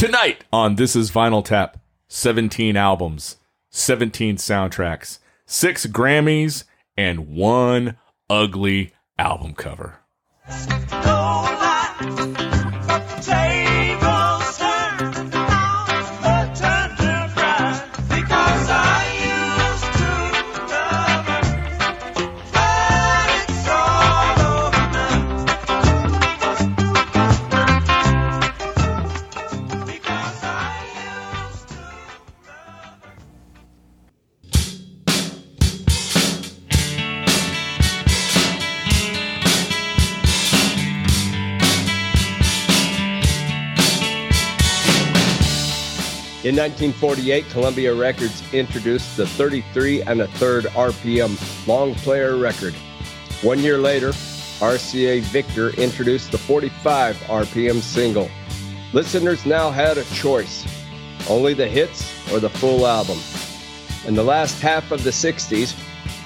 [0.00, 1.78] Tonight on This Is Vinyl Tap,
[2.08, 3.36] 17 albums,
[3.68, 6.64] 17 soundtracks, six Grammys,
[6.96, 7.98] and one
[8.30, 9.98] ugly album cover.
[46.50, 52.74] In 1948, Columbia Records introduced the 33 and a third RPM long player record.
[53.42, 54.08] One year later,
[54.58, 58.28] RCA Victor introduced the 45 RPM single.
[58.92, 60.66] Listeners now had a choice
[61.28, 63.20] only the hits or the full album.
[64.08, 65.76] In the last half of the 60s,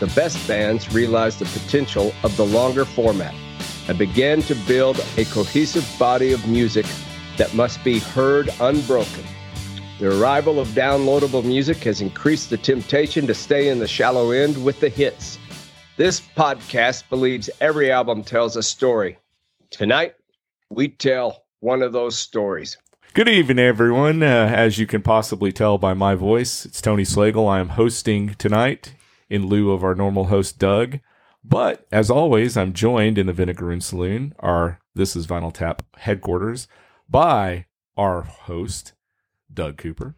[0.01, 3.35] the best bands realized the potential of the longer format
[3.89, 6.87] and began to build a cohesive body of music
[7.37, 9.27] that must be heard unbroken.
[10.05, 14.63] The arrival of downloadable music has increased the temptation to stay in the shallow end
[14.63, 15.39] with the hits.
[15.97, 19.17] This podcast believes every album tells a story.
[19.71, 20.15] Tonight,
[20.69, 22.77] we tell one of those stories.
[23.15, 24.23] Good evening, everyone.
[24.23, 27.49] Uh, as you can possibly tell by my voice, it's Tony Slagle.
[27.49, 28.93] I am hosting tonight
[29.31, 30.99] in lieu of our normal host, Doug.
[31.43, 36.69] But as always, I'm joined in the Vinegaroon Saloon, our This is Vinyl Tap headquarters,
[37.09, 37.65] by
[37.97, 38.93] our host,
[39.55, 40.15] Doug Cooper.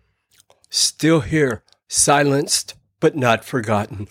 [0.71, 4.09] Still here, silenced but not forgotten.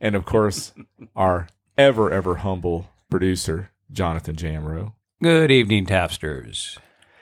[0.00, 0.72] And of course,
[1.14, 1.48] our
[1.78, 4.94] ever, ever humble producer, Jonathan Jamro.
[5.22, 6.78] Good evening, Tapsters.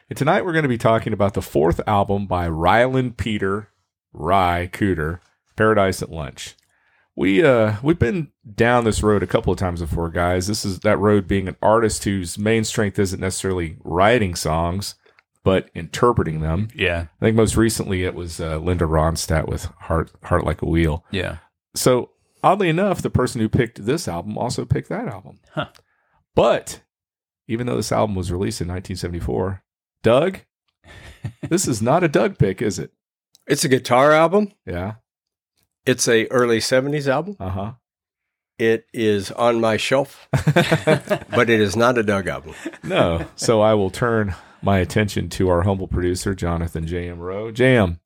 [0.08, 3.68] And tonight we're going to be talking about the fourth album by Ryland Peter,
[4.12, 5.20] Ry Cooder,
[5.56, 6.54] Paradise at Lunch.
[7.14, 10.46] We uh we've been down this road a couple of times before, guys.
[10.46, 14.94] This is that road being an artist whose main strength isn't necessarily writing songs,
[15.48, 16.68] but interpreting them.
[16.74, 20.66] Yeah, I think most recently it was uh, Linda Ronstadt with "Heart Heart Like a
[20.66, 21.38] Wheel." yeah.
[21.74, 22.10] So
[22.42, 25.40] oddly enough, the person who picked this album also picked that album.
[25.54, 25.68] Huh.
[26.34, 26.82] But
[27.46, 29.62] even though this album was released in 1974,
[30.02, 30.40] Doug,
[31.48, 32.92] this is not a Doug pick, is it?
[33.46, 34.52] It's a guitar album.
[34.66, 34.96] Yeah.
[35.86, 37.36] It's a early 70s album.
[37.40, 37.72] Uh huh.
[38.58, 40.28] It is on my shelf,
[41.30, 42.54] but it is not a Doug album.
[42.82, 43.24] no.
[43.36, 47.18] So I will turn my attention to our humble producer, Jonathan J.M.
[47.20, 47.50] Rowe.
[47.50, 48.00] J.M.,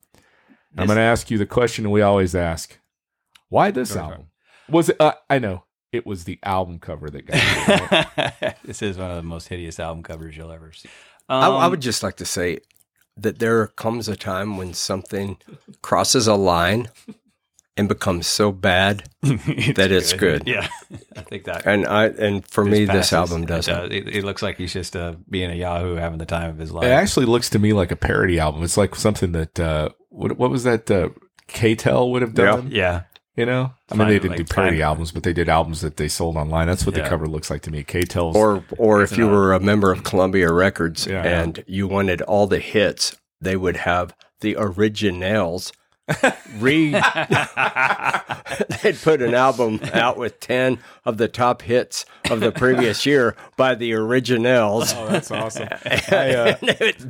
[0.77, 2.79] I'm going to ask you the question we always ask
[3.49, 4.03] Why this Go for it.
[4.03, 4.27] album?
[4.69, 4.95] Was it?
[4.99, 5.63] Uh, I know.
[5.91, 8.49] It was the album cover that got you.
[8.65, 10.89] this is one of the most hideous album covers you'll ever see.
[11.29, 12.59] I, I Um, would just like to say
[13.15, 15.37] that there comes a time when something
[15.83, 16.89] crosses a line
[17.75, 20.47] and becomes so bad that it's good.
[20.47, 20.67] Yeah,
[21.17, 21.65] I think that.
[21.65, 22.99] And I and for me, passes.
[23.09, 23.91] this album doesn't.
[23.91, 26.71] It, it looks like he's just uh, being a Yahoo having the time of his
[26.71, 26.85] life.
[26.85, 28.63] It actually looks to me like a parody album.
[28.63, 31.09] It's like something that uh, what what was that uh,
[31.47, 32.69] K-Tel would have done?
[32.71, 33.03] yeah,
[33.35, 34.81] You know, I mean, they didn't like do parody fine.
[34.85, 36.67] albums, but they did albums that they sold online.
[36.67, 37.83] That's what the cover looks like to me.
[37.83, 41.23] K-Tel's Or or if you an were a member of Columbia Records Yeah.
[41.23, 45.71] and you wanted all the hits, they would have the originals.
[46.57, 46.93] Read.
[48.83, 53.35] They'd put an album out with ten of the top hits of the previous year
[53.55, 54.93] by the originals.
[54.93, 55.69] Oh, that's awesome.
[55.85, 56.55] I, uh,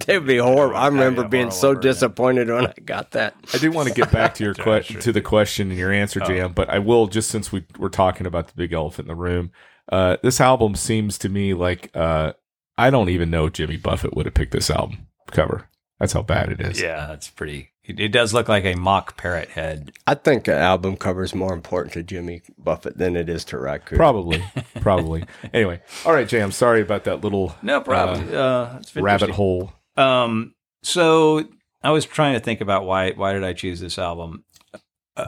[0.05, 0.75] They'd be horrible.
[0.75, 3.35] I remember yeah, being so over disappointed disappointed when I got that.
[3.53, 6.19] I do want to get back to your question to the question and your answer,
[6.19, 9.21] Jam, but I will just since we we're talking about the big elephant in the
[9.21, 9.51] room.
[9.91, 12.33] Uh, this album seems to me like uh,
[12.77, 15.69] I don't even know if Jimmy Buffett would have picked this album cover.
[15.99, 16.81] That's how bad it is.
[16.81, 17.72] yeah, that's pretty.
[17.85, 19.91] It, it does look like a mock parrot head.
[20.07, 23.57] I think an album cover is more important to Jimmy Buffett than it is to
[23.57, 23.97] Raccoon.
[23.97, 24.43] Probably,
[24.81, 25.25] probably.
[25.53, 26.51] Anyway, all right, Jam.
[26.51, 28.33] Sorry about that little No problem.
[28.33, 29.73] Uh, it's rabbit hole.
[29.97, 31.43] Um, so
[31.83, 34.45] I was trying to think about why why did I choose this album.
[34.73, 34.77] Uh,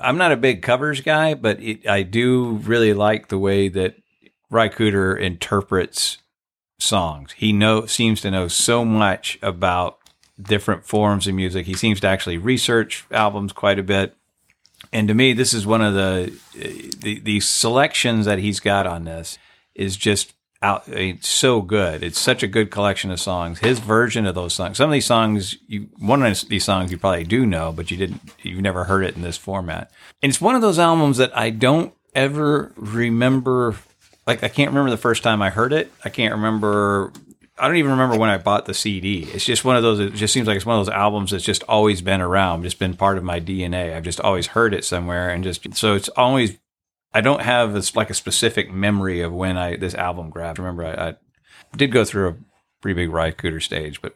[0.01, 3.95] I'm not a big covers guy, but it, I do really like the way that
[4.49, 6.19] Ry Cooder interprets
[6.79, 7.33] songs.
[7.33, 9.99] He know seems to know so much about
[10.41, 11.65] different forms of music.
[11.65, 14.15] He seems to actually research albums quite a bit.
[14.91, 19.05] And to me, this is one of the the, the selections that he's got on
[19.05, 19.37] this
[19.73, 22.03] is just out it's so good.
[22.03, 23.59] It's such a good collection of songs.
[23.59, 24.77] His version of those songs.
[24.77, 27.97] Some of these songs you one of these songs you probably do know, but you
[27.97, 29.91] didn't you've never heard it in this format.
[30.21, 33.75] And it's one of those albums that I don't ever remember
[34.27, 35.91] like I can't remember the first time I heard it.
[36.03, 37.11] I can't remember
[37.57, 39.23] I don't even remember when I bought the CD.
[39.23, 39.99] It's just one of those.
[39.99, 42.79] It just seems like it's one of those albums that's just always been around, just
[42.79, 43.95] been part of my DNA.
[43.95, 46.57] I've just always heard it somewhere, and just so it's always.
[47.13, 50.59] I don't have this like a specific memory of when I this album grabbed.
[50.59, 51.15] Remember, I, I
[51.77, 52.35] did go through a
[52.81, 54.13] pretty big Ry Cooder stage, but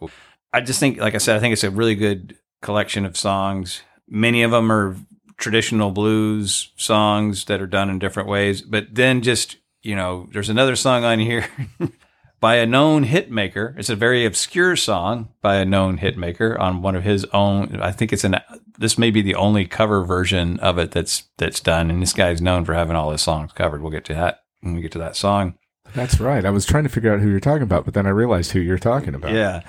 [0.52, 3.84] I just think, like I said, I think it's a really good collection of songs.
[4.10, 4.98] Many of them are
[5.38, 10.50] traditional blues songs that are done in different ways, but then just you know, there's
[10.50, 11.46] another song on here
[12.40, 13.76] by a known hit maker.
[13.78, 17.80] It's a very obscure song by a known hit maker on one of his own.
[17.82, 18.36] I think it's an.
[18.78, 22.42] This may be the only cover version of it that's that's done, and this guy's
[22.42, 23.82] known for having all his songs covered.
[23.82, 25.58] We'll get to that when we get to that song.
[25.94, 26.46] That's right.
[26.46, 28.60] I was trying to figure out who you're talking about, but then I realized who
[28.60, 29.34] you're talking about.
[29.34, 29.62] Yeah.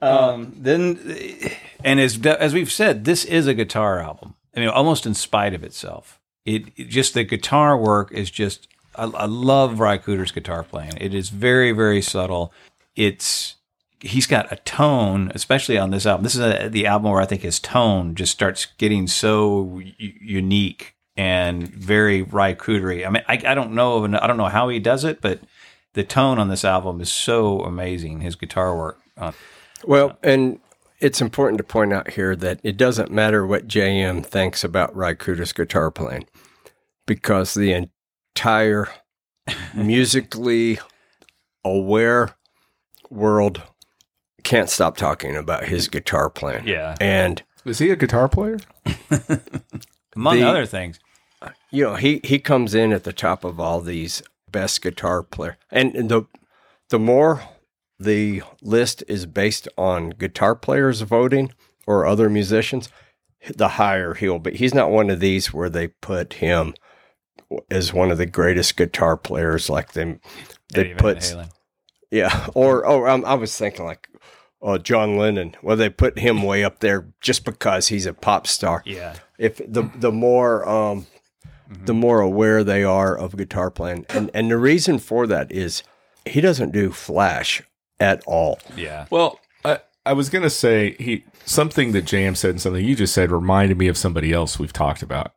[0.00, 0.98] Um, then,
[1.84, 4.34] and as as we've said, this is a guitar album.
[4.54, 6.18] I mean, almost in spite of itself.
[6.44, 8.68] It, it just the guitar work is just.
[8.96, 10.92] I, I love Ry Cooder's guitar playing.
[11.00, 12.52] It is very very subtle.
[12.96, 13.56] It's
[14.00, 16.24] he's got a tone, especially on this album.
[16.24, 20.12] This is a, the album where I think his tone just starts getting so u-
[20.20, 23.06] unique and very Ry Coodery.
[23.06, 25.40] I mean, I, I don't know, I don't know how he does it, but
[25.92, 28.20] the tone on this album is so amazing.
[28.22, 28.98] His guitar work.
[29.16, 29.32] Uh,
[29.84, 30.58] Well, and
[31.00, 35.14] it's important to point out here that it doesn't matter what JM thinks about Ry
[35.14, 36.26] Cooder's guitar playing
[37.06, 37.88] because the
[38.42, 38.88] entire
[39.74, 40.78] musically
[41.64, 42.30] aware
[43.10, 43.62] world
[44.42, 46.66] can't stop talking about his guitar playing.
[46.66, 48.58] yeah, And Is he a guitar player?
[50.16, 50.98] among the- other things.
[51.70, 55.58] you know, he he comes in at the top of all these best guitar player.
[55.70, 56.22] And the
[56.90, 57.42] the more
[57.98, 61.52] the list is based on guitar players voting
[61.86, 62.88] or other musicians,
[63.56, 64.56] the higher he'll be.
[64.56, 66.74] He's not one of these where they put him
[67.70, 70.20] as one of the greatest guitar players like them
[70.72, 71.50] they Eddie Van put Halen.
[72.10, 74.08] yeah or oh um, I was thinking like
[74.60, 75.54] oh John Lennon.
[75.62, 78.82] Well they put him way up there just because he's a pop star.
[78.86, 81.06] Yeah, if the the more um
[81.84, 84.06] the more aware they are of guitar playing.
[84.08, 85.82] And and the reason for that is
[86.26, 87.62] he doesn't do flash
[88.00, 88.58] at all.
[88.76, 92.84] Yeah, Well, I, I was going to say he something that Jam said and something
[92.84, 95.32] you just said reminded me of somebody else we've talked about.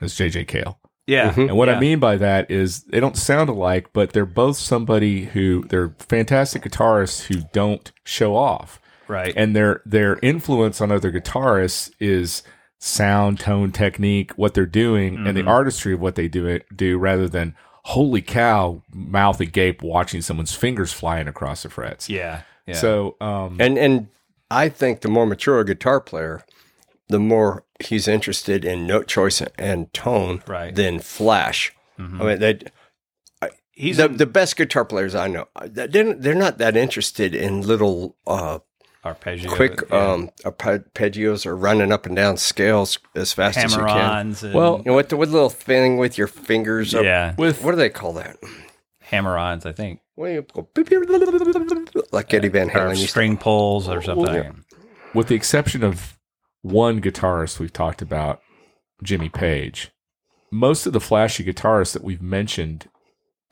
[0.00, 0.78] That's JJ Cale.
[1.06, 1.32] Yeah.
[1.32, 1.48] Mhm.
[1.48, 1.76] And what Yeah.
[1.76, 5.94] I mean by that is they don't sound alike, but they're both somebody who they're
[5.98, 8.80] fantastic guitarists who don't show off.
[9.08, 9.32] Right.
[9.36, 12.42] And their their influence on other guitarists is
[12.78, 16.96] sound, tone, technique, what they're doing, and the artistry of what they do it do
[16.98, 17.54] rather than
[17.84, 22.08] holy cow, mouth agape watching someone's fingers flying across the frets.
[22.08, 22.42] yeah.
[22.66, 22.74] Yeah.
[22.76, 24.08] So um and and
[24.50, 26.42] I think the more mature a guitar player
[27.10, 30.74] the more he's interested in note choice and tone Right.
[30.74, 32.58] than flash I mean they
[33.72, 38.16] he's the, the best guitar players I know they're, they're not that interested in little
[38.26, 38.58] uh,
[39.04, 39.50] arpeggio.
[39.50, 40.12] quick yeah.
[40.12, 44.36] um, arpeggios or running up and down scales as fast as you can.
[44.42, 45.08] and- Well, You know what?
[45.08, 46.94] The what little thing with your fingers.
[46.94, 48.36] Up, yeah, with What do they call that?
[49.00, 49.64] hammer-ons.
[49.66, 51.00] I think Well, you go beep, beep,
[52.12, 54.64] like Eddie Van Halen used string pulls or something.
[55.14, 56.18] with the exception of
[56.62, 58.40] one guitarist we've talked about,
[59.02, 59.90] Jimmy Page,
[60.50, 62.88] most of the flashy guitarists that we've mentioned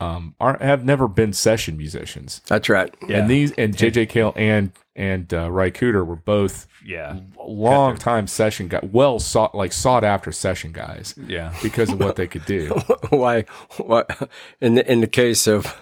[0.00, 2.40] um, are have never been session musicians.
[2.46, 2.94] That's right.
[3.06, 3.18] Yeah.
[3.18, 8.26] And these and JJ Cale and and uh, Ry Cooder were both Yeah, long time
[8.26, 11.52] session guys, well sought like sought after session guys yeah.
[11.62, 12.68] because of what they could do.
[13.10, 13.42] Why?
[13.78, 14.30] What?
[14.60, 15.74] In the in the case of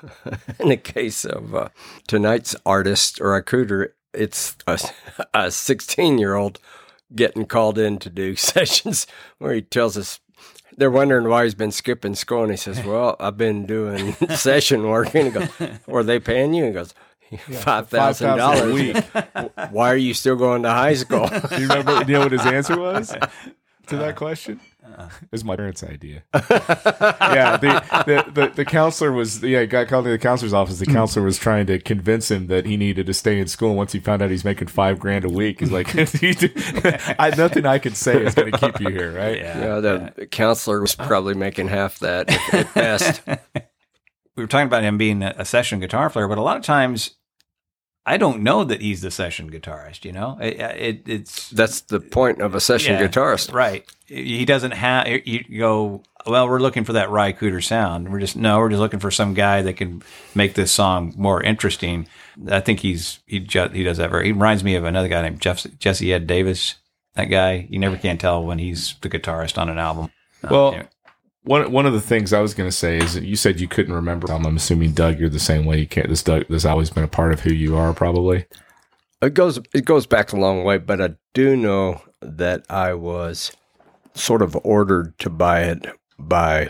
[0.61, 1.69] in the case of uh,
[2.09, 4.79] tonight's artist or recruiter, it's a,
[5.35, 6.59] a 16 year old
[7.15, 9.07] getting called in to do sessions
[9.39, 10.21] where he tells us
[10.77, 14.87] they're wondering why he's been skipping school, and he says, "Well, I've been doing session
[14.89, 15.49] work." And he goes,
[15.87, 16.95] "Were they paying you?" And He goes,
[17.63, 19.73] five thousand $5,000 a week.
[19.73, 21.27] Why are you still going to high school?
[21.29, 22.05] Do you remember?
[22.05, 23.17] Do you know what his answer was
[23.89, 24.61] to that question?
[24.87, 25.09] Uh-uh.
[25.23, 26.23] It was my parents' idea.
[26.35, 30.79] yeah, the, the, the, the counselor was yeah, he got called to the counselor's office.
[30.79, 30.93] The hmm.
[30.93, 33.75] counselor was trying to convince him that he needed to stay in school.
[33.75, 35.89] Once he found out he's making five grand a week, he's like,
[37.19, 39.39] I, nothing I can say is going to keep you here, right?
[39.39, 39.59] Yeah.
[39.59, 41.07] Yeah, the counselor was oh.
[41.07, 43.23] probably making half that at at best.
[43.27, 46.63] we were talking about him being a a session guitar player, but a lot of
[46.63, 47.16] times
[48.09, 50.05] I don't know that he's the session guitarist.
[50.05, 53.07] You know, it, it, it's That's the point of a session Yeah.
[53.09, 53.53] guitarist.
[53.53, 53.85] right.
[54.07, 55.09] He doesn't have.
[55.25, 56.03] You go.
[56.25, 58.11] Well, we're looking for that Ry Cooder sound.
[58.13, 58.59] We're just no.
[58.59, 60.03] We're just looking for some guy that can
[60.35, 62.07] make this song more interesting.
[62.49, 64.27] I think he's he ju- he does that very.
[64.27, 66.77] He reminds me of another guy named Jeff, Jesse Ed Davis.
[67.15, 67.67] That guy.
[67.69, 70.11] You never can tell when he's the guitarist on an album.
[70.49, 70.89] Well, anyway.
[71.47, 73.69] One one of the things I was going to say is that you said you
[73.69, 74.31] couldn't remember.
[74.33, 75.79] I'm, I'm assuming Doug, you're the same way.
[75.81, 76.09] You can't.
[76.09, 78.47] This Doug, this has always been a part of who you are, probably.
[79.23, 83.53] It goes it goes back a long way, but I do know that I was
[84.15, 85.87] sort of ordered to buy it
[86.19, 86.69] by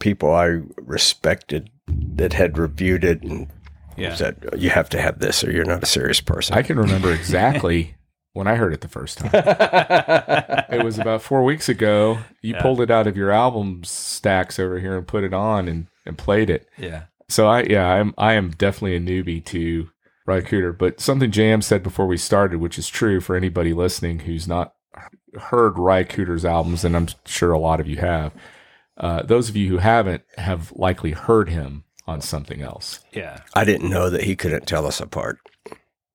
[0.00, 3.48] people I respected that had reviewed it and
[3.96, 4.14] Yeah.
[4.14, 6.56] said you have to have this or you're not a serious person.
[6.56, 7.94] I can remember exactly
[8.34, 9.30] when I heard it the first time.
[10.70, 12.18] It was about four weeks ago.
[12.42, 12.62] You Yeah.
[12.62, 16.18] pulled it out of your album stacks over here and put it on and, and
[16.18, 16.68] played it.
[16.76, 17.04] Yeah.
[17.28, 19.88] So I yeah, I'm I am definitely a newbie to
[20.26, 24.20] Ry Cooder, but something Jam said before we started, which is true for anybody listening
[24.20, 24.74] who's not
[25.38, 28.32] heard Ry Cooder's albums, and I'm sure a lot of you have.
[28.96, 33.00] Uh, those of you who haven't have likely heard him on something else.
[33.12, 33.40] Yeah.
[33.54, 35.38] I didn't know that he couldn't tell us apart.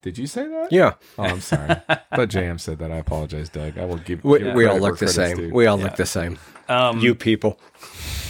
[0.01, 0.71] Did you say that?
[0.71, 1.75] Yeah, Oh, I'm sorry.
[1.87, 2.91] but thought Jam said that.
[2.91, 3.77] I apologize, Doug.
[3.77, 4.23] I will give.
[4.23, 5.35] we, give we all look the same.
[5.35, 5.53] due.
[5.53, 5.83] We all Yeah.
[5.85, 6.39] look the same.
[6.69, 7.59] Um, You people.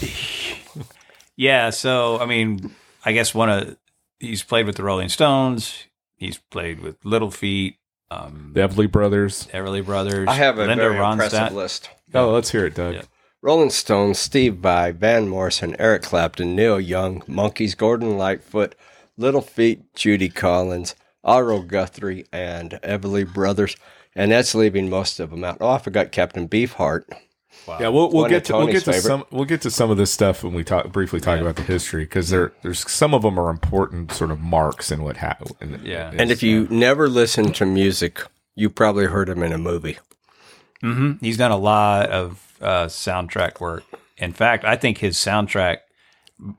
[1.35, 3.77] Yeah, so I mean, I guess one of
[4.19, 5.85] he's played with the Rolling Stones.
[6.15, 7.77] He's played with Little Feat,
[8.11, 9.47] um, The Everly Brothers.
[9.53, 10.27] Everly Brothers.
[10.27, 11.11] I have a Linda very Ronstadt.
[11.13, 11.89] impressive list.
[12.13, 12.95] Oh, let's hear it, Doug.
[12.95, 13.01] Yeah.
[13.41, 18.75] Rolling Stones, Steve Vai, Van Morrison, Eric Clapton, Neil Young, Monkees, Gordon Lightfoot,
[19.15, 23.75] Little Feat, Judy Collins, Arlo Guthrie, and Everly Brothers.
[24.15, 25.57] And that's leaving most of them out.
[25.61, 27.03] Oh, I forgot Captain Beefheart.
[27.67, 27.77] Wow.
[27.79, 29.01] Yeah, we'll we'll get of to we'll get to favorite.
[29.01, 31.61] some we'll get to some of this stuff when we talk briefly talk about the
[31.63, 35.81] history because there there's some of them are important sort of marks in what happened.
[35.83, 36.11] Yeah.
[36.15, 38.21] And if you never listen to music,
[38.55, 39.99] you probably heard him in a movie.
[40.81, 43.83] hmm He's done a lot of uh, soundtrack work.
[44.17, 45.77] In fact, I think his soundtrack,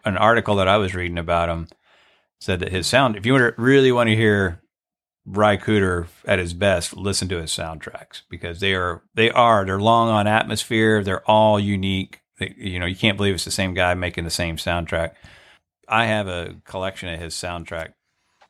[0.05, 1.69] an article that I was reading about him,
[2.41, 4.63] said that his sound, if you really want to hear
[5.27, 9.81] Ry Cooder at his best, listen to his soundtracks because they are, they are, they're
[9.81, 11.05] long on atmosphere.
[11.05, 12.21] They're all unique.
[12.39, 15.13] They, you know, you can't believe it's the same guy making the same soundtrack.
[15.89, 17.93] I have a collection of his soundtrack.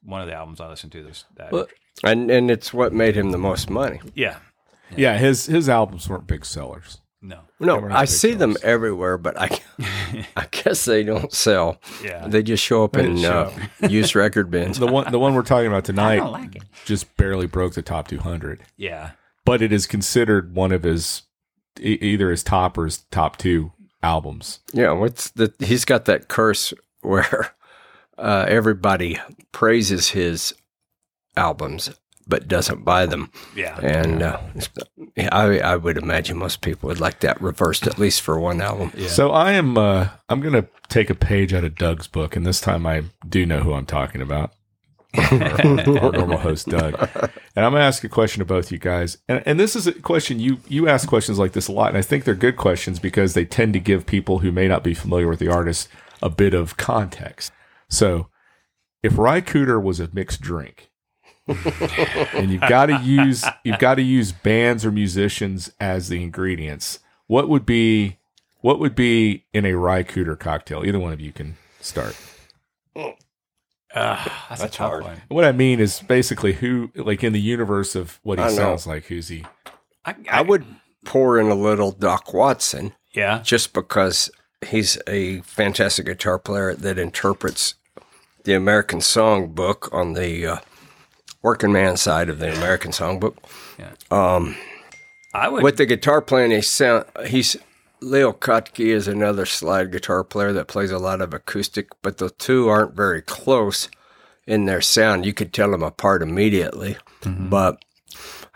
[0.02, 1.24] One of the albums I listened to this.
[1.36, 1.66] That, Well-
[2.04, 4.00] And and it's what made him the most money.
[4.14, 4.36] yeah.
[4.96, 6.99] yeah, his his albums weren't big sellers.
[7.22, 7.40] No.
[7.58, 9.50] No, They were not I big see them everywhere, but I,
[10.36, 11.78] I guess they don't sell.
[12.02, 12.26] Yeah.
[12.26, 13.50] They just show up in just uh,
[13.88, 14.78] used record bins.
[14.78, 16.62] The one the one we're talking about tonight like it.
[16.86, 19.10] just barely broke the top 200, Yeah.
[19.44, 21.22] but it is considered one of his
[21.78, 23.72] e- either his top or his top two
[24.02, 24.60] albums.
[24.72, 25.52] Yeah, what's the?
[25.58, 26.72] He's got that curse
[27.02, 27.54] where
[28.16, 29.18] uh, everybody
[29.52, 30.54] praises his
[31.36, 31.90] albums
[32.30, 33.78] but doesn't buy them, Yeah.
[33.80, 34.40] and uh,
[35.30, 38.92] I I would imagine most people would like that reversed at least for one album.
[38.96, 39.08] Yeah.
[39.08, 42.46] So I am uh I'm going to take a page out of Doug's book and
[42.46, 44.52] this time I do know who I'm talking about.
[45.14, 45.24] our,
[45.64, 46.94] our normal host Doug.
[47.56, 49.18] And I'm going to ask a question to both you guys.
[49.28, 51.98] And and this is a question you you ask questions like this a lot and
[51.98, 54.94] I think they're good questions because they tend to give people who may not be
[54.94, 55.88] familiar with the artist
[56.22, 57.50] a bit of context.
[57.88, 58.28] So,
[59.02, 60.89] if Ry Cooder was a mixed drink,
[61.48, 67.00] and you've got to use you've got to use bands or musicians as the ingredients,
[67.26, 68.18] what would be
[68.60, 70.84] what would be in a Ry Cooder cocktail?
[70.84, 72.16] Either one of you can start.
[72.94, 73.12] Uh,
[74.48, 75.02] that's, a That's tough hard.
[75.04, 75.22] one.
[75.28, 78.54] What I mean is basically who, like in the universe of what he I know.
[78.54, 79.44] sounds like, who's he?
[80.04, 80.64] I, I would
[81.04, 83.40] pour in a little Doc Watson Yeah.
[83.42, 84.30] just because
[84.64, 87.74] he's a fantastic guitar player that interprets
[88.44, 90.56] the American Songbook on the uh,
[91.42, 93.36] working man side of the American Songbook.
[94.10, 94.56] Um,
[95.32, 95.62] I would.
[95.62, 97.56] with the guitar playing, he sound he's
[98.00, 102.30] Leo Kottke is another slide guitar player that plays a lot of acoustic, but the
[102.30, 103.88] two aren't very close
[104.46, 105.24] in their sound.
[105.26, 107.84] You could tell them apart immediately, but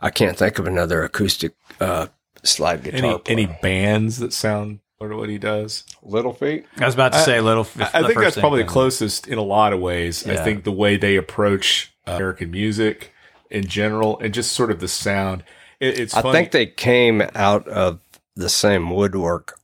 [0.00, 2.08] I can't think of another acoustic uh,
[2.42, 3.20] slide guitar Any player.
[3.26, 5.84] any bands that sound sort of what he does?
[6.02, 6.64] Little Feat?
[6.78, 7.66] I was about to say little.
[7.78, 10.26] I, I think that's probably the closest in a lot of ways.
[10.26, 13.12] I think the way they approach American music
[13.50, 15.44] in general, and just sort of the sound.
[15.80, 16.38] It, it's I funny.
[16.38, 18.00] think they came out of
[18.36, 19.58] the same woodwork.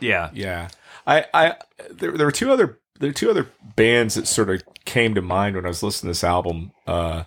[0.00, 0.30] Yeah.
[0.32, 0.68] Yeah,
[1.06, 1.54] I, I,
[1.90, 5.22] there, there were two other, there were two other bands that sort of came to
[5.22, 6.72] mind when I was listening to this album.
[6.86, 7.24] Uh,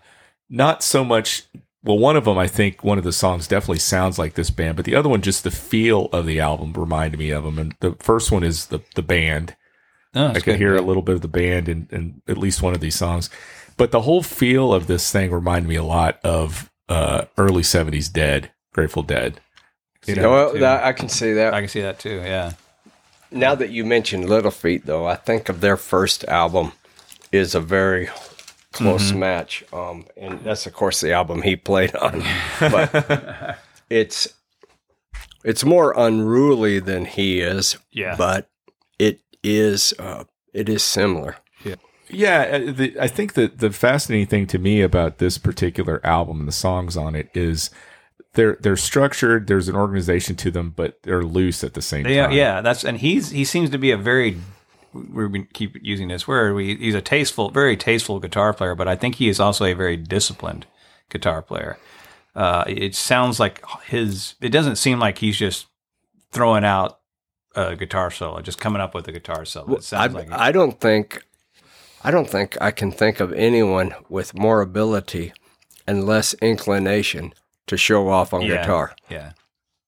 [0.50, 1.44] not so much.
[1.84, 4.78] Well, one of them, I think, one of the songs definitely sounds like this band,
[4.78, 7.60] but the other one, just the feel of the album reminded me of them.
[7.60, 9.56] And the first one is the the band.
[10.16, 12.74] No, I could hear a little bit of the band in, in at least one
[12.74, 13.30] of these songs,
[13.78, 18.12] but the whole feel of this thing reminded me a lot of uh, early '70s
[18.12, 19.40] Dead, Grateful Dead.
[20.06, 21.54] You know, well, that, I can see that.
[21.54, 22.18] I can see that too.
[22.18, 22.54] Yeah.
[23.32, 26.74] Now that you mentioned Little Feat, though, I think of their first album
[27.32, 28.10] is a very
[28.74, 29.20] close Mm-hmm.
[29.20, 32.24] match, um, and that's of course the album he played on.
[32.60, 33.58] But
[33.90, 34.28] it's
[35.44, 37.78] It's more unruly than he is.
[37.92, 38.16] Yeah.
[38.18, 38.50] but
[39.00, 41.38] it is uh, it is similar.
[41.64, 41.76] Yeah,
[42.16, 46.48] uh, the, I think that the fascinating thing to me about this particular album and
[46.48, 47.70] the songs on it is
[48.34, 49.48] they're they're structured.
[49.48, 52.36] There's an organization to them, but they're loose at the same Yeah, time.
[52.36, 54.38] yeah, that's and he's he seems to be a very
[54.94, 56.54] we we keep using this word.
[56.56, 59.74] We, he's a tasteful, very tasteful guitar player, but I think he is also a
[59.74, 60.66] very disciplined
[61.10, 61.78] guitar player.
[62.36, 64.36] Uh, it sounds like his.
[64.42, 65.68] It doesn't seem like he's just
[66.32, 67.00] throwing out
[67.56, 69.74] a guitar solo, just coming up with a guitar solo.
[69.74, 71.24] It I, sounds like I don't think
[72.04, 75.34] I don't think I can think of anyone with more ability
[75.88, 77.34] and less inclination
[77.68, 78.96] to show off on yeah, guitar.
[79.10, 79.34] Yeah,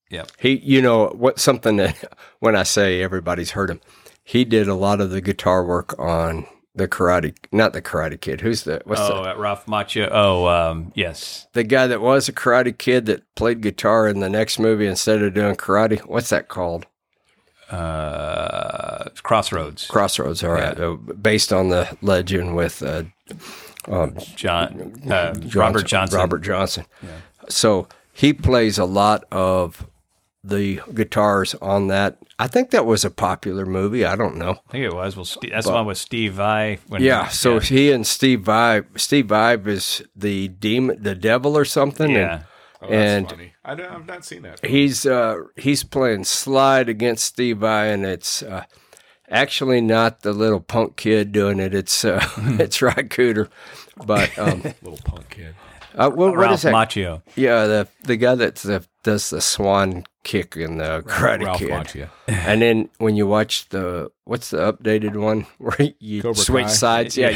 [0.09, 0.25] Yeah.
[0.39, 3.81] He, you know, what something that when I say everybody's heard him,
[4.23, 8.41] he did a lot of the guitar work on the Karate, not the Karate Kid.
[8.41, 10.09] Who's the what's Oh, the at Ralph Macchio.
[10.11, 11.47] Oh, um, yes.
[11.53, 15.21] the guy that was a Karate Kid that played guitar in the next movie instead
[15.21, 15.99] of doing karate?
[16.01, 16.85] What's that called?
[17.71, 19.87] Uh, Crossroads.
[19.87, 20.43] Crossroads.
[20.43, 23.03] All right, uh, based on the legend with uh,
[24.35, 25.01] John.
[25.09, 26.19] Uh, Johnson- Robert Johnson.
[26.19, 26.85] Robert Johnson.
[27.49, 29.87] So he plays a lot of
[30.43, 32.17] the guitars on that.
[32.37, 34.03] I think that was a popular movie.
[34.05, 34.59] I don't know.
[34.67, 35.15] I think it was.
[35.15, 36.79] Well, Steve, that's the one with Steve Vai.
[36.87, 37.27] When Yeah.
[37.29, 38.81] So he and Steve Vai.
[38.95, 42.11] Steve Vai is the demon, the devil, or something.
[42.11, 42.43] yeah.
[42.87, 43.53] Oh, And- funny.
[43.63, 44.59] I don't, I've not seen that.
[44.63, 48.63] And he's uh, he's playing slide against Steve Vai, and it's uh,
[49.29, 51.73] actually not the little punk kid doing it.
[51.73, 53.49] It's uh, it's Ry Cooder.
[54.05, 55.55] But um, Little punk kid.
[55.95, 56.73] uh, what, what Ralph is that?
[56.73, 57.21] Macchio.
[57.35, 61.69] Yeah, the the guy that's the, does the swan kick in the Karate Ralph Kid.
[61.69, 62.09] Macchio.
[62.27, 66.71] And then when you watch the what's the updated one where you Cobra switch Kai?
[66.71, 67.29] sides, yeah,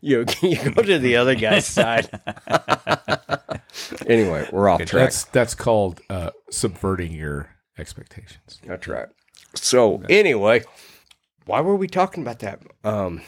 [0.00, 2.08] you, you you go to the other guy's side.
[4.06, 5.06] anyway, we're off track.
[5.06, 8.60] That's that's called uh, subverting your expectations.
[8.64, 9.08] That's right.
[9.54, 10.64] So anyway,
[11.46, 12.60] why were we talking about that?
[12.84, 13.22] Um,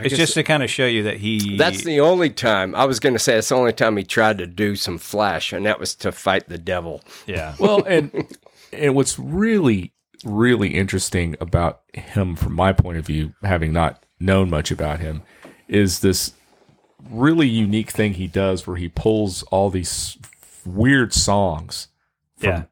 [0.00, 1.56] It's just to kind of show you that he.
[1.56, 3.36] that's the only time I was going to say.
[3.36, 6.48] It's the only time he tried to do some flash, and that was to fight
[6.48, 7.02] the devil.
[7.26, 7.54] yeah.
[7.60, 8.34] Well, and
[8.72, 9.92] and what's really
[10.24, 15.22] really interesting about him, from my point of view, having not known much about him,
[15.68, 16.32] is this
[17.10, 20.16] really unique thing he does where he pulls all these
[20.64, 21.88] weird songs.
[22.38, 22.62] From, Yeah.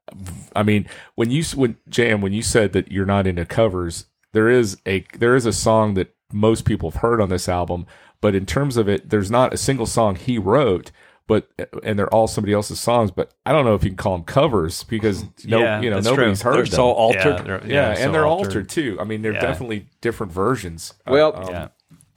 [0.55, 4.49] I mean, when you when Jam, when you said that you're not into covers, there
[4.49, 7.87] is a there is a song that most people have heard on this album,
[8.20, 10.90] but in terms of it, there's not a single song he wrote.
[11.27, 11.49] But
[11.83, 13.11] and they're all somebody else's songs.
[13.11, 16.01] But I don't know if you can call them covers because no, Yeah, you know
[16.01, 16.51] nobody's true.
[16.51, 16.73] heard They're them.
[16.73, 17.25] so altered.
[17.38, 18.68] Yeah, they're- yeah, so and they're altered.
[18.68, 18.99] too.
[19.01, 19.40] I mean, they're Yeah.
[19.40, 20.92] definitely different versions.
[21.07, 21.68] Uh, Well, um, Yeah.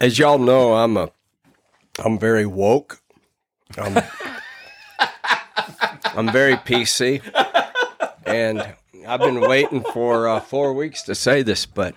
[0.02, 1.10] as y'all know, I'm a
[2.04, 3.00] I'm very woke.
[3.78, 3.98] I'm,
[6.16, 7.22] I'm very PC,
[8.26, 8.74] and
[9.08, 11.96] I've been waiting for uh, four weeks to say this, but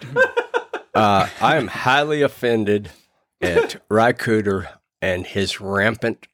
[0.94, 2.90] uh, I am highly offended
[3.40, 4.68] at Ry Cooder
[5.00, 6.26] and his rampant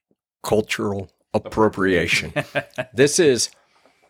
[0.43, 2.33] cultural appropriation.
[2.95, 3.51] this is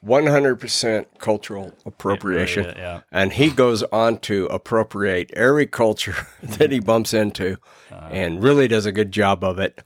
[0.04, 2.64] 100% cultural appropriation.
[2.64, 3.00] Yeah, yeah.
[3.10, 7.56] And he goes on to appropriate every culture that he bumps into
[7.90, 8.08] Uh-huh.
[8.10, 9.82] and really does a good job of it.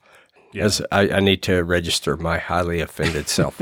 [0.59, 3.61] As I, I need to register my highly offended self.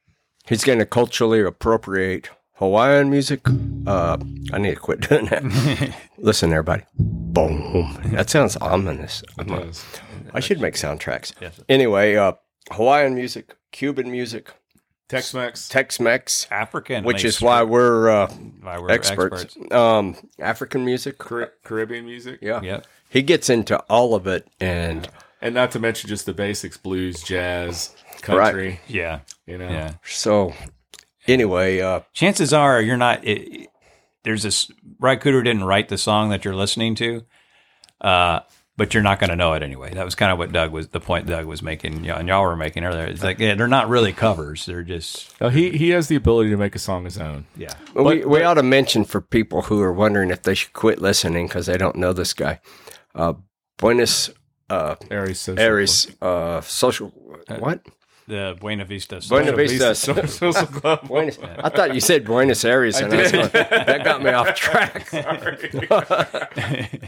[0.48, 3.40] He's going to culturally appropriate Hawaiian music.
[3.86, 4.16] Uh,
[4.52, 5.94] I need to quit doing that.
[6.18, 6.82] Listen, everybody.
[6.98, 7.98] Boom.
[8.06, 9.22] That sounds ominous.
[9.38, 9.84] I'm a- does.
[10.32, 11.32] I should make soundtracks.
[11.40, 11.60] Yes.
[11.68, 12.32] Anyway, uh,
[12.72, 14.52] Hawaiian music, Cuban music,
[15.08, 15.68] Tex-Mex.
[15.68, 18.26] Tex-Mex, African, which is why we're uh,
[18.62, 19.42] why we're experts.
[19.44, 19.72] experts.
[19.74, 22.40] Um, African music, Car- Caribbean music.
[22.42, 22.60] yeah.
[22.60, 22.86] Yep.
[23.08, 25.08] He gets into all of it, and
[25.40, 28.80] And not to mention just the basics blues, jazz, country.
[28.88, 29.20] Yeah.
[29.46, 29.92] You know, Yeah.
[30.04, 30.52] so
[31.28, 33.24] anyway, uh, Chances are you're not.
[33.24, 33.68] It,
[34.24, 34.70] there's this.
[34.98, 37.24] Ry Cooder didn't write the song that you're listening to,
[38.00, 38.40] uh,
[38.76, 39.92] but you're not going to know it anyway.
[39.94, 42.28] That was kind of what Doug was the point Doug was making, you know, and
[42.28, 43.04] y'all were making earlier.
[43.04, 44.66] It's like yeah, they're not really covers.
[44.66, 47.46] They're just Now, he he has the ability to make a song his own.
[47.56, 47.74] yeah.
[47.94, 51.46] we, we ought to mention for people who are wondering if they should quit listening
[51.46, 52.60] because they don't know this guy.
[53.14, 53.34] Uh,
[53.78, 54.30] Buenos
[54.68, 57.08] uh, Aries, Social Aires uh, social
[57.58, 57.80] what?
[58.28, 59.20] The Buena Vista.
[59.28, 59.56] Buena Club.
[59.56, 59.94] Vista.
[59.94, 61.06] Social, Social Club.
[61.06, 64.54] Buenos, I thought you said Buenos Aires, and I was going, that got me off
[64.56, 65.08] track.
[65.10, 67.00] that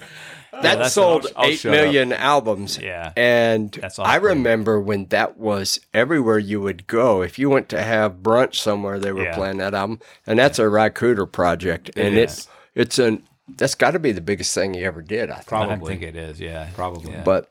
[0.52, 2.78] that's- sold I'll- I'll eight shut million albums.
[2.78, 3.12] Yeah.
[3.16, 7.22] And That's I remember when that was everywhere you would go.
[7.22, 9.34] If you went to have brunch somewhere, they were Yeah.
[9.34, 10.00] playing that album.
[10.26, 11.90] And that's a Ry Cooder project.
[11.96, 13.24] And It it's it's an
[13.56, 15.46] that's got to be the biggest thing he ever did, I think.
[15.52, 15.96] I Probably.
[15.96, 16.38] think it is.
[16.40, 16.68] Yeah.
[16.74, 17.12] Probably.
[17.12, 17.22] Yeah.
[17.24, 17.50] But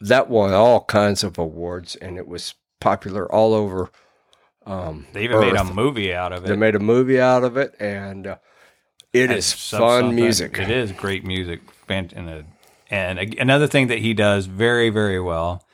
[0.00, 3.90] that won all kinds of awards and it was popular all over
[4.66, 6.48] Um, They even made a movie out of it.
[6.48, 8.36] They made a movie out of it, and uh,
[9.12, 10.14] it is fun something.
[10.14, 10.58] music.
[10.58, 11.60] It is great music.
[11.88, 12.44] And, a,
[12.90, 15.64] and a, another thing that he does very, very well,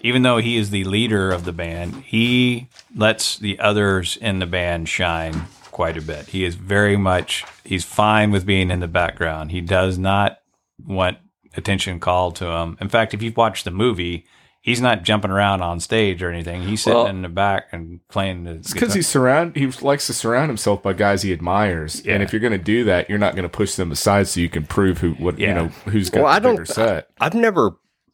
[0.00, 4.46] even though he is the leader of the band, he lets the others in the
[4.46, 6.28] band shine quite a bit.
[6.28, 9.50] He is very much, he's fine with being in the background.
[9.50, 10.38] He does not
[10.82, 11.18] want
[11.56, 12.78] attention called to him.
[12.80, 14.24] In fact, if you've watched the movie,
[14.60, 16.62] he's not jumping around on stage or anything.
[16.62, 18.96] He's sitting Well- in the back and playing It's because guitar.
[18.96, 19.56] he's surround.
[19.56, 22.84] He likes to surround himself by guys he admires, and if you're going to do
[22.84, 25.46] that, you're not going to push them aside so you can prove who what you
[25.46, 25.54] Yeah.
[25.54, 27.08] know who's got Well, I bigger don't- set.
[27.20, 27.72] I've never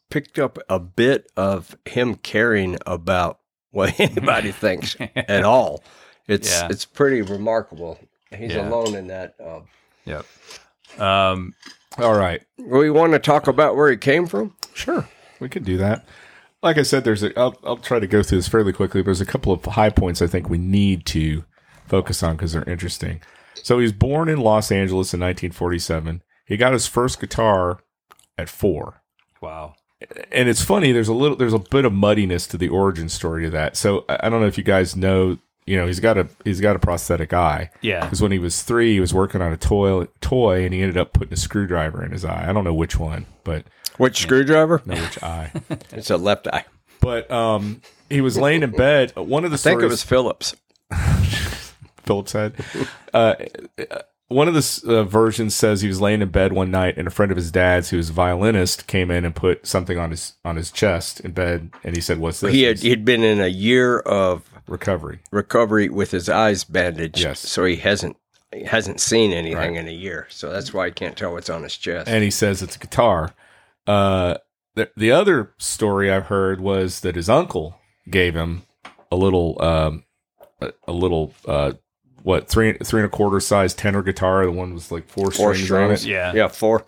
[0.09, 3.39] picked up a bit of him caring about
[3.71, 5.83] what anybody thinks at all.
[6.27, 6.67] It's Yeah.
[6.71, 7.99] it's pretty remarkable.
[8.35, 8.67] He's Yeah.
[8.67, 9.35] alone in that.
[9.45, 9.63] Um,
[10.05, 10.25] Yep.
[10.99, 11.53] Um,
[11.97, 14.55] All right, we want to talk about where he came from.
[14.73, 15.07] sure,
[15.41, 16.05] we could do that.
[16.63, 17.37] Like I said, there's a.
[17.39, 19.01] I'll, I'll try to go through this fairly quickly.
[19.01, 21.43] But there's a couple of high points I think we need to
[21.87, 23.21] focus on because they're interesting.
[23.63, 26.21] So he was born in Los Angeles in 1947.
[26.45, 27.79] He got his first guitar
[28.37, 29.01] at four.
[29.41, 29.75] wow.
[30.31, 30.91] and it's funny.
[30.91, 33.75] There's a little, there's a bit of muddiness to the origin story to that.
[33.75, 35.37] So I don't know if you guys know.
[35.67, 38.03] You know, he's got a he's got a prosthetic eye Yeah.
[38.05, 40.97] because when he was three, he was working on a toy toy, and he ended
[40.97, 42.45] up putting a screwdriver in his eye.
[42.49, 43.65] I don't know which one, but
[43.97, 44.81] Which screwdriver?
[44.85, 45.51] know which eye.
[45.91, 46.63] It's a left eye.
[47.01, 49.13] But um, he was laying in bed.
[49.15, 50.55] One of the I think it was Phillips.
[52.03, 52.53] Phillips had.
[53.13, 53.35] Uh,
[54.29, 57.11] one of the uh, versions says he was laying in bed one night, and a
[57.11, 60.33] friend of his dad's, who was a violinist, came in and put something on his
[60.43, 63.23] on his chest in bed, and he said, "What's this?" He had It's he'd been
[63.23, 65.19] in a year of recovery.
[65.31, 67.19] recovery with his eyes bandaged.
[67.19, 67.39] Yes.
[67.39, 68.17] So he hasn't
[68.53, 69.75] he hasn't seen anything Right.
[69.75, 70.25] in a year.
[70.29, 72.07] So that's why he can't tell what's on his chest.
[72.07, 73.33] and he says it's a guitar.
[73.85, 74.35] Uh,
[74.75, 78.63] the, the other story I've heard was that his uncle gave him
[79.11, 80.03] a little, um,
[80.61, 81.73] a, a little, uh,
[82.23, 84.45] what three three and a quarter size tenor guitar.
[84.45, 86.03] The one was like four, Four strings, on it.
[86.05, 86.33] Yeah.
[86.33, 86.85] yeah, four.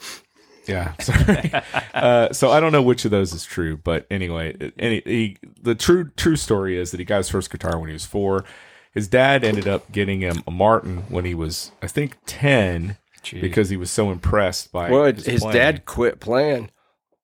[0.70, 1.52] Yeah, sorry.
[1.94, 5.76] uh, so I don't know which of those is true, but anyway, any he, the
[5.76, 8.46] true true story is that he got his first guitar when he was four.
[8.92, 13.40] His dad ended up getting him a Martin when he was, I think, ten, Gee.
[13.40, 16.72] because he was so impressed by Well, his, his dad quit playing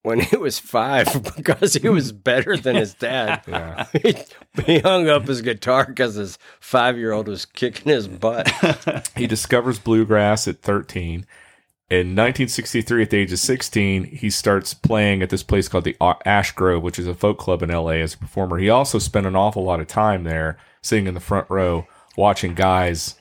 [0.03, 3.41] when he was five because he was better than his dad.
[3.47, 3.85] Yeah.
[4.03, 4.15] he,
[4.63, 8.47] he hung up his guitar because his five year old was kicking his butt.
[9.17, 11.25] He discovers bluegrass at 13.
[11.87, 15.95] In 1963, at the age of 16, he starts playing at this place called the
[16.25, 18.57] Ash Grove, which is a folk club in LA as a performer.
[18.57, 21.85] He also spent an awful lot of time there sitting in the front row
[22.17, 23.19] watching guys.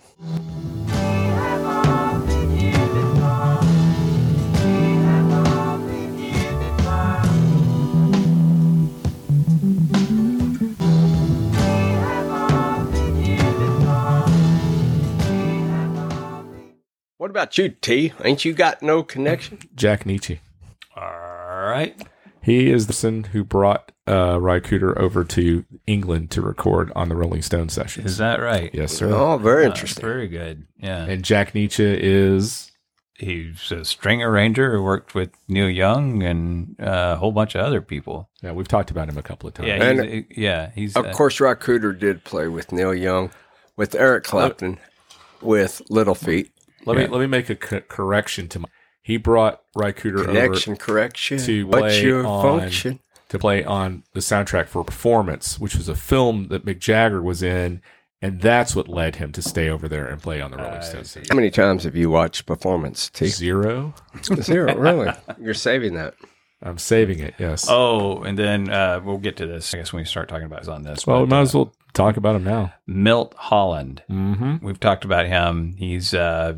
[17.34, 18.12] About you, T?
[18.22, 19.58] Ain't you got no connection?
[19.74, 20.38] Jack Nitzsche.
[20.96, 21.02] All
[21.68, 22.00] right.
[22.40, 27.08] He is the person who brought uh, Ry Cooder over to England to record on
[27.08, 28.06] the Rolling Stone sessions.
[28.06, 28.70] Is that right?
[28.72, 29.12] yes, sir.
[29.12, 30.00] Oh, very Uh, interesting.
[30.04, 30.68] very good.
[30.78, 31.06] Yeah.
[31.06, 32.70] And Jack Nitzsche is
[33.18, 37.62] He's a string arranger who worked with Neil Young and uh, a whole bunch of
[37.62, 38.28] other people.
[38.44, 39.66] yeah, we've talked about him a couple of times.
[39.68, 39.82] Yeah.
[39.82, 40.70] And- He's, yeah.
[40.72, 43.30] He's Of uh, course, Rock Cooter did play with Neil Young,
[43.76, 44.78] with Eric Clapton,
[45.42, 46.52] with Little Feat.
[46.86, 47.04] Let Yeah.
[47.06, 48.68] me let me make a co- correction to my.
[49.02, 51.38] He brought Ry Cooder over Connection, correction.
[51.38, 53.00] to What's play your on- function?
[53.28, 57.42] to play on the soundtrack for Performance, which was a film that Mick Jagger was
[57.42, 57.82] in,
[58.22, 60.80] and that's what led him to stay over there and play on the Rolling I
[60.80, 61.16] Stones.
[61.28, 63.26] How many times have you watched Performance, T?
[63.26, 63.92] Zero.
[64.22, 65.10] Zero, really?
[65.40, 66.14] You're saving that.
[66.62, 67.34] I'm saving it.
[67.38, 67.66] Yes.
[67.68, 69.74] Oh, and then uh, we'll get to this.
[69.74, 71.06] I guess when we start talking about is on this.
[71.06, 72.72] well, we might uh, as well talk about him now.
[72.86, 74.02] Milt Holland.
[74.08, 74.64] Mm-hmm.
[74.64, 75.74] We've talked about him.
[75.76, 76.54] He's uh,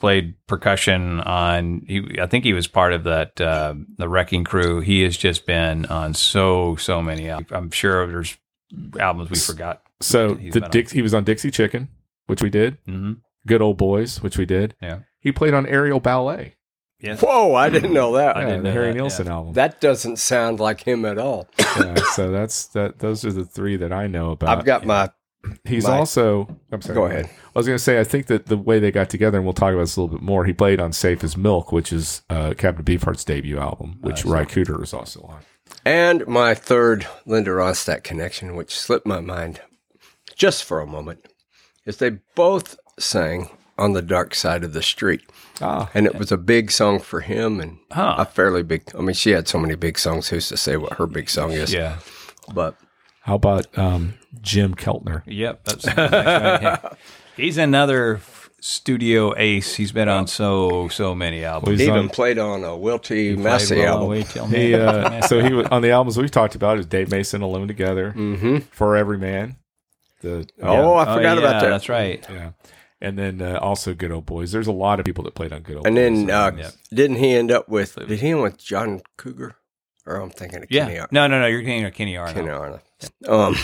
[0.00, 1.84] played percussion on.
[1.86, 4.80] He, I think he was part of that uh, the Wrecking Crew.
[4.80, 7.28] He has just been on so so many.
[7.28, 7.52] Albums.
[7.52, 8.36] I'm sure there's
[8.98, 9.82] albums we forgot.
[10.00, 11.88] So the been Dix, he was on Dixie Chicken,
[12.26, 12.78] which we did.
[12.86, 13.14] Mm-hmm.
[13.46, 14.74] Good Old Boys, which we did.
[14.80, 15.00] Yeah.
[15.20, 16.54] He played on Aerial Ballet,
[17.00, 17.20] Yes.
[17.20, 18.36] Whoa, I didn't know that.
[18.36, 19.32] I yeah, didn't the know Harry that, Nilsson yeah.
[19.32, 19.52] album.
[19.52, 21.48] That doesn't sound like him at all.
[21.78, 22.98] Yeah, so that's that.
[22.98, 24.58] Those are the three that I know about.
[24.58, 25.10] I've got my.
[25.64, 26.48] He's my- also.
[26.72, 26.94] I'm sorry.
[26.94, 27.26] Go ahead.
[27.26, 29.54] I was going to say, I think that the way they got together, and we'll
[29.54, 30.44] talk about this a little bit more.
[30.44, 34.44] He played on "Safe as Milk," which is uh, Captain Beefheart's debut album, which Ry
[34.44, 35.40] Cooder is also on.
[35.84, 39.60] And my third Linda Ronstadt connection, which slipped my mind
[40.36, 41.26] just for a moment,
[41.84, 45.22] is they both sang on the dark side of the street.
[45.60, 48.16] Ah, And it was a big song for him and Huh.
[48.18, 48.82] a fairly big.
[48.96, 50.28] I mean, she had so many big songs.
[50.28, 51.72] Who's to say what her big song is?
[51.72, 51.98] Yeah.
[52.52, 52.76] But
[53.28, 55.22] How about um, Jim Keltner?
[55.26, 56.92] Yep, that's, that's right.
[57.36, 58.20] He's another
[58.60, 59.74] studio ace.
[59.74, 61.78] He's been on so so many albums.
[61.78, 64.02] He even on- played on a Wilty Played Massey Roll album.
[64.06, 67.10] Away Till He, uh, so he was on the albums we've talked about is Dave
[67.10, 68.58] Mason, Alone Together, Mm-hmm.
[68.72, 69.56] For Every Man.
[70.22, 71.68] The Oh, I Oh, forgot about that.
[71.68, 72.26] That's right.
[72.30, 72.50] yeah,
[73.00, 74.50] and then uh, also Good Old Boys.
[74.52, 76.06] There's a lot of people that played on Good Old And Boys.
[76.06, 76.72] And then uh, Yep.
[76.92, 77.94] didn't he end up with?
[77.94, 79.54] Did he end with John Cougar?
[80.08, 81.00] Or I'm thinking of Kenny, Yeah.
[81.02, 81.46] Ar- No, no, no.
[81.46, 82.34] You're thinking of Kenny Arnold.
[82.36, 82.80] Kenny Arnold.
[83.28, 83.54] Um,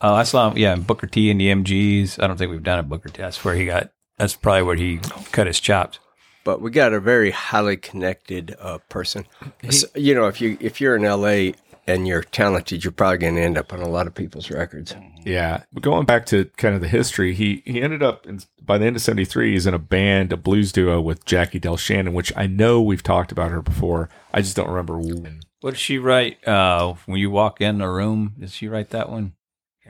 [0.00, 0.56] Oh, I saw him.
[0.56, 2.22] Yeah, Booker T and the MGs.
[2.22, 3.20] I don't think we've done a Booker T.
[3.20, 3.90] That's where he got.
[4.18, 4.98] That's probably where he
[5.32, 5.98] cut his chops.
[6.44, 9.26] but we got a very highly connected uh, person.
[9.70, 11.52] So, you know, if you if you're in LA
[11.86, 14.94] and you're talented, you're probably going to end up on a lot of people's records.
[15.24, 18.86] Yeah, going back to kind of the history, he he ended up in, by the
[18.86, 19.52] end of '73.
[19.52, 23.30] He's in a band, a blues duo with Jackie DeShannon, which I know we've talked
[23.30, 24.08] about her before.
[24.32, 25.40] I just don't remember when.
[25.60, 26.46] What did she write?
[26.46, 29.34] Uh, when you walk in the room, did she write that one?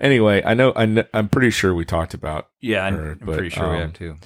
[0.01, 2.49] Anyway, I know I I'm pretty sure we talked about.
[2.61, 4.17] Yeah, I'm, Or, I'm but, pretty sure we um, have too.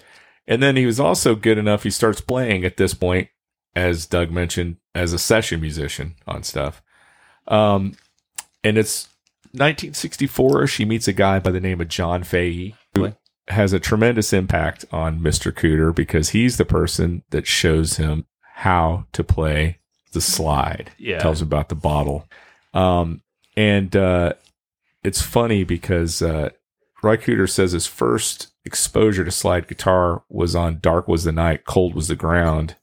[0.47, 1.83] And then he was also good enough.
[1.83, 3.29] He starts playing at this point,
[3.75, 6.83] as Doug mentioned, as a session musician on stuff.
[7.49, 7.95] Um,
[8.63, 9.09] and it's
[9.53, 10.67] 1964.
[10.67, 13.15] She meets a guy by the name of John Fahey, who
[13.49, 15.53] has a tremendous impact on Mr.
[15.53, 19.79] Cooder because he's the person that shows him how to play
[20.13, 20.93] the slide.
[20.99, 21.19] Yeah.
[21.19, 22.29] tells about the bottle.
[22.75, 23.23] Um,
[23.57, 24.35] and uh,
[25.03, 26.51] it's funny because uh,
[27.03, 31.65] Ry Cooder says his first exposure to slide guitar was on "Dark Was the Night,
[31.65, 32.77] Cold Was the Ground,"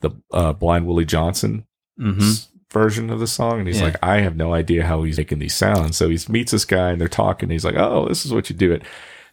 [0.00, 1.66] the uh, Blind Willie Johnson
[1.98, 2.32] hmm
[2.72, 3.84] version of the song, and he's Yeah.
[3.86, 6.90] like, "I have no idea how he's making these sounds." So he meets this guy,
[6.90, 7.46] and they're talking.
[7.46, 8.82] And he's like, "Oh, this is what you do it."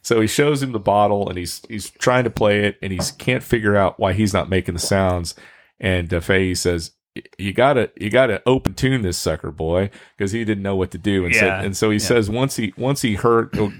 [0.02, 3.00] So he shows him the bottle, and he's he's trying to play it, and he
[3.18, 5.34] can't figure out why he's not making the sounds.
[5.80, 6.92] And uh, Fahey says,
[7.38, 10.98] "You gotta you gotta open tune this sucker, boy," because he didn't know what to
[10.98, 11.24] do.
[11.24, 11.62] And so Yeah.
[11.62, 12.06] and so he Yeah.
[12.06, 13.70] says once he once he heard uh,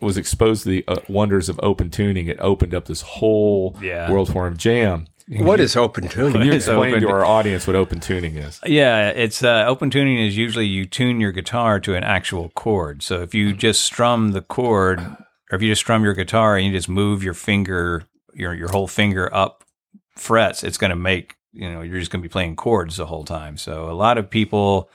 [0.00, 4.10] was exposed to the uh, wonders of open tuning, it opened up this whole Yeah.
[4.10, 4.56] world for him.
[4.56, 5.06] Jam.
[5.28, 6.32] What is open tuning?
[6.32, 8.58] Can you It's explain to our audience what open tuning is?
[8.66, 13.02] Yeah, it's uh, open tuning is usually you tune your guitar to an actual chord.
[13.02, 16.66] So if you just strum the chord, or if you just strum your guitar and
[16.66, 18.04] you just move your finger,
[18.34, 19.62] your your whole finger up
[20.16, 23.06] frets, it's going to make you know you're just going to be playing chords the
[23.06, 23.56] whole time.
[23.56, 24.88] So a lot of people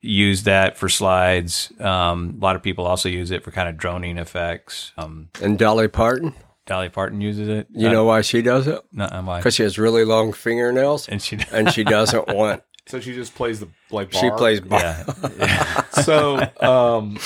[0.00, 1.72] use that for slides.
[1.80, 4.92] Um, a lot of people also use it for kind of droning effects.
[4.98, 6.34] Um, And Dolly Parton,
[6.66, 7.68] Dolly Parton uses it.
[7.72, 8.80] you know why she does it?
[8.92, 12.62] no, I'm like, Because she has really long fingernails, and she, and she doesn't want.
[12.86, 14.60] So she just plays the like She plays.
[14.60, 14.80] Bar.
[14.80, 15.04] yeah,
[15.38, 17.18] yeah, So um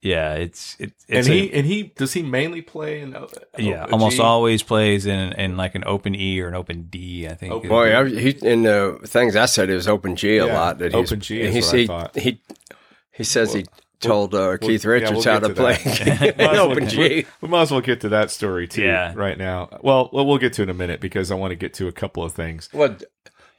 [0.00, 3.26] yeah, it's it, and it's a- he and he does he mainly play in uh,
[3.58, 4.22] Yeah, a almost G?
[4.22, 7.26] always plays in in like an open E or an open D.
[7.28, 7.52] I think.
[7.52, 10.54] Open- Boy, I, he in the things I said it was open G a Yeah,
[10.54, 10.78] lot.
[10.78, 12.16] That he's, open G and is he, what I thought.
[12.18, 12.40] He,
[13.12, 13.66] he says he
[14.00, 16.36] told uh, Keith well, yeah, Richards we'll how to to play that.
[16.38, 17.26] Might as well open G.
[17.40, 19.12] We might as well get to that story too Yeah.
[19.16, 19.68] right now.
[19.82, 21.92] Well, well, we'll get to in a minute because I want to get to a
[21.92, 22.68] couple of things.
[22.72, 22.96] Well,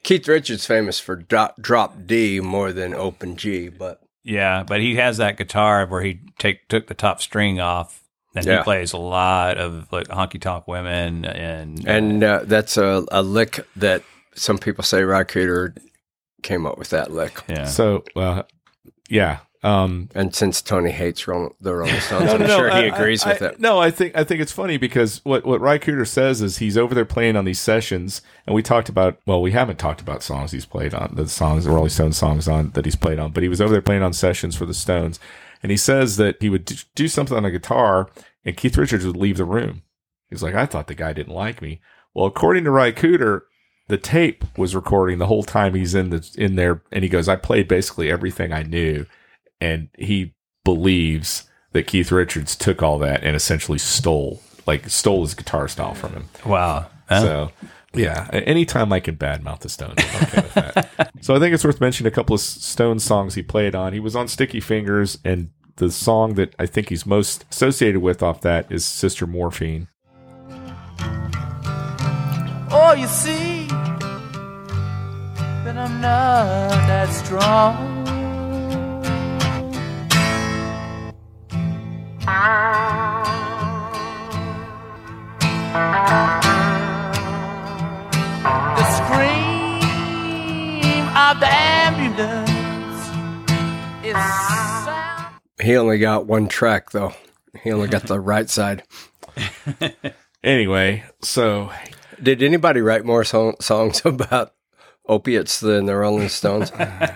[0.04, 4.96] Keith Richards famous for drop, drop D more than open G, but Yeah, but he
[4.96, 8.04] has that guitar where he take took the top string off,
[8.36, 8.58] and Yeah.
[8.58, 13.22] he plays a lot of like honky tonk women and and uh, that's a, a
[13.22, 14.04] lick that
[14.36, 15.76] some people say Ry Cooder
[16.44, 17.42] came up with that lick.
[17.50, 17.66] yeah.
[17.66, 18.44] So, uh,
[19.10, 19.40] yeah.
[19.62, 23.42] Um, And since Tony hates the Rolling Stones, I'm sure he I- agrees I- with
[23.42, 23.60] I- it.
[23.60, 26.78] No, I think I think it's funny because what what Ry Cooder says is he's
[26.78, 29.20] over there playing on these sessions, and we talked about.
[29.26, 32.48] Well, we haven't talked about songs he's played on the songs, the Rolling Stones songs
[32.48, 34.74] on that he's played on, but he was over there playing on sessions for the
[34.74, 35.20] Stones,
[35.62, 38.10] and he says that he would do something on a guitar,
[38.46, 39.82] and Keith Richards would leave the room.
[40.30, 41.82] He's like, I thought the guy didn't like me.
[42.14, 43.42] Well, according to Ry Cooder,
[43.90, 47.28] the tape was recording the whole time he's in the in there, and he goes,
[47.28, 49.06] I played basically everything I knew,
[49.62, 55.34] and he believes that Keith Richards took all that and essentially stole, like stole his
[55.34, 56.30] guitar style from him.
[56.46, 56.88] wow.
[57.08, 57.22] Huh?
[57.22, 57.52] So
[57.94, 61.12] yeah, anytime I can badmouth the Stones, I'm okay with that.
[61.22, 63.94] so I think it's worth mentioning a couple of Stones songs he played on.
[63.94, 68.22] He was on Sticky Fingers, and the song that I think he's most associated with
[68.22, 69.88] off that is Sister Morphine.
[72.72, 73.66] Oh, you see
[75.64, 77.99] that I'm not that strong.
[88.76, 89.82] The scream
[91.16, 93.08] of the ambulance
[94.06, 95.36] is sound.
[95.62, 97.14] He only got one track though.
[97.64, 98.84] He only got the right side.
[100.44, 101.72] Anyway, so
[102.22, 104.54] Did anybody write more song- songs about
[105.08, 106.72] opiates than the Rolling Stones.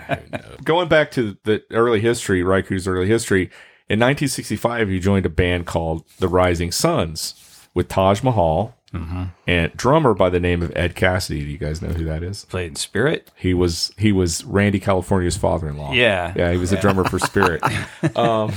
[0.64, 3.50] Going back to the early history, Raiku's early history,
[3.88, 8.74] in 1965, he joined a band called the Rising Sons with Taj Mahal
[9.48, 11.40] and drummer by the name of Ed Cassidy.
[11.40, 12.44] Do you guys know who that is?
[12.44, 13.30] Played in Spirit.
[13.34, 15.94] He was he was Randy California's father-in-law.
[15.94, 16.32] Yeah.
[16.36, 17.60] yeah, he was a drummer for Spirit.
[18.16, 18.52] um,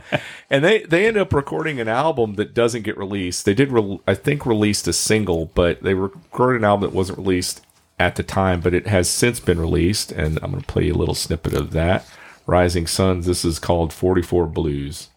[0.50, 3.46] and they they ended up recording an album that doesn't get released.
[3.46, 7.18] They did, re- I think, released a single, but they recorded an album that wasn't
[7.18, 7.62] released
[7.98, 10.12] at the time, but it has since been released.
[10.12, 12.06] And I'm going to play you a little snippet of that.
[12.48, 13.26] Rising Sons.
[13.26, 15.08] This is called 44 Blues.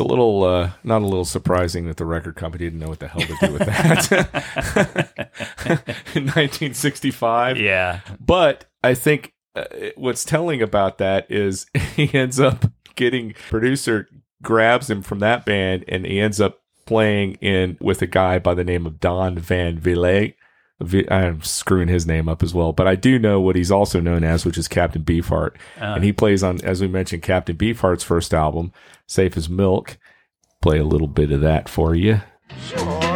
[0.00, 3.08] A little, uh, not a little surprising that the record company didn't know what the
[3.08, 4.12] hell to do with that
[6.14, 7.58] in 1965.
[7.58, 8.00] Yeah.
[8.18, 9.64] But I think uh,
[9.96, 12.64] what's telling about that is he ends up
[12.96, 14.08] getting producer
[14.42, 18.54] grabs him from that band and he ends up playing in with a guy by
[18.54, 20.34] the name of Don Van Villay.
[20.80, 24.00] Vi- I'm screwing his name up as well, but I do know what he's also
[24.00, 25.56] known as, which is Captain Beefheart.
[25.80, 25.84] Uh.
[25.96, 28.72] and he plays on, as we mentioned, Captain Beefheart's first album,
[29.06, 29.98] Safe as Milk.
[30.62, 32.20] Play a little bit of that for you.
[32.66, 33.09] Shoulder,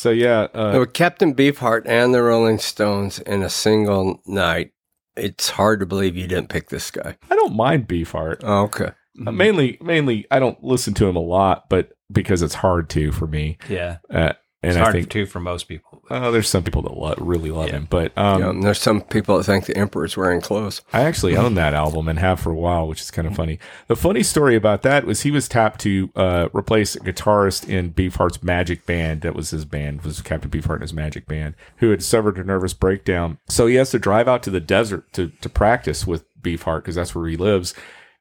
[0.00, 4.72] So yeah, uh, With Captain Beefheart and the Rolling Stones in a single night,
[5.14, 7.18] it's hard to believe you didn't pick this guy.
[7.30, 8.40] I don't mind Beefheart.
[8.42, 8.92] Oh, okay.
[9.26, 13.12] Uh, mainly, mainly, I don't listen to him a lot, but because it's hard to
[13.12, 13.58] for me.
[13.68, 13.98] Yeah.
[14.08, 16.02] Uh, and It's I hard think to for most people.
[16.10, 17.76] uh, there's some people that lo- really love Yeah.
[17.76, 20.82] him, but um, yeah, and there's some people that think the Emperor's wearing clothes.
[20.92, 23.58] I actually own that album and have for a while, which is kind of funny.
[23.88, 27.92] The funny story about that was he was tapped to uh, replace a guitarist in
[27.94, 29.22] Beefheart's Magic Band.
[29.22, 32.44] That was his band, was Captain Beefheart and his Magic Band, who had suffered a
[32.44, 33.38] nervous breakdown.
[33.48, 36.96] So he has to drive out to the desert to to practice with Beefheart because
[36.96, 37.72] that's where he lives.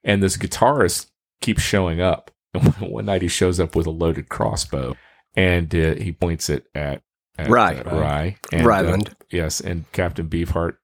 [0.06, 1.08] And this guitarist
[1.42, 2.32] keeps showing up.
[2.54, 4.96] And One night he shows up with a loaded crossbow,
[5.36, 7.02] and uh, he points it at.
[7.38, 7.76] at Ry.
[7.78, 8.66] uh, Ry, and,
[9.10, 10.78] uh, yes, and Captain Beefheart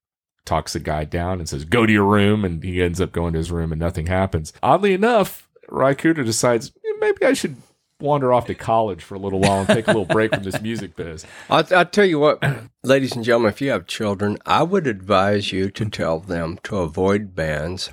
[0.45, 3.33] talks the guy down and says, "Go to your room," and he ends up going
[3.33, 4.53] to his room, and nothing happens.
[4.61, 7.57] Oddly enough, Ry Cooder decides "Eh, maybe I should
[7.99, 10.61] wander off to college for a little while and take a little break from this
[10.61, 11.25] music biz.
[11.49, 12.43] I'll, I'll tell you what,
[12.83, 16.77] ladies and gentlemen, if you have children, I would advise you to tell them to
[16.77, 17.91] avoid bands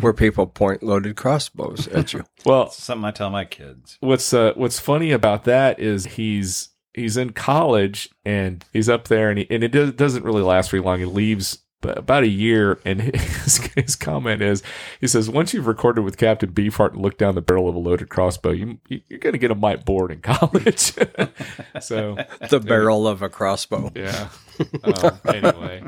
[0.00, 2.24] where people point loaded crossbows at you.
[2.44, 3.96] Well, Something I tell my kids.
[4.00, 9.30] what's uh, what's funny about that is he's he's in college and he's up there
[9.30, 10.98] and he, and it does, doesn't really last very long.
[10.98, 14.62] He leaves b- about a year and his, his comment is
[15.00, 17.78] he says once you've recorded with Captain Beefheart and looked down the barrel of a
[17.78, 20.92] loaded crossbow, you you're going to get a mite bored in college.
[21.80, 22.16] so
[22.50, 23.90] The barrel of a crossbow.
[23.94, 24.28] yeah.
[24.84, 25.82] Um, anyway,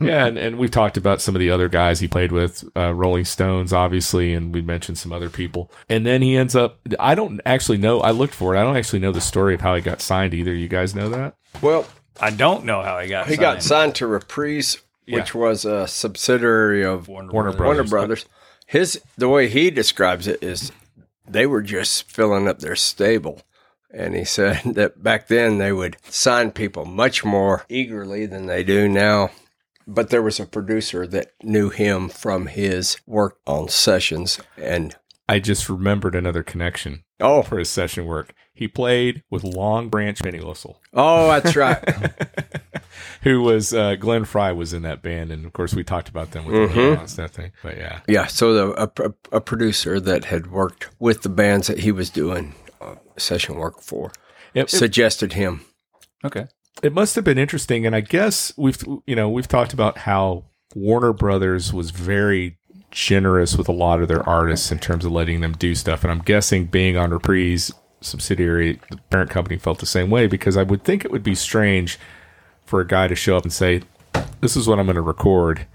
[0.00, 2.94] yeah, and, and we've talked about some of the other guys he played with, uh,
[2.94, 5.70] Rolling Stones, obviously, and we mentioned some other people.
[5.90, 6.80] And then he ends up.
[6.98, 8.00] I don't actually know.
[8.00, 8.58] I looked for it.
[8.58, 10.54] I don't actually know the story of how he got signed either.
[10.54, 11.36] You guys know that?
[11.60, 11.86] Well,
[12.18, 13.40] I don't know how he got he signed.
[13.42, 17.90] got signed to Reprise, which was a subsidiary of Warner, Warner Brothers.
[17.90, 17.92] Brothers.
[17.92, 18.26] Warner Brothers.
[18.66, 20.72] His the way he describes it is
[21.28, 23.42] they were just filling up their stable.
[23.92, 28.64] And he said that back then they would sign people much more eagerly than they
[28.64, 29.30] do now.
[29.86, 34.40] But there was a producer that knew him from his work on sessions.
[34.56, 34.96] And
[35.28, 38.34] I just remembered another connection oh, for his session work.
[38.54, 41.82] He played with Longbranch Pennywhistle, oh, that's right.
[43.22, 46.30] who was uh, Glenn Frey was in that band, and of course we talked about
[46.30, 46.96] them with the Mhm.
[46.96, 47.52] Neons, that thing.
[47.62, 48.26] But yeah, yeah.
[48.26, 52.10] So the, a, a, a producer that had worked with the bands that he was
[52.10, 54.12] doing uh, session work for
[54.54, 55.62] it, it- suggested him.
[56.24, 56.46] Okay.
[56.82, 60.44] it must have been interesting and i guess we've you know we've talked about how
[60.74, 62.56] warner brothers was very
[62.90, 66.10] generous with a lot of their artists in terms of letting them do stuff and
[66.10, 67.70] i'm guessing being on reprise
[68.04, 71.34] subsidiary the parent company felt the same way because i would think it would be
[71.34, 71.98] strange
[72.64, 73.80] for a guy to show up and say
[74.40, 75.66] this is what i'm going to record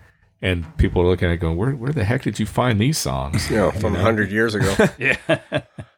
[0.42, 2.98] and people are looking at it going where, where the heck did you find these
[2.98, 4.74] songs you know, from a hundred years ago.
[4.98, 5.18] Yeah.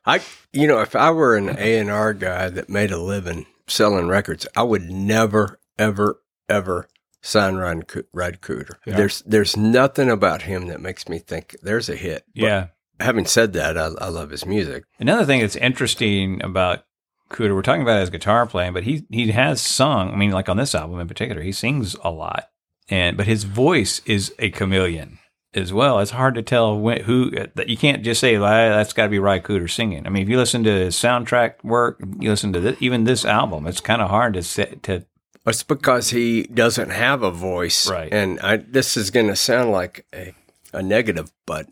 [0.04, 0.20] I,
[0.52, 4.08] you know, if I were an A and R guy that made a living selling
[4.08, 6.20] records, I would never, ever,
[6.50, 6.88] ever
[7.22, 8.78] sign Rod, Coo- Rod Cooder.
[8.88, 8.96] Yeah.
[8.98, 12.24] There's there's nothing about him that makes me think there's a hit.
[12.34, 12.68] But Yeah.
[13.02, 14.84] Having said that, I, I love his music.
[15.00, 16.86] Another thing that's interesting about
[17.30, 20.12] Cooder, we're talking about his guitar playing, but he he has sung.
[20.12, 22.50] I mean, like on this album in particular, he sings a lot,
[22.90, 25.18] and but his voice is a chameleon
[25.54, 26.00] as well.
[26.00, 29.10] It's hard to tell when, who that you can't just say well, that's got to
[29.10, 30.06] be Ry Cooder singing.
[30.06, 33.26] I mean, if you listen to his soundtrack work, you listen to this, even this
[33.26, 35.06] album, it's kind of hard to set to
[35.46, 37.90] It's because he doesn't have a voice.
[37.90, 38.12] Right.
[38.14, 40.34] And I, this is going to sound like a,
[40.74, 41.68] a negative, but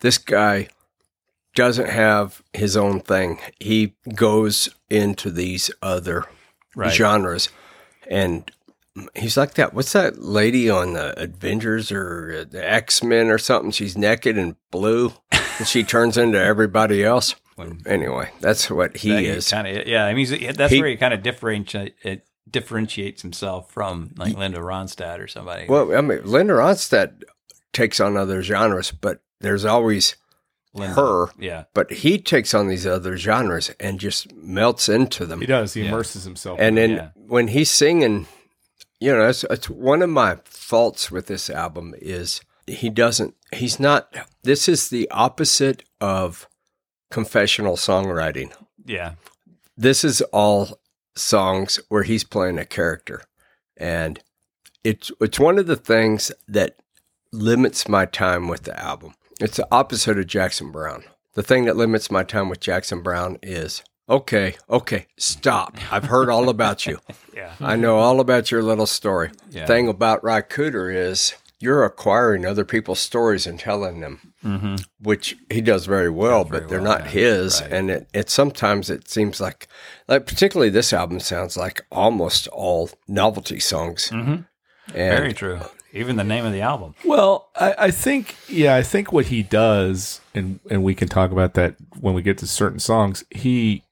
[0.00, 0.68] this guy
[1.54, 3.38] doesn't have his own thing.
[3.58, 6.24] He goes into these other
[6.74, 6.92] Right.
[6.92, 7.48] genres.
[8.10, 8.50] And
[9.14, 9.72] he's like that.
[9.72, 13.70] What's that lady on the Avengers or the X Men or something?
[13.70, 17.34] She's naked and blue and she turns into everybody else.
[17.86, 19.48] Anyway, that's what he is.
[19.50, 20.04] kind of yeah.
[20.04, 24.58] I mean, that's He- where he kind of differentiate it differentiates himself from like Linda
[24.58, 25.66] Ronstadt or somebody.
[25.66, 27.22] Well, I mean, Linda Ronstadt
[27.72, 30.16] takes on other genres, but there's always
[30.74, 30.94] Linda.
[30.94, 31.26] her.
[31.38, 31.64] yeah.
[31.74, 35.40] But he takes on these other genres and just melts into them.
[35.40, 35.74] He does.
[35.74, 35.88] He Yeah.
[35.88, 36.58] immerses himself.
[36.60, 37.08] And then Yeah.
[37.14, 38.26] when he's singing,
[39.00, 43.34] you know, it's, it's one of my faults with this album is he doesn't.
[43.54, 44.14] He's not.
[44.42, 46.48] This is the opposite of
[47.10, 48.52] confessional songwriting.
[48.84, 49.12] Yeah.
[49.78, 50.80] this is all
[51.16, 53.22] songs where he's playing a character
[53.76, 54.20] and
[54.84, 56.76] it's it's one of the things that
[57.32, 61.76] limits my time with the album it's the opposite of jackson brown the thing that
[61.76, 66.98] limits my time with jackson brown is okay okay stop i've heard all about you
[67.34, 67.52] Yeah.
[67.60, 69.66] i know all about your little story Yeah.
[69.66, 74.76] thing about Ry Cooder is you're acquiring other people's stories and telling them Mm-hmm.
[75.00, 77.10] which he does very well, very but they're well, not yeah.
[77.10, 77.60] his.
[77.62, 77.72] Right.
[77.72, 79.66] And it, it sometimes it seems like,
[80.06, 84.08] like particularly this album sounds like almost all novelty songs.
[84.10, 84.42] Mm-hmm.
[84.94, 85.58] And Very true.
[85.96, 86.94] Even the name of the album.
[87.04, 91.30] Well, I, I think, yeah, I think what he does, and and we can talk
[91.32, 93.24] about that when we get to certain songs.
[93.30, 93.82] He,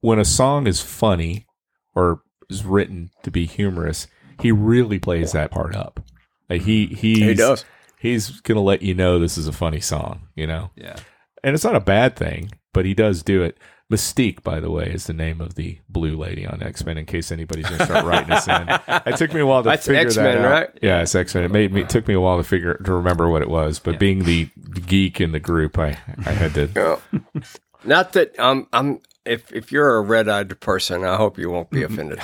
[0.00, 1.46] when a song is funny
[1.94, 4.06] or is written to be humorous,
[4.40, 6.00] he really plays that part up.
[6.48, 7.64] Like he he's, he does.
[7.98, 10.96] He's gonna let you know this is a funny song, you know, Yeah.
[11.42, 13.58] and it's not a bad thing, but he does do it.
[13.92, 16.98] Mystique, by the way, is the name of the blue lady on X Men.
[16.98, 18.66] In case anybody's going to start writing this in,
[19.06, 20.50] it took me a while to That's figure X-Men, that out.
[20.50, 20.68] right?
[20.82, 21.44] Yeah, it's X Men.
[21.44, 23.78] It made me it took me a while to figure to remember what it was.
[23.78, 24.48] But being the
[24.86, 26.68] geek in the group, I I had to.
[26.74, 27.40] Yeah.
[27.84, 29.00] Not that um, I'm.
[29.24, 32.20] If if you're a red eyed person, I hope you won't be offended.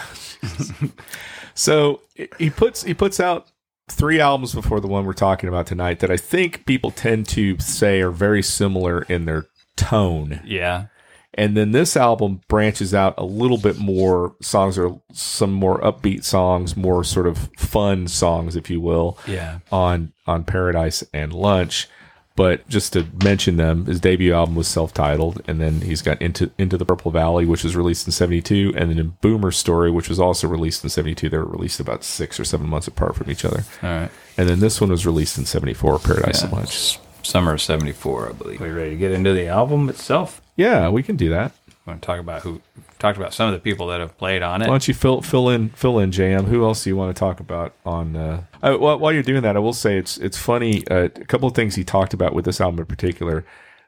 [1.55, 2.01] So
[2.39, 3.51] he puts he puts out
[3.91, 7.59] three albums before the one we're talking about tonight that I think people tend to
[7.59, 9.47] say are very similar in their
[9.77, 10.41] tone.
[10.45, 10.87] Yeah.
[11.35, 14.35] And then this album branches out a little bit more.
[14.43, 19.59] Songs are some more upbeat songs, more sort of fun songs, if you will, Yeah.
[19.71, 21.89] on on Paradise and Lunch.
[22.35, 26.51] But just to mention them, his debut album was self-titled, and then he's got into
[26.59, 30.09] into the Purple Valley, which was released in '72, and then in Boomer Story, which
[30.09, 31.29] was also released in '72.
[31.29, 33.65] They were released about six or seven months apart from each other.
[33.83, 34.11] All right.
[34.39, 36.99] And then this one was released in '74, Paradise and Lunch.
[37.23, 38.61] Summer of 74, I believe.
[38.63, 40.41] Are you ready to get into the album itself?
[40.63, 41.53] Yeah, we can do that.
[41.69, 42.61] I want to talk about who
[43.01, 44.67] talked about some of the people that have played on it.
[44.67, 46.45] Why don't you fill fill in fill in JM?
[46.45, 48.15] Who else do you want to talk about on?
[48.15, 50.87] Uh, I, while, while you're doing that, I will say it's it's funny.
[50.87, 53.45] Uh, a couple of things he talked about with this album in particular.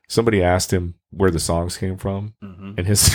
[0.08, 2.34] Somebody asked him where the songs came from,
[2.76, 3.14] and his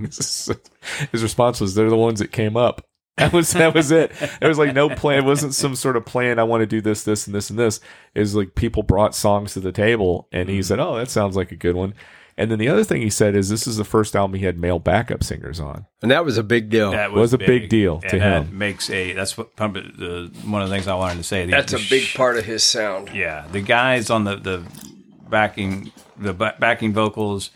[0.00, 0.50] his,
[1.12, 2.84] his response was, "They're the ones that came up."
[3.16, 4.10] That was that was it.
[4.40, 5.20] There was like no plan.
[5.20, 6.40] It wasn't some sort of plan.
[6.40, 7.78] I want to do this, this, and this, and this.
[8.12, 11.36] It was like people brought songs to the table, and he said, "Oh, that sounds
[11.36, 11.94] like a good one."
[12.36, 14.58] And then the other thing he said is, "This is the first album he had
[14.58, 16.90] male backup singers on." And that was a big deal.
[16.90, 18.58] that was a big deal to that him.
[18.58, 19.82] Makes a that's what probably
[20.44, 21.44] one of the things I wanted to say.
[21.44, 23.10] The- That's the a big sh- part of his sound.
[23.14, 24.62] Yeah, the guys on the the
[25.28, 27.50] backing the backing vocals,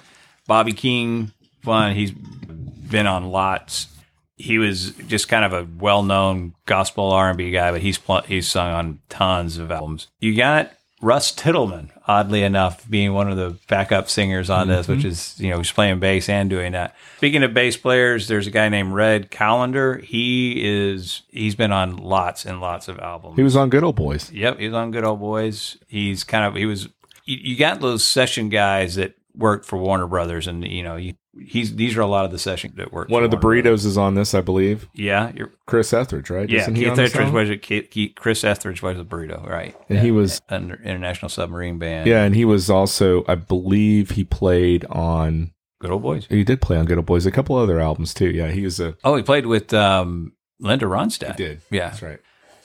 [0.47, 1.95] Bobby King, fun.
[1.95, 3.89] he's been on lots.
[4.37, 7.99] He was just kind of a well known gospel R and B guy, but he's
[7.99, 10.07] pl- he's sung on tons of albums.
[10.21, 10.71] You got
[11.01, 15.09] Russ Titelman, oddly enough, being one of the backup singers on this, which mm-hmm.
[15.09, 16.97] is you know he's playing bass and doing that.
[17.19, 19.99] Speaking of bass players, there's a guy named Red Callender.
[19.99, 23.37] He is he's been on lots and lots of albums.
[23.37, 24.33] He was on Good Old Boys.
[24.33, 25.77] Yep, He was on Good Old Boys.
[25.87, 26.89] He's kind of he was.
[27.25, 31.15] You, you got those session guys that work for Warner Brothers, and you know you,
[31.45, 33.09] he's these are a lot of the session that work.
[33.09, 34.89] One of the burritos is on this, I believe.
[34.95, 36.49] Yeah, you're, Chris Etheridge, right?
[36.49, 36.67] yeah.
[36.67, 39.77] Keith Etheridge was Keith- Chris Etheridge was the burrito, right?
[39.89, 42.07] And he was, Under International Submarine Band.
[42.09, 45.53] yeah, and he was also, I believe, he played on.
[45.81, 46.27] Good Old Boys.
[46.29, 48.31] He did play on Good Old Boys, a couple other albums too.
[48.31, 48.97] Yeah, he was a.
[49.05, 51.37] Oh, he played with um, Linda Ronstadt.
[51.37, 51.91] Did Yeah.
[51.91, 52.19] that's right.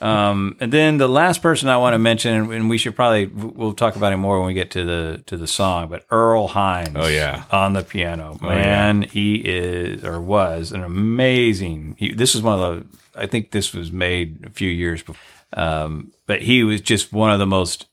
[0.04, 3.72] Um, and then the last person I want to mention, and we should probably we'll
[3.72, 5.88] talk about him more when we get to the to the song.
[5.88, 7.44] But Earl Hines, Oh, yeah.
[7.50, 11.96] on the piano, Oh, man, he is or was an amazing.
[11.98, 12.98] He, this is one of the.
[13.20, 15.16] I think this was made a few years before,
[15.54, 17.86] um, but he was just one of the most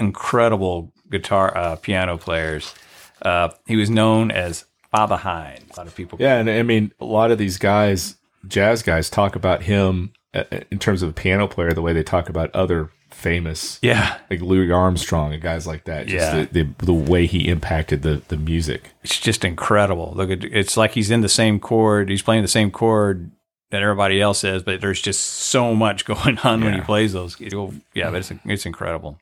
[0.00, 2.74] incredible guitar uh, piano players.
[3.22, 5.70] Uh, he was known as Father Hines.
[5.76, 9.08] A lot of people, Yeah, and I mean, a lot of these guys, jazz guys,
[9.08, 12.28] talk about him Uh, uh, in terms of a piano player the way they talk
[12.28, 16.06] about other famous, yeah, like Louis Armstrong and guys like that.
[16.08, 16.44] Just Yeah.
[16.50, 18.90] the, the the way he impacted the the music.
[19.02, 20.12] it's just incredible.
[20.16, 22.08] Look, it's like he's in the same chord.
[22.10, 23.30] He's playing the same chord
[23.70, 27.36] that everybody else is, but there's just so much going on when he plays those.
[27.40, 29.18] Yeah, but it's it's incredible.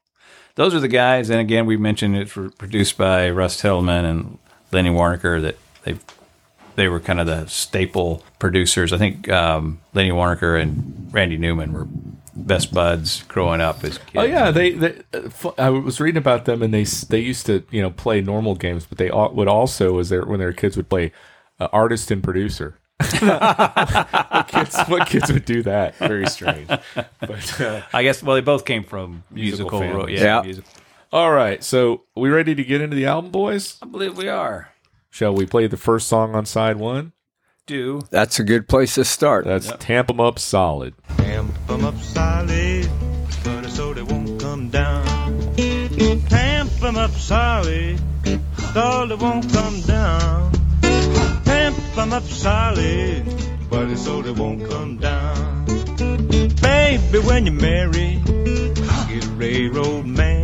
[0.54, 4.38] Those are the guys, and again, we mentioned it's produced by Russ Titelman and
[4.70, 5.40] Lenny Waronker.
[5.42, 5.96] That they
[6.82, 8.92] they were kind of the staple producers.
[8.92, 11.86] I think um, Lenny Waronker and Randy Newman were
[12.34, 14.10] best buds growing up as kids.
[14.16, 17.62] Oh yeah, they, they uh, I was reading about them, and they they used to
[17.70, 20.88] you know play normal games, but they would also as their when their kids would
[20.88, 21.12] play
[21.60, 22.78] uh, artist and producer.
[23.20, 25.96] what, kids, what kids would do that?
[25.98, 26.66] Very strange.
[26.66, 28.22] But uh, I guess.
[28.24, 30.00] Well, they both came from Musical musical.
[30.02, 30.42] ro- yeah, Yeah.
[30.42, 30.70] musical.
[31.12, 33.78] all right, so we ready to get into the album, boys?
[33.82, 34.71] I believe we are.
[35.12, 37.12] Shall we play the first song on side one?
[37.66, 39.44] Do That's a good place to start.
[39.44, 40.94] That's Tamp 'em Up Solid.
[41.18, 42.88] Tamp 'em up solid,
[43.44, 45.04] but it's so they won't come down.
[46.30, 48.00] Tamp 'em up solid,
[48.72, 50.50] so they won't come down.
[51.44, 53.22] Tamp 'em up solid,
[53.68, 55.66] but it's so they won't come down.
[56.62, 58.18] Baby, when you marry,
[59.08, 60.41] get a railroad man.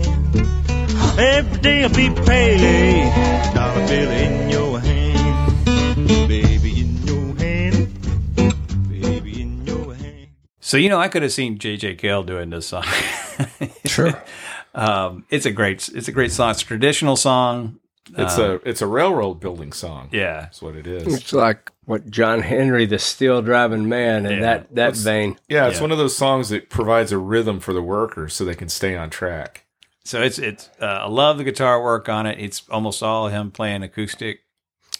[1.19, 6.29] Every day will be payday, dollar bill in your hand.
[6.29, 10.29] Baby in your hand, baby in your hand.
[10.61, 11.97] So you know, I could have seen J.J.
[11.97, 12.85] Cale doing this song.
[13.87, 14.23] Sure.
[14.75, 16.51] um, it's a great, it's a great song.
[16.51, 17.79] It's a traditional song.
[18.17, 20.09] It's a it's a railroad building song.
[20.13, 21.13] Yeah, That's what it is.
[21.15, 24.41] It's like what John Henry, the steel driving man, in Yeah.
[24.43, 25.37] that that Let's- vein.
[25.49, 25.83] Yeah, it's Yeah.
[25.83, 28.95] one of those songs that provides a rhythm for the workers so they can stay
[28.95, 29.65] on track.
[30.09, 30.69] So it's it's.
[30.81, 32.39] Uh, I love the guitar work on it.
[32.41, 34.41] It's almost all him playing acoustic.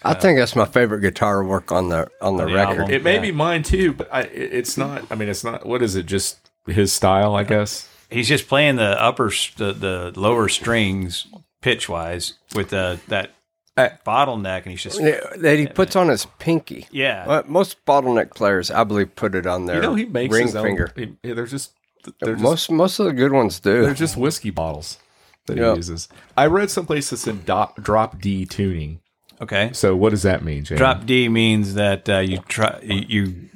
[0.05, 2.81] I think that's my favorite guitar work on the on the the record.
[2.83, 2.91] album.
[2.95, 3.21] It may Yeah.
[3.23, 5.05] be mine too, but I, it's not.
[5.11, 5.67] I mean, it's not.
[5.67, 6.07] What is it?
[6.07, 7.89] Just his style, I guess.
[8.11, 11.27] He's just playing the upper, the, the lower strings
[11.61, 13.31] pitch wise with the that
[13.77, 16.87] Uh, bottleneck, and he's just Yeah, that he puts on his pinky.
[16.91, 17.25] yeah.
[17.29, 20.47] Uh, most bottleneck players, I believe, put it on their You know, he makes ring
[20.47, 20.65] his own.
[20.65, 20.93] finger.
[20.97, 21.73] he- yeah, they're just.
[22.21, 23.83] They're just, most most of the good ones do.
[23.83, 24.99] they're just whiskey bottles
[25.47, 25.71] that Yeah.
[25.73, 26.09] he uses.
[26.37, 29.01] I read someplace that said do, drop D tuning.
[29.41, 30.79] Okay, So what does that mean, James?
[30.79, 33.49] drop D means that uh, you try you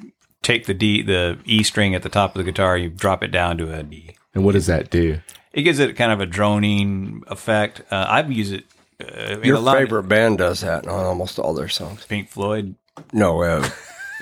[0.42, 3.28] take the D the E string at the top of the guitar, you drop it
[3.32, 4.14] down to a D.
[4.34, 5.18] And what does that do?
[5.52, 7.82] It gives it kind of a droning effect.
[7.90, 8.64] Uh, I've used it.
[9.02, 12.06] Uh, Your a lot of- favorite band does that on almost all their songs.
[12.06, 12.76] Pink Floyd.
[13.12, 13.68] No, uh,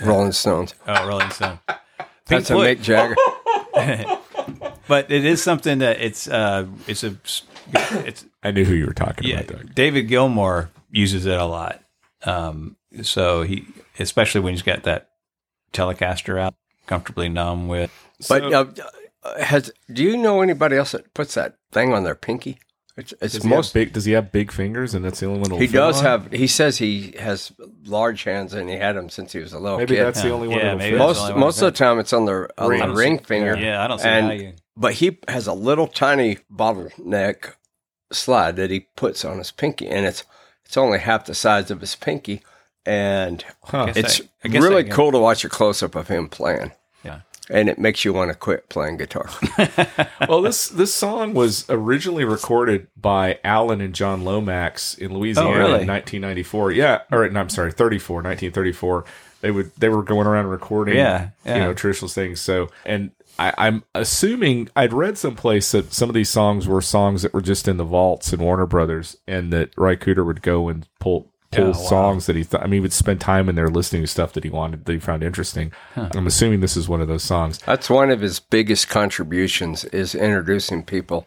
[0.03, 0.75] Rolling Stones.
[0.89, 1.59] Oh, Rolling Stone.
[1.69, 1.79] Pink
[2.27, 2.79] That's a Floyd.
[2.79, 3.17] Mick Jagger.
[4.91, 7.17] But it is something that it's uh it's a
[7.73, 9.39] it's I knew who you were talking yeah.
[9.39, 9.75] about, Doug.
[9.77, 11.81] David Gilmour uses it a lot.
[12.25, 13.67] Um, so he
[14.01, 15.11] especially when he's got that
[15.73, 16.55] Telecaster out,
[16.89, 17.93] comfortably numb with.
[18.29, 18.75] But So-
[19.23, 22.59] uh, has do you know anybody else that puts that thing on their pinky?
[22.97, 23.73] It's, it's Does most.
[23.73, 25.61] big, does he have big fingers and that's the only one?
[25.61, 26.05] He does on?
[26.05, 26.33] have.
[26.33, 27.53] He says he has
[27.85, 30.05] large hands, and he had them since he was a little Maybe kid.
[30.05, 30.59] that's the only one.
[30.59, 32.69] Yeah, that'll maybe most the only one most of the time it's on the on
[32.69, 32.81] Ring.
[32.81, 33.57] the ring finger.
[33.57, 34.53] Yeah, I don't see And- how you.
[34.77, 37.55] But he has a little tiny bottleneck
[38.13, 40.25] slide that he puts on his pinky, and it's
[40.65, 42.43] it's only half the size of his pinky,
[42.87, 43.93] and Huh.
[43.97, 46.73] It's I- I really I cool to watch a close up of him playing.
[47.05, 47.21] Yeah.
[47.51, 49.29] and it makes you want to quit playing guitar.
[50.29, 55.53] well, this this song was originally recorded by Alan and John Lomax in Louisiana Oh,
[55.55, 55.81] really?
[55.83, 56.73] in 1994.
[56.73, 59.05] Yeah, or no, I'm sorry, 34, 1934.
[59.41, 61.55] They would they were going around recording, Yeah, yeah.
[61.57, 62.41] you know, traditional things.
[62.41, 63.11] So, and
[63.41, 67.41] I, I'm assuming I'd read someplace that some of these songs were songs that were
[67.41, 71.33] just in the vaults in Warner Brothers, and that Ry Cooder would go and pull
[71.51, 71.73] pull wow.
[71.73, 72.61] songs that he thought.
[72.61, 74.93] I mean, he would spend time in there listening to stuff that he wanted that
[74.93, 75.73] he found interesting.
[75.97, 77.59] I'm assuming this is one of those songs.
[77.61, 81.27] That's one of his biggest contributions is introducing people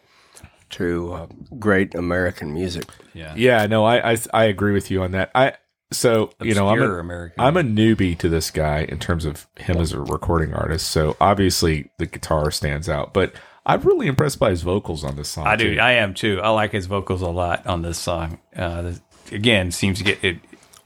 [0.70, 1.26] to uh,
[1.58, 2.86] great American music.
[3.12, 3.34] Yeah.
[3.36, 5.32] Yeah, no, I, I I agree with you on that.
[5.34, 5.54] I
[5.96, 7.40] so you know I'm Obscure a, American.
[7.44, 10.88] I'm a newbie to this guy in terms of him as a recording artist.
[10.88, 13.32] So obviously the guitar stands out, but
[13.66, 15.46] I'm really impressed by his vocals on this song.
[15.46, 15.74] I do.
[15.74, 15.80] too.
[15.80, 16.40] I am too.
[16.42, 18.38] I like his vocals a lot on this song.
[18.54, 19.00] Uh, this-
[19.32, 20.38] again, seems to get it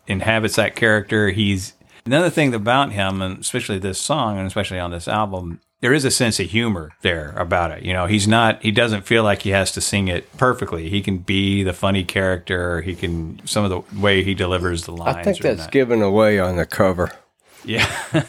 [0.06, 1.30] inhabits that character.
[1.30, 1.74] He's
[2.06, 6.04] Another thing about him, and especially this song, and especially on this album, there is
[6.04, 7.82] a sense of humor there about it.
[7.84, 10.88] You know, he's not, he doesn't feel like he has to sing it perfectly.
[10.88, 12.80] He can be the funny character.
[12.82, 15.16] He can, some of the way he delivers the lines.
[15.16, 17.12] I think that's not- given away on the cover.
[17.64, 17.86] Yeah.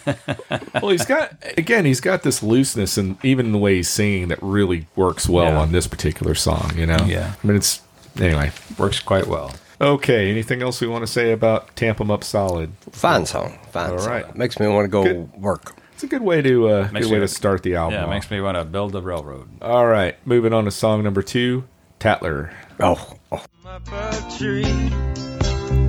[0.82, 4.41] Well, he's got again, he's got this looseness and even the way he's singing that
[4.41, 5.60] really works well Yeah.
[5.60, 6.72] on this particular song.
[6.76, 7.34] You know, Yeah.
[7.43, 7.82] I mean, it's
[8.20, 8.52] anyway.
[8.78, 9.54] Works quite well.
[9.82, 10.30] Okay.
[10.32, 12.72] Anything else we want to say about Tamp 'em Up Solid?
[12.91, 13.60] Fine song.
[13.72, 14.10] Fine All song.
[14.12, 14.36] right.
[14.36, 15.32] Makes me want to go Good.
[15.34, 15.76] work.
[16.00, 18.00] It's a good way to uh, good way me- to start the album.
[18.00, 19.50] Yeah, it makes me want to build a railroad.
[19.62, 21.66] All right, moving on to song number two,
[22.00, 22.54] Tattler.
[22.80, 23.43] Oh, oh.
[23.66, 24.62] up a tree.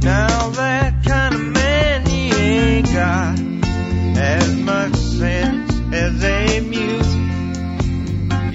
[0.03, 3.39] Now that kind of man he ain't got
[4.19, 7.07] as much sense as a mute.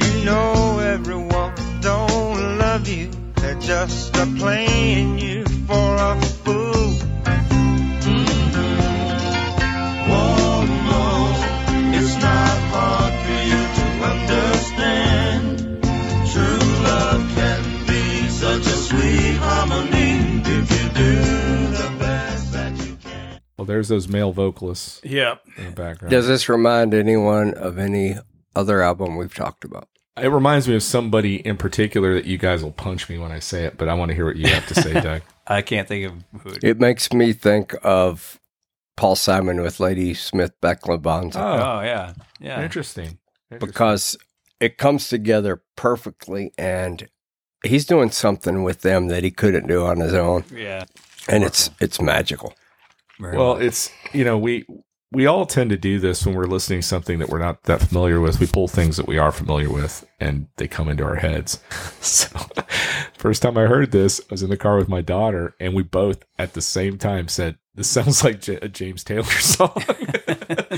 [0.04, 3.10] You know everyone don't love you.
[3.38, 6.95] They're just a playing you for a fool.
[23.58, 25.36] Well, there's those male vocalists Yeah.
[25.58, 26.12] in the background.
[26.12, 28.16] Does this remind anyone of any
[28.56, 29.88] other album we've talked about?
[30.18, 33.40] it reminds me of somebody in particular that you guys will punch me when I
[33.40, 35.24] say it, but I want to hear what you have to say, Doug.
[35.48, 36.50] I can't think of who.
[36.52, 38.40] It, It makes me think of
[38.96, 41.80] Paul Simon with Ladysmith Black Mambazo oh.
[41.80, 42.14] oh, yeah.
[42.40, 42.64] Yeah.
[42.64, 43.20] Interesting.
[43.52, 43.68] Interesting.
[43.68, 44.18] because
[44.62, 47.10] it comes together perfectly and
[47.68, 50.86] he's doing something with them that he couldn't do on his own Yeah.
[51.28, 52.54] and it's it's magical.
[53.20, 54.66] Very Well, it's you know we
[55.12, 57.80] we all tend to do this when we're listening to something that we're not that
[57.82, 58.40] familiar with.
[58.42, 61.60] We pull things that we are familiar with, and they come into our heads.
[62.02, 62.28] So,
[63.18, 65.82] first time I heard this, I was in the car with my daughter, and we
[65.84, 69.82] both at the same time said, "This sounds like J- a James Taylor song."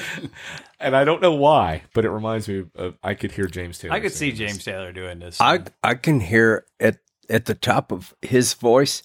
[0.80, 3.93] and I don't know why, but it reminds me of I could hear James Taylor.
[3.93, 4.51] I could see singing this.
[4.53, 5.39] James Taylor doing this.
[5.41, 6.97] I I can hear at
[7.30, 9.03] at the top of his voice,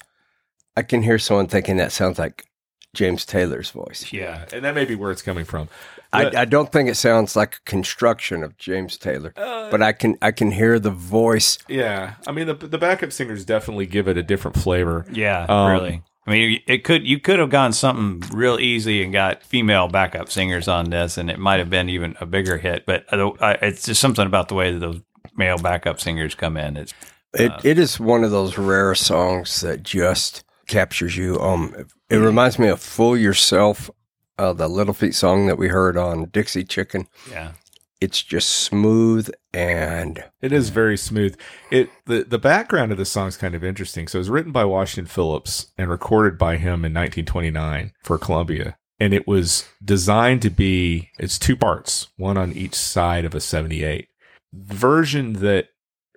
[0.77, 2.47] I can hear someone thinking that sounds like
[2.95, 4.13] James Taylor's voice.
[4.13, 4.45] yeah.
[4.53, 5.69] and that may be where it's coming from.
[6.13, 9.93] I, But- I don't think it sounds like a construction of James Taylor, but I
[9.93, 11.57] can I can hear the voice.
[11.69, 15.07] yeah, I mean the the backup singers definitely give it a different flavor.
[15.11, 16.03] Yeah, Um, really.
[16.27, 20.31] I mean, it could you could have gone something real easy and got female backup
[20.31, 22.87] singers on this, and it might have been even a bigger hit.
[22.87, 25.01] But uh, I- it's just something about the way that those
[25.37, 26.77] male backup singers come in.
[26.77, 26.95] It's
[27.35, 31.41] It it is one of those rare songs that just captures you.
[31.41, 31.75] Um,
[32.09, 33.91] it reminds me of "Fool Yourself,"
[34.39, 37.09] uh, the Little Feat song that we heard on Dixie Chicken.
[37.31, 37.53] yeah,
[38.03, 41.39] It's just smooth and It is very smooth.
[41.71, 44.09] It the the background of the song is kind of interesting.
[44.09, 48.77] So it was written by Washington Phillips and recorded by him in 1929 for Columbia.
[48.99, 53.41] And it was designed to be it's two parts, one on each side of a
[53.41, 54.09] 78.
[54.53, 55.69] The version that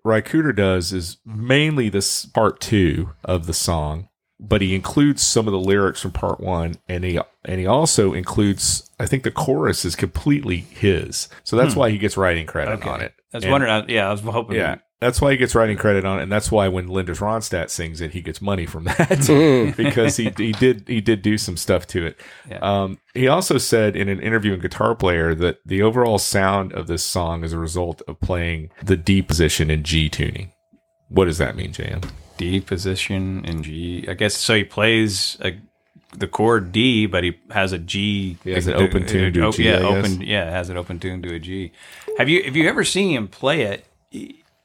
[0.04, 4.10] Ry Cooder does is mainly this part 2 of the song,
[4.40, 8.14] but he includes some of the lyrics from part 1 and he and he also
[8.14, 11.28] includes I think the chorus is completely his.
[11.44, 12.90] So that's why he gets writing credit Okay.
[12.90, 13.14] on it.
[13.34, 13.72] I was And- wondering.
[13.74, 14.56] I- Yeah, I was hoping.
[14.58, 17.70] yeah, that's why he gets writing credit on it, and that's why when Linda's Ronstadt
[17.70, 21.58] sings it, he gets money from that because he he did he did do some
[21.58, 22.18] stuff to it.
[22.50, 22.60] Yeah.
[22.62, 26.88] Um, he also said in an interview in Guitar Player that the overall sound of
[26.88, 30.52] this song is a result of playing the D position in G tuning.
[31.10, 32.04] What does that mean, JM?
[32.38, 34.06] D position in G.
[34.08, 34.56] I guess so.
[34.56, 35.58] He plays a,
[36.18, 38.38] the chord D, but he has a G.
[38.44, 40.06] He has an open tune to a G, Yeah, I guess.
[40.06, 40.22] open.
[40.22, 41.72] Yeah, has an open tune to a G.
[42.18, 43.86] Have you have you ever seen him play it?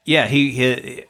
[0.05, 1.03] Yeah, he he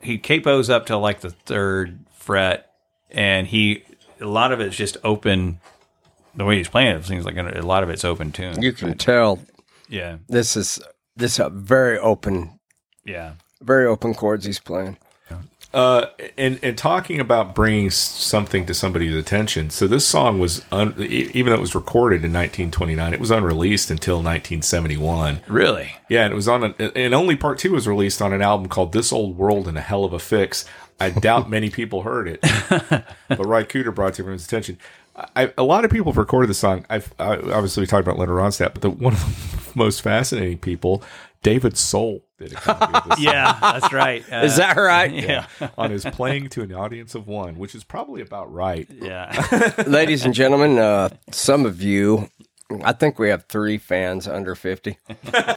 [0.00, 2.70] he capos up to like the third fret,
[3.10, 3.84] and he
[4.20, 5.60] a lot of it's just open.
[6.34, 8.62] The way he's playing it seems like a lot of it's open tune.
[8.62, 9.38] you can tell
[9.88, 10.80] Yeah, this is
[11.14, 12.58] this is a very open,
[13.04, 14.96] yeah, very open chords he's playing.
[15.74, 16.06] Uh,
[16.36, 19.70] and and talking about bringing something to somebody's attention.
[19.70, 23.90] So this song was un, even though it was recorded in 1929, it was unreleased
[23.90, 25.40] until 1971.
[25.48, 25.94] really.
[26.10, 28.68] Yeah, and it was on, a, and only part two was released on an album
[28.68, 30.66] called "This Old World in a Hell of a Fix."
[31.00, 32.40] I doubt many people heard it,
[33.28, 34.78] but Ry Cooder brought it to everyone's attention.
[35.16, 36.86] I, a lot of people have recorded the song.
[36.88, 40.58] I've I, obviously we talked about Leonard Ronstadt, but the one of the most fascinating
[40.58, 41.02] people,
[41.42, 44.24] David Soul, did a copy of this Yeah, that's right.
[44.32, 45.12] Uh, Is that right?
[45.12, 48.86] yeah, on his playing to an audience of one, which is probably about right.
[48.90, 49.72] yeah.
[49.86, 52.30] Ladies and gentlemen, uh, some of you,
[52.84, 54.98] I think we have three fans under 50.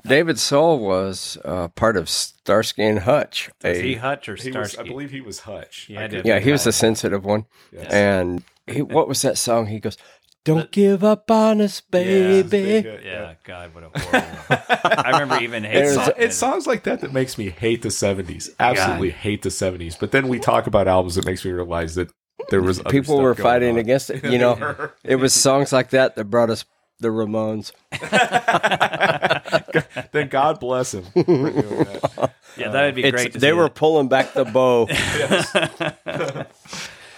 [0.05, 3.49] David Soul was uh, part of Starsky and Hutch.
[3.63, 5.87] Is a- he Hutch or He was, I believe, he was Hutch.
[5.89, 7.45] Yeah, I I yeah, he was the sensitive one.
[7.71, 7.91] Yes.
[7.91, 9.67] And he, what was that song?
[9.67, 9.97] He goes,
[10.45, 12.87] Don't give up on us, baby.
[13.03, 14.27] Yeah, God, what a horrible.
[15.05, 16.15] I remember even hating There's it.
[16.17, 18.49] it's songs like that that makes me hate the 70s.
[18.59, 19.99] Absolutely hate the 70s.
[19.99, 22.11] But then we talk about albums that makes me realize that
[22.51, 23.77] there was other People stuff were going fighting on.
[23.79, 24.23] against it.
[24.35, 26.63] You know, it was songs like that that brought us
[26.99, 27.71] the Ramones.
[30.11, 31.05] then God bless him.
[31.15, 32.31] that.
[32.55, 33.33] Yeah, that would be It's, great.
[33.33, 33.75] To they see were that.
[33.75, 34.85] pulling back the bow.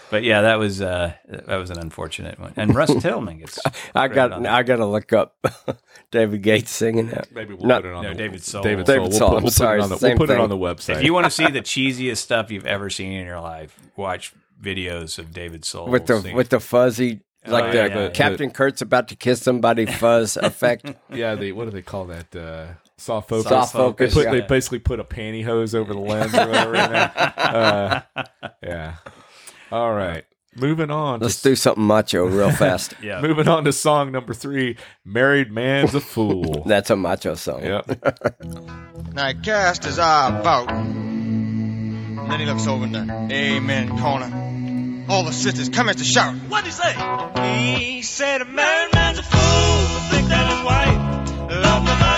[0.10, 2.54] But yeah, that was uh, that was an unfortunate one.
[2.56, 3.60] And Russ Titelman gets.
[3.96, 4.46] I got.
[4.46, 5.36] I got to look up
[6.12, 7.32] David Gates singing that.
[7.34, 8.64] Maybe we'll Not- put it on no, the, David Soul.
[8.64, 9.20] David, David Soul.
[9.20, 10.96] Soul, We'll I'm put, we'll put it on the, we'll put it on the website.
[10.98, 14.34] If you want to see the cheesiest stuff you've ever seen in your life, watch
[14.62, 16.36] videos of David Soul with the singing.
[16.36, 18.10] with the fuzzy like Oh, the yeah, yeah.
[18.10, 20.94] Captain Kirk's about to kiss somebody fuzz effect.
[21.14, 22.36] yeah, they what do they call that?
[22.36, 23.50] Uh, soft focus.
[23.50, 24.32] Soft focus, They, put, yeah.
[24.42, 26.76] they basically put a pantyhose over the lens or whatever.
[26.76, 26.82] in.
[26.84, 28.02] Uh,
[28.64, 28.96] yeah.
[29.72, 30.24] All right.
[30.56, 31.20] Moving on.
[31.20, 32.94] Let's to, do something macho real fast.
[33.02, 33.22] yeah.
[33.22, 34.78] Moving on to song number three.
[35.06, 36.64] Married man's a fool.
[36.66, 37.64] That's a macho song.
[37.64, 38.04] Yep.
[39.14, 40.70] Now he cast his eye about.
[40.72, 45.06] And then he looks over in the amen corner.
[45.10, 46.36] All the sisters come at to shout.
[46.36, 46.94] What'd he say?
[47.80, 52.17] He said a married man's a fool to think that his wife loved nobody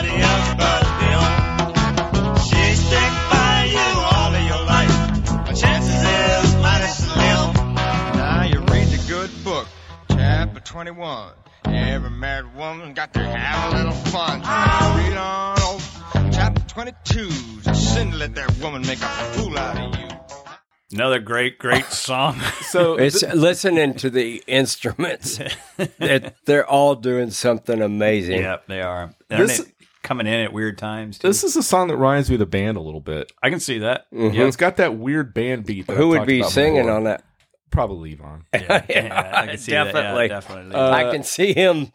[10.83, 11.33] 21.
[11.65, 14.39] Every married woman got to have a little fun.
[14.39, 16.31] Read on over.
[16.31, 17.27] Chapter 22.
[17.63, 20.07] Just sin to let that woman make a fool out of you.
[20.93, 22.39] Another great, great song.
[22.61, 25.41] So It's listening to the instruments.
[25.99, 28.39] It- they're all doing something amazing.
[28.39, 29.13] Yep, they are.
[29.27, 29.67] This- This,
[30.01, 31.19] coming in at weird times.
[31.19, 31.27] Too.
[31.27, 33.33] this is a song that reminds me of the band a little bit.
[33.43, 34.09] I can see that.
[34.13, 34.33] Mm-hmm.
[34.33, 35.87] Yeah, it's got that weird band beat.
[35.87, 36.91] That Who I've would be about singing before.
[36.93, 37.25] on that?
[37.71, 38.43] Probably Levon.
[38.53, 39.85] Yeah, yeah, I can see that.
[39.85, 40.23] Definitely.
[40.23, 40.75] Yeah, definitely.
[40.75, 41.91] Uh, I can see him.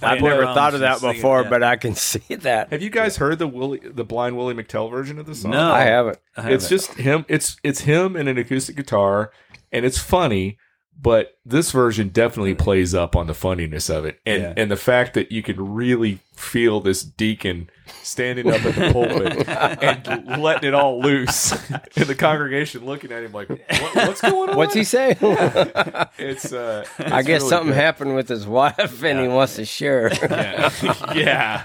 [0.00, 1.48] I've never drums thought of that before, yeah.
[1.48, 2.70] but I can see that.
[2.70, 5.50] Have you guys heard the Willie, the blind Willie McTell version of the song?
[5.52, 5.72] No.
[5.72, 6.18] I haven't.
[6.36, 6.68] I it's haven't.
[6.68, 7.24] just him.
[7.28, 9.32] It's it's him and an acoustic guitar,
[9.72, 10.58] and it's funny.
[10.98, 14.54] But this version definitely plays up on the funniness of it, and Yeah.
[14.56, 17.68] and the fact that you can really feel this deacon
[18.02, 23.24] standing up at the pulpit and letting it all loose, and the congregation looking at
[23.24, 23.60] him like, what,
[23.94, 25.16] "What's going on?" What's he saying?
[26.18, 26.52] It's.
[26.52, 27.76] Uh, I guess really something good.
[27.76, 30.10] happened with his wife and he wants to share.
[30.14, 30.70] Yeah,
[31.14, 31.64] yeah.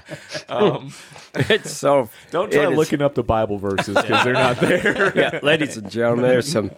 [0.49, 0.93] Um,
[1.33, 2.09] it's so.
[2.31, 5.17] don't try it is- looking up the Bible verses because they're not there.
[5.17, 6.71] Yeah, ladies and gentlemen, there's some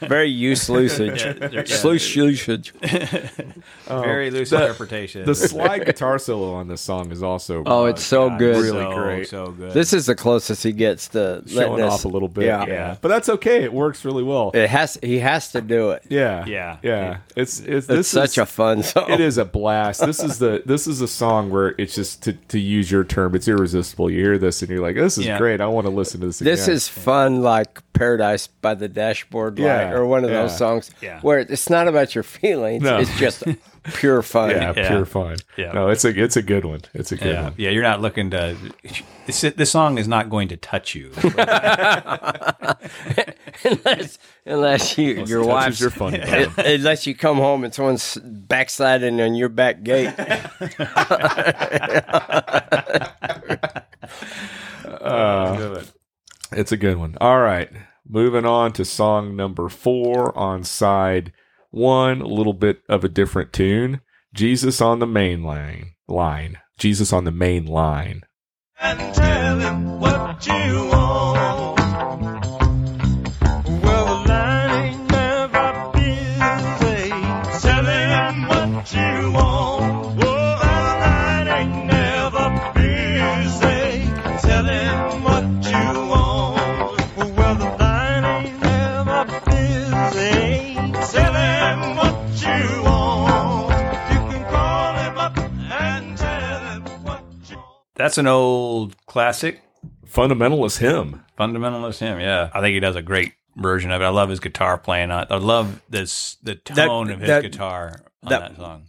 [0.00, 1.24] very use usage.
[1.84, 2.72] Loose usage.
[3.86, 5.24] very loose the- interpretation.
[5.24, 8.56] The slide guitar solo on this song is also Oh, it's so God, good.
[8.56, 9.28] Really so, great.
[9.28, 9.72] So good.
[9.72, 12.44] This is the closest he gets to showing letting us, off a little bit.
[12.44, 12.64] Yeah.
[12.66, 12.96] Yeah.
[13.00, 13.62] but that's okay.
[13.64, 14.50] It works really well.
[14.54, 14.98] It has.
[15.02, 16.02] He has to do it.
[16.08, 16.76] yeah, Yeah.
[16.82, 17.18] yeah.
[17.36, 19.10] It's it's It's this such is, a fun song.
[19.10, 20.04] It is a blast.
[20.04, 23.34] This is the this is a song where it's just to, to use your term,
[23.34, 24.10] it's irresistible.
[24.10, 25.38] You hear this and you're like, this is Yeah.
[25.38, 25.60] great.
[25.60, 26.38] I want to listen to this.
[26.40, 26.74] This again.
[26.76, 30.42] is fun, like Paradise by the Dashboard Light, Yeah, or one of yeah.
[30.42, 31.20] those songs Yeah.
[31.20, 32.98] where it's not about your feelings; No.
[32.98, 33.42] it's just
[33.84, 34.50] pure fun.
[34.50, 34.88] yeah, Yeah.
[34.88, 35.36] pure fun.
[35.56, 35.72] Yeah.
[35.72, 36.80] No, it's a it's a good one.
[36.94, 37.54] It's a good yeah, one.
[37.56, 37.70] yeah.
[37.70, 38.56] You're not looking to.
[39.26, 41.10] This, this song is not going to touch you.
[43.64, 46.52] unless, unless you, your Touches wife's your funny bone.
[46.58, 50.14] Unless you come home and someone's backsliding on your back gate.
[54.84, 55.82] Uh,
[56.52, 57.16] it's a good one.
[57.20, 57.70] All right.
[58.08, 61.32] Moving on to song number four on side
[61.70, 64.00] one, little bit of a different tune.
[64.34, 65.94] Jesus on the main line.
[66.08, 66.58] Line.
[66.78, 68.22] Jesus on the main line.
[68.80, 71.49] and tell him what you want.
[98.00, 99.60] That's an old classic.
[100.06, 101.22] Fundamentalist hymn.
[101.38, 102.20] Fundamentalist hymn.
[102.20, 104.04] Yeah, I think he does a great version of it.
[104.04, 105.28] I love his guitar playing on it.
[105.30, 108.84] I love this the tone of his that- guitar on that- that, song.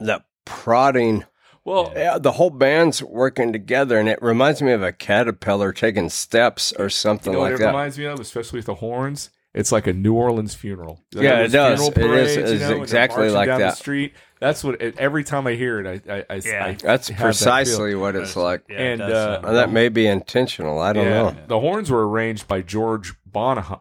[0.00, 1.24] the prodding.
[1.64, 6.08] Well, Yeah, the whole band's working together, and it reminds me of a caterpillar taking
[6.08, 7.66] steps or something you know what like it that.
[7.68, 9.30] reminds me of, especially with the horns?
[9.54, 11.02] It's like a New Orleans funeral.
[11.12, 11.88] They Yeah, it does.
[11.90, 13.70] funeral It is- you is know, exactly like down that.
[13.70, 14.14] The street.
[14.40, 14.80] That's what.
[14.80, 16.64] It, every time I hear it, I, I, I, Yeah.
[16.66, 18.62] I That's have that precisely what it's like.
[18.68, 20.78] Yeah, And, it uh, sound- And that may be intentional.
[20.80, 21.22] I don't Yeah.
[21.30, 21.36] know.
[21.48, 23.80] The horns were arranged by George Bonhoeffer.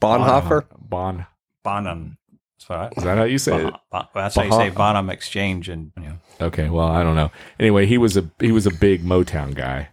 [0.00, 0.64] Bonhoeffer?
[0.78, 1.26] Bon.
[1.62, 2.18] Bonham.
[2.58, 3.74] That's what Is that how you say it?
[3.90, 6.18] Bah- that's how you say Bonham exchange and you know.
[6.40, 7.30] Okay, well, I don't know.
[7.60, 9.88] Anyway, he was a he was a big Motown guy.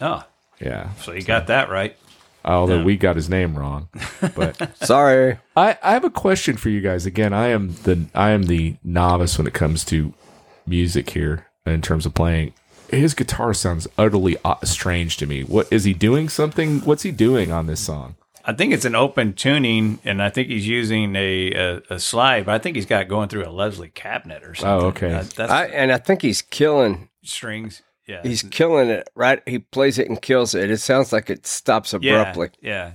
[0.00, 0.22] Oh,
[0.60, 0.92] Yeah.
[1.00, 1.96] so you got that right.
[2.44, 3.88] Although we got his name wrong.
[4.34, 5.38] But Sorry.
[5.56, 7.06] I, I have a question for you guys.
[7.06, 10.12] Again, I am the I am the novice when it comes to
[10.66, 12.52] music here in terms of playing.
[12.90, 15.42] His guitar sounds utterly uh, strange to me.
[15.42, 16.28] What is he doing?
[16.28, 16.80] Something?
[16.80, 18.16] What's he doing on this song?
[18.44, 22.44] I think it's an open tuning, and I think he's using a, a, a slide,
[22.44, 24.84] but I think he's got going through a Leslie cabinet or something.
[24.84, 25.08] Oh, okay.
[25.08, 27.08] That- that's I, and I think he's killing.
[27.22, 27.80] strings.
[28.06, 29.08] Yeah, He's killing it.
[29.14, 29.42] Right.
[29.46, 30.70] He plays it and kills it.
[30.70, 32.50] It sounds like it stops abruptly.
[32.60, 32.92] Yeah,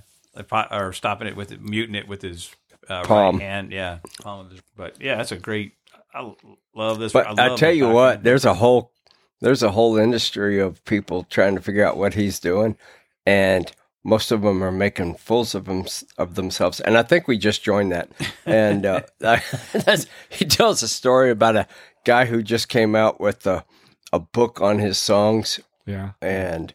[0.48, 2.52] po- or stopping it with it, muting it with his
[2.88, 3.38] uh, Palm.
[3.38, 3.72] right hand.
[3.72, 5.74] Yeah, palm of his, but yeah, that's a great.
[6.14, 6.32] I
[6.76, 7.14] love this.
[7.14, 8.92] But I, love tell you document- what, there's a whole
[9.42, 12.78] there's a whole industry of people trying to figure out what he's doing,
[13.26, 13.72] and
[14.04, 15.86] most of them are making fools of them
[16.18, 16.80] of themselves.
[16.80, 18.10] And I think we just joined that.
[18.46, 21.68] And uh, that's, he tells a story about a
[22.06, 23.66] guy who just came out with a
[24.14, 26.12] a book on his songs, Yeah.
[26.22, 26.74] and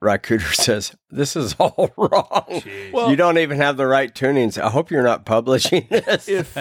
[0.00, 2.62] Ry Cooder says this is all wrong.
[2.92, 4.60] Well- you don't even have the right tunings.
[4.62, 6.28] I hope you're not publishing this.
[6.28, 6.56] If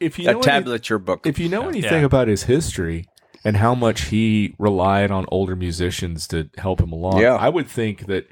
[0.00, 1.26] if you a know any- tablature book.
[1.26, 2.06] if you know anything Yeah.
[2.06, 3.06] about his history
[3.44, 7.34] and how much he relied on older musicians to help him along, Yeah.
[7.34, 8.26] I would think that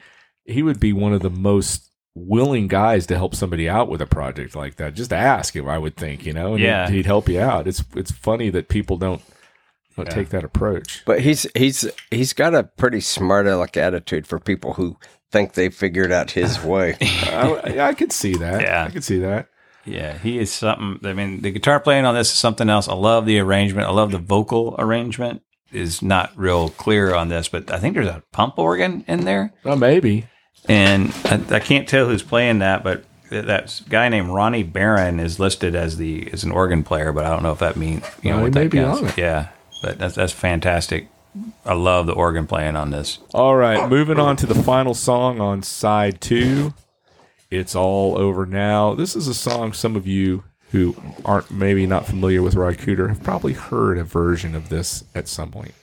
[0.45, 4.07] he would be one of the most willing guys to help somebody out with a
[4.07, 4.95] project like that.
[4.95, 6.87] Just ask him, I would think, you know, and Yeah.
[6.89, 7.67] he'd, he'd help you out.
[7.67, 9.21] It's it's funny that people don't,
[9.97, 11.03] don't take that approach.
[11.05, 14.97] But he's he's he's got a pretty smart aleck attitude for people who
[15.31, 16.97] think they figured out his way.
[17.01, 18.61] I, I could see that.
[18.63, 18.85] Yeah.
[18.85, 19.49] I could see that.
[19.87, 20.99] Yeah, he is something.
[21.09, 22.89] I mean, the guitar playing on this is something else.
[22.89, 23.87] I love the arrangement.
[23.87, 25.43] I love the vocal arrangement.
[25.73, 29.53] Is not real clear on this, but I think there's a pump organ in there,
[29.65, 30.27] Well, maybe.
[30.69, 32.85] and I, I can't tell who's playing that.
[32.85, 37.13] But that that guy named Ronnie Barron is listed as the as an organ player,
[37.13, 38.79] but I don't know if that means you know Well, he what may that be
[38.79, 39.01] counts.
[39.03, 39.19] on it.
[39.19, 39.49] Yeah,
[39.85, 41.09] but that's that's fantastic.
[41.67, 43.19] I love the organ playing on this.
[43.35, 46.73] All right, moving on to the final song on side two.
[47.51, 48.95] It's all over now.
[48.95, 53.09] This is a song some of you who aren't maybe not familiar with Roy Cooder
[53.09, 55.75] have probably heard a version of this at some point.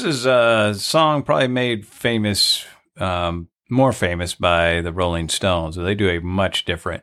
[0.00, 2.64] This is a song probably made famous,
[2.96, 5.76] um, more famous by the Rolling Stones.
[5.76, 7.02] They do a much different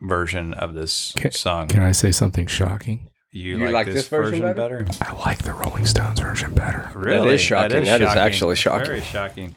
[0.00, 1.68] version of this Can- song.
[1.68, 3.10] Can I say something shocking?
[3.32, 4.84] you, You like, like this, this version version, better?
[4.84, 5.04] better?
[5.04, 6.90] I like the Rolling Stones version better.
[6.94, 7.34] Really?
[7.34, 7.84] is shocking.
[7.84, 8.86] That is actually shocking.
[8.86, 9.54] Very shocking.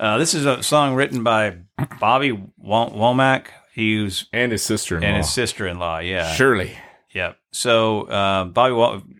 [0.00, 1.58] Uh, this is a song written by
[2.00, 3.46] Bobby Wom- Womack.
[3.76, 5.98] He was And his sister and his sister-in-law.
[6.00, 6.76] Yeah, Shirley.
[7.12, 7.36] Yep.
[7.52, 9.14] So uh, Bobby Wom-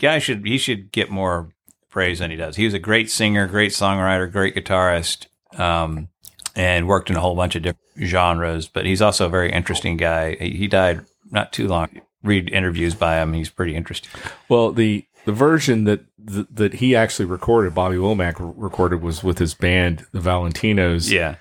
[0.00, 1.50] guy should he should get more
[1.96, 2.56] praise than he does.
[2.56, 5.28] He was a great singer, great songwriter, great guitarist,
[5.58, 6.08] um,
[6.54, 8.68] and worked in a whole bunch of different genres.
[8.68, 10.36] But he's also a very interesting guy.
[10.38, 11.88] He, he died not too long.
[12.22, 14.10] Read interviews by him; he's pretty interesting.
[14.50, 19.24] Well, the the version that th- that he actually recorded, Bobby Womack r- recorded, was
[19.24, 21.10] with his band, the Valentinos.
[21.10, 21.36] Yeah,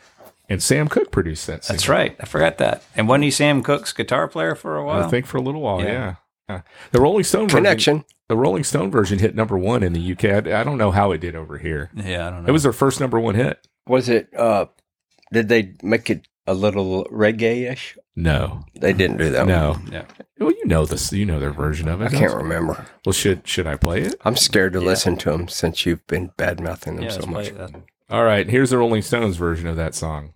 [0.47, 1.64] And Sam Cooke produced that.
[1.64, 2.16] that's right.
[2.22, 2.82] I forgot that.
[2.95, 5.03] And wasn't he Sam Cooke's guitar player for a while?
[5.03, 5.91] I think for a little while, Yeah.
[5.91, 6.16] yeah.
[6.47, 6.62] Yeah.
[6.91, 8.06] The Rolling Stone version, Connection.
[8.28, 10.26] The Rolling Stone version hit number one in the UK.
[10.26, 11.90] I, I don't know how it did over here.
[11.96, 12.50] yeah, I don't know.
[12.50, 13.68] It was their first number one hit.
[13.88, 14.34] Was it?
[14.36, 14.66] uh
[15.32, 17.98] Did they make it a little reggae-ish?
[18.16, 19.46] No, They didn't do that.
[19.48, 19.90] one.
[19.92, 20.06] no.
[20.40, 21.12] Well, you know this.
[21.12, 22.14] You know their version of it.
[22.14, 22.86] I can't remember.
[23.06, 24.16] Well, should should I play it?
[24.24, 27.52] I'm scared to listen to them since you've been bad mouthing them Yeah, so much.
[28.10, 28.48] All right.
[28.48, 30.34] Here's the Rolling Stones version of that song.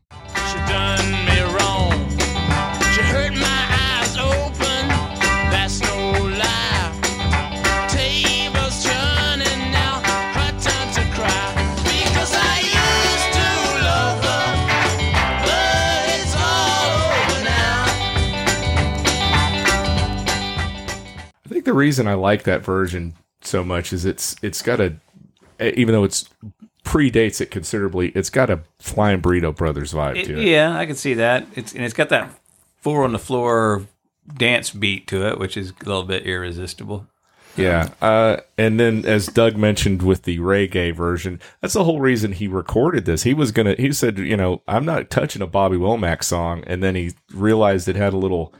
[21.69, 24.95] The reason I like that version so much is it's it's got a
[25.61, 26.27] even though it's
[26.83, 30.47] predates it considerably, it's got a Flying Burrito Brothers vibe It- to it.
[30.47, 31.45] yeah, I can see that.
[31.55, 32.31] It's and it's got that
[32.81, 33.83] four on the floor
[34.35, 37.05] dance beat to it, which is a little bit irresistible.
[37.57, 37.89] Yeah.
[38.01, 42.47] Uh, and then, as Doug mentioned with the reggae version, that's the whole reason he
[42.47, 43.23] recorded this.
[43.23, 46.63] He was going to, he said, you know, I'm not touching a Bobby Womack song.
[46.67, 48.53] And then he realized it had a little,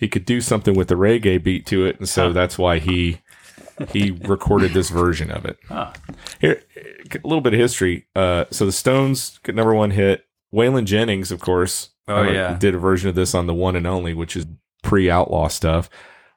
[0.00, 1.98] he could do something with the reggae beat to it.
[2.00, 3.20] And so that's why he,
[3.92, 5.58] he recorded this version of it.
[6.40, 6.62] Here,
[7.12, 8.06] a little bit of history.
[8.16, 10.24] Uh, so the Stones number one hit.
[10.52, 12.54] Waylon Jennings, of course, Oh, uh, yeah.
[12.58, 14.46] did a version of this on the One and Only, which is
[14.82, 15.88] pre-outlaw stuff.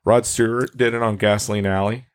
[0.05, 2.05] Rod Stewart did it on Gasoline Alley,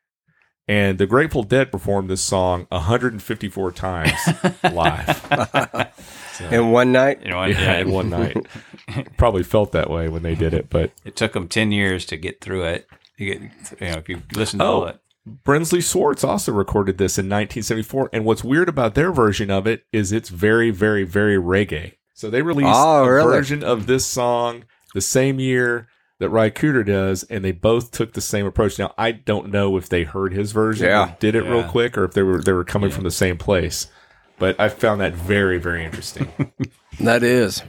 [0.69, 4.13] and the Grateful Dead performed this song 154 times
[4.73, 5.93] live.
[6.41, 8.37] In one night, You know, yeah, yeah, in one night.
[9.17, 12.17] Probably felt that way when they did it, but it took them ten years to
[12.17, 12.87] get through it.
[13.17, 13.43] You get,
[13.81, 14.69] you know, if you listen to Oh.
[14.69, 14.99] all it,
[15.45, 18.11] Brinsley Schwarz also recorded this in 1974.
[18.13, 21.95] And what's weird about their version of it is it's very, very, very reggae.
[22.15, 23.33] So they released Oh, a really?
[23.37, 24.65] version of this song
[24.95, 25.89] the same year
[26.21, 28.79] that Ry Cooder does, and they both took the same approach.
[28.79, 31.09] Now I don't know if they heard his version, Yeah.
[31.11, 33.37] and did it real quick, or if they were they were coming from the same
[33.37, 33.87] place.
[34.39, 36.53] But I found that very, very interesting.
[37.01, 37.63] that is,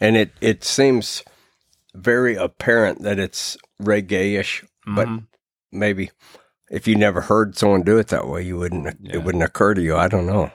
[0.00, 1.24] and it it seems
[1.94, 5.08] very apparent that it's reggae-ish, but
[5.72, 6.10] maybe
[6.70, 8.96] if you never heard someone do it that way, you wouldn't.
[9.04, 9.96] It wouldn't occur to you.
[9.96, 10.50] I don't know.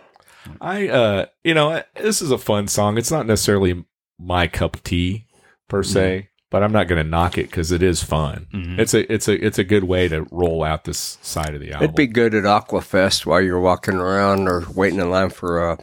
[0.61, 2.97] I, uh, you know, this is a fun song.
[2.97, 3.86] It's not necessarily
[4.18, 5.26] my cup of tea
[5.68, 8.48] per se, but I'm not going to knock it because it is fun.
[8.54, 8.80] Mm-hmm.
[8.80, 11.72] It's a, it's a, it's a good way to roll out this side of the
[11.74, 11.84] album.
[11.86, 15.78] It'd be good at Aquafest while you're walking around or waiting in line for a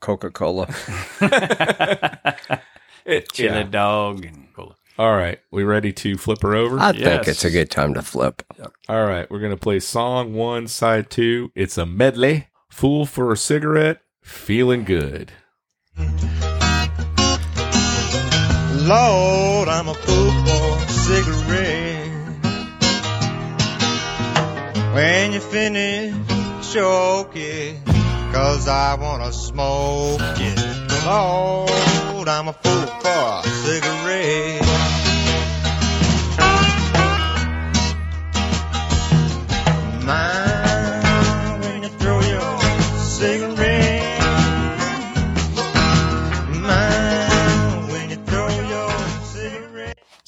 [0.00, 0.66] Coca Cola.
[3.04, 3.62] It- chili yeah.
[3.64, 4.76] dog and cola.
[4.98, 6.78] All right, we ready to flip her over?
[6.78, 8.42] I think it's a good time to flip.
[8.88, 11.50] All right, we're gonna play song one, side two.
[11.54, 12.48] It's a medley.
[12.68, 15.32] Fool for a cigarette, feeling good.
[18.90, 22.08] Lord, I'm a fool for a cigarette.
[24.94, 26.12] When you finish,
[26.72, 27.76] choke it,
[28.32, 30.58] cause I wanna smoke it.
[31.06, 34.70] Lord, I'm a fool for a cigarette.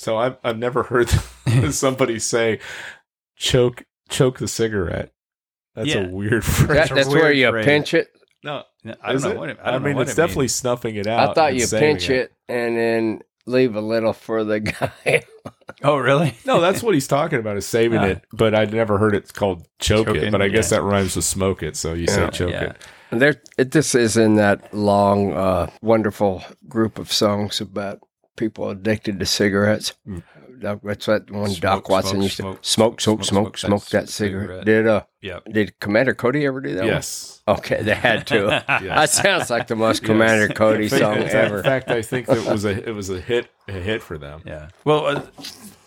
[0.02, 1.08] So I've I've never heard
[1.70, 2.58] somebody say
[3.36, 5.12] choke choke the cigarette.
[5.76, 6.06] That's Yeah.
[6.06, 6.68] a weird phrase.
[6.88, 7.64] That, that's weird where you phrase.
[7.64, 8.08] pinch it.
[8.42, 9.36] no, I don't is know it?
[9.38, 10.54] what it- I I, don't know mean, what it's it definitely means.
[10.56, 11.30] snuffing it out.
[11.30, 14.60] I thought you saying pinch it and then leave a little for the
[15.04, 15.22] guy.
[15.84, 16.34] Oh, really?
[16.44, 18.04] No, that's what he's talking about is saving Ah.
[18.06, 18.24] it.
[18.32, 20.30] But I'd never heard it's called choke it.
[20.32, 20.78] But I guess yeah.
[20.78, 21.76] that rhymes with smoke it.
[21.76, 22.62] So you say choke Yeah.
[22.70, 22.76] it.
[23.12, 28.00] And there, it, this is in that long, uh, wonderful group of songs about
[28.36, 29.94] people addicted to cigarettes.
[30.60, 33.58] Doc- That's what one Smoke, Doc Watson smoke, used to smoke, smoke, smoke, smoke, smoke,
[33.58, 34.48] smoke, smoke, that that cigarette.
[34.48, 34.64] cigarette.
[34.64, 35.44] Did uh, Yep.
[35.52, 36.80] did Commander Cody ever do that?
[36.80, 36.88] one?
[36.88, 37.42] Yes.
[37.48, 38.64] Okay, they had to.
[38.68, 41.58] That sounds like the most Commander Cody song fact- ever.
[41.58, 44.42] In fact, I think it was a it was a hit a hit for them.
[44.46, 44.68] Yeah.
[44.84, 45.22] Well, uh,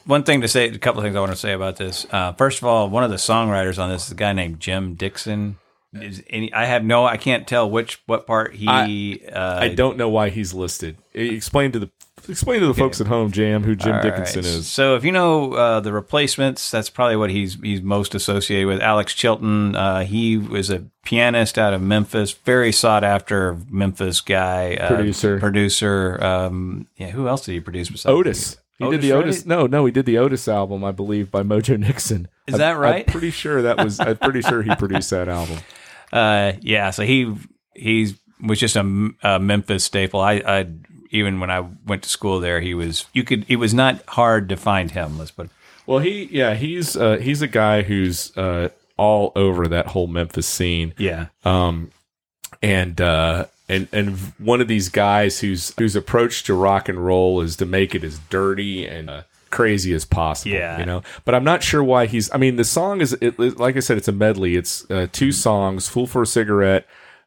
[0.06, 2.06] one thing to say, a couple of things I want to say about this.
[2.12, 4.96] Uh, first of all, one of the songwriters on this is a guy named Jim
[4.96, 5.58] Dixon.
[5.93, 9.22] Is any, I have no, I can't tell which what part he.
[9.32, 10.98] uh, I don't know why he's listed.
[11.14, 11.89] Explain to the
[12.30, 14.45] explain to the folks at home, Jam, who Jim All Dickinson right.
[14.45, 14.67] is.
[14.67, 18.82] So if you know uh, the replacements, that's probably what he's he's most associated with.
[18.82, 24.76] Alex Chilton, uh, he was a pianist out of Memphis, very sought after Memphis guy,
[24.76, 25.39] uh, Producer.
[25.39, 26.23] producer.
[26.23, 28.57] Um, yeah, who else did he produce besides Otis.
[28.78, 29.38] He did the Otis.
[29.38, 29.49] Redding?
[29.49, 32.28] No, no, he did the Otis album, I believe, by Mojo Nixon.
[32.47, 33.05] Is I'm- that right?
[33.07, 33.99] I'm pretty sure that was.
[34.01, 35.59] I'm pretty sure he produced that album.
[36.13, 37.34] Uh, yeah, so he
[37.73, 40.21] he's was just a, a Memphis staple.
[40.21, 40.67] I, I
[41.16, 44.49] even when I went to school there, he was you could it was not hard
[44.49, 45.18] to find him.
[45.18, 45.51] Let's put It.
[45.86, 50.47] Well, he yeah, he's uh, he's a guy who's uh, all over that whole Memphis
[50.47, 50.93] scene.
[50.97, 51.91] yeah um,
[52.61, 57.41] and uh, and and one of these guys whose whose approach to rock and roll
[57.41, 60.55] is to make it as dirty and uh, crazy as possible.
[60.55, 60.80] Yeah.
[60.80, 61.01] you know.
[61.24, 62.32] But I'm not sure why he's.
[62.34, 64.55] I mean, the song is it, like I said, it's a medley.
[64.55, 66.86] It's uh, two songs: "Fool for a Cigarette."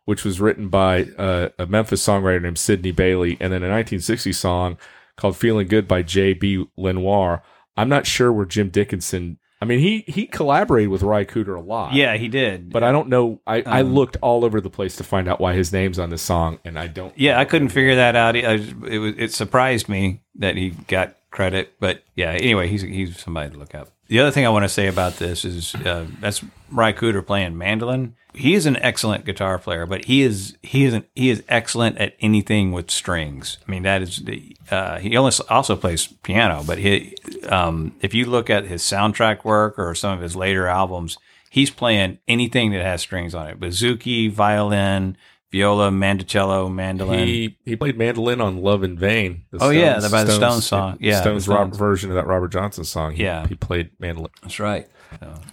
[0.08, 4.32] Which was written by uh, a Memphis songwriter named Sidney Bailey, and then a 1960
[4.32, 4.78] song
[5.16, 6.66] called "Feeling Good" by J.B.
[6.78, 7.42] Lenoir.
[7.76, 9.38] I'm not sure where Jim Dickinson.
[9.60, 11.92] I mean, he he collaborated with Ry Cooder a lot.
[11.92, 12.72] yeah he did.
[12.72, 13.40] But I don't know.
[13.46, 16.08] I, I Um, looked all over the place to find out why his name's on
[16.08, 17.12] this song, and I don't.
[17.18, 18.34] yeah, I couldn't figure that out.
[18.34, 18.40] I,
[18.86, 21.74] it was it surprised me that he got credit.
[21.80, 23.90] But yeah, anyway, he's he's somebody to look up.
[24.08, 27.58] The other thing I want to say about this is uh, that's Ry Cooder playing
[27.58, 28.14] mandolin.
[28.34, 31.98] He is an excellent guitar player, but he is he is an, he is excellent
[31.98, 33.58] at anything with strings.
[33.66, 36.62] I mean, that is the uh, he also also plays piano.
[36.66, 37.16] But he,
[37.48, 41.18] um, if you look at his soundtrack work or some of his later albums,
[41.50, 45.16] he's playing anything that has strings on it: bouzouki, violin,
[45.50, 47.26] viola, mandocello, mandolin.
[47.26, 50.66] He he played mandolin on "Love in Vain." the Oh, yeah, the- by the Stones
[50.66, 50.96] song.
[51.00, 51.76] Yeah, Stones, the Rob, Stones.
[51.78, 53.12] version of that Robert Johnson song.
[53.14, 53.46] He, Yeah.
[53.46, 54.30] he played mandolin.
[54.42, 54.86] That's right.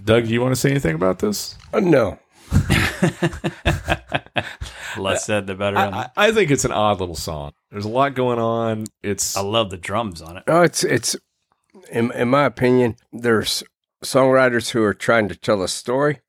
[0.04, 1.58] Doug, do you want to say anything about this?
[1.74, 2.20] Uh, no.
[4.98, 5.78] Less said, the better.
[5.78, 6.10] on I.
[6.16, 7.52] I think it's an odd little song.
[7.72, 8.86] There's a lot going on.
[9.04, 10.44] It's I love the drums on it.
[10.48, 11.16] No, it's it's
[11.92, 13.64] in in my opinion, there's
[14.04, 16.22] songwriters who are trying to tell a story,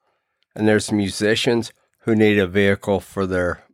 [0.55, 1.73] and there's musicians
[2.07, 3.65] who need a vehicle for their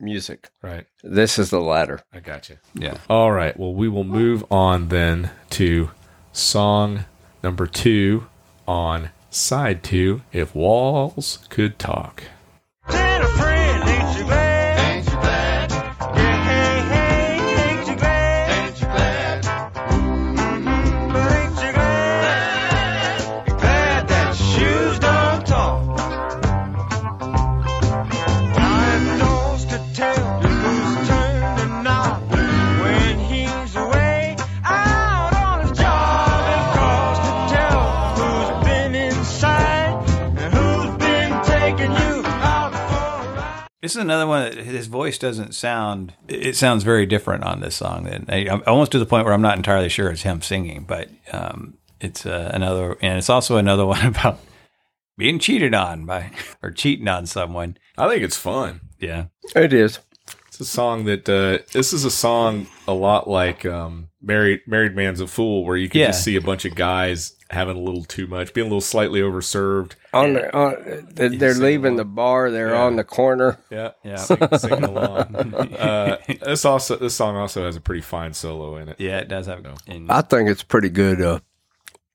[0.00, 0.48] music.
[0.62, 0.86] right.
[1.04, 2.00] This is the latter.
[2.12, 2.56] I got you.
[2.74, 2.96] Yeah.
[3.08, 3.56] All right.
[3.56, 5.90] Well, we will move on then to
[6.32, 7.04] song
[7.42, 8.26] number two
[8.66, 10.22] on side two.
[10.32, 12.24] If walls could talk.
[43.82, 46.14] This is another one that his voice doesn't sound.
[46.28, 48.04] It sounds very different on this song.
[48.04, 50.84] Than I, I'm almost to the point where I'm not entirely sure it's him singing,
[50.84, 54.38] but um, it's uh, another, and it's also another one about
[55.18, 56.30] being cheated on by
[56.62, 57.76] or cheating on someone.
[57.98, 58.82] I think it's fun.
[59.00, 59.26] Yeah,
[59.56, 59.98] It is.
[60.52, 64.94] It's a song that uh, this is a song a lot like um, "Married Married
[64.94, 66.06] Man's a Fool," where you can Yeah.
[66.08, 69.20] just see a bunch of guys having a little too much, being a little slightly
[69.22, 69.92] overserved.
[70.12, 72.50] On the, on, they're, they're leaving the bar.
[72.50, 72.82] They're Yeah.
[72.82, 73.60] on the corner.
[73.70, 74.16] Yeah, Yeah.
[74.16, 75.54] sing, singing along.
[75.54, 78.96] Uh, this also this song also has a pretty fine solo in it.
[79.00, 79.64] yeah, it does have.
[79.86, 81.40] And, I think it's pretty good uh,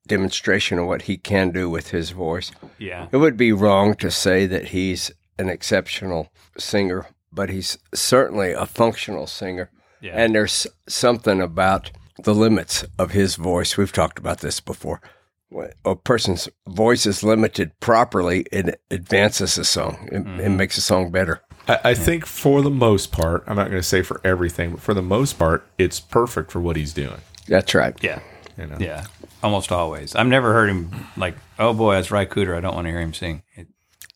[0.08, 2.52] demonstration of what he can do with his voice.
[2.78, 8.52] yeah, It would be wrong to say that he's an exceptional singer, but he's certainly
[8.52, 9.70] a functional singer.
[10.02, 11.92] yeah, And there's something about
[12.24, 13.78] the limits of his voice.
[13.78, 15.02] We've talked about this before.
[15.50, 20.10] When a person's voice is limited properly, it advances a song.
[20.12, 20.58] It, it mm-hmm.
[20.58, 21.42] makes a song better.
[21.68, 24.82] I, I think for the most part, I'm not going to say for everything, but
[24.82, 27.22] for the most part, it's perfect for what he's doing.
[27.48, 27.96] That's right.
[28.04, 28.20] yeah,
[28.58, 29.06] You know, yeah.
[29.44, 30.16] Almost always.
[30.16, 32.58] I've never heard him like, "Oh boy, that's Ry Cooder.
[32.58, 33.44] I don't want to hear him sing.
[33.56, 33.68] It,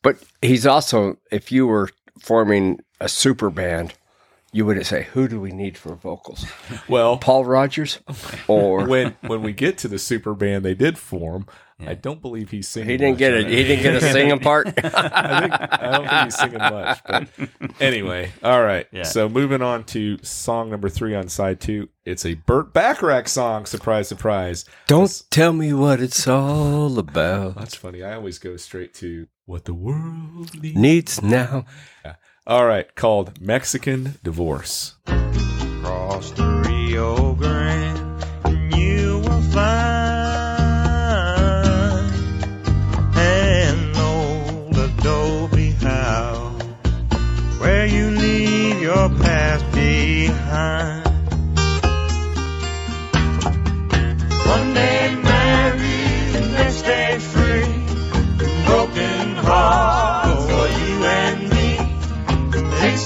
[0.01, 1.89] But he's also, if you were
[2.21, 3.93] forming a super band,
[4.53, 6.45] you would say, who do we need for vocals?
[6.87, 7.99] Well, Paul Rodgers?
[8.47, 11.47] Or when when we get to the super band they did form,
[11.87, 12.89] I don't believe he's singing.
[12.89, 13.47] he didn't much get on it.
[13.49, 14.67] He didn't get a singing part.
[14.67, 16.99] I think I don't think he's singing much.
[17.07, 17.27] But
[17.79, 18.87] anyway, all right.
[18.91, 19.03] Yeah.
[19.03, 21.89] So moving on to song number three on side two.
[22.05, 23.65] It's a Burt Bacharach song.
[23.65, 24.65] Surprise, surprise.
[24.87, 27.55] Don't tell me what it's all about.
[27.55, 28.03] That's funny.
[28.03, 30.77] I always go straight to what the world needs.
[30.77, 31.65] Needs now.
[32.47, 34.95] All right, called Mexican Divorce.
[35.05, 40.00] Cross the Rio Grande, and you will find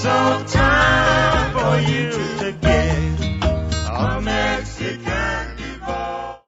[0.06, 3.20] Takes some time for you to get
[3.90, 5.82] a Mexican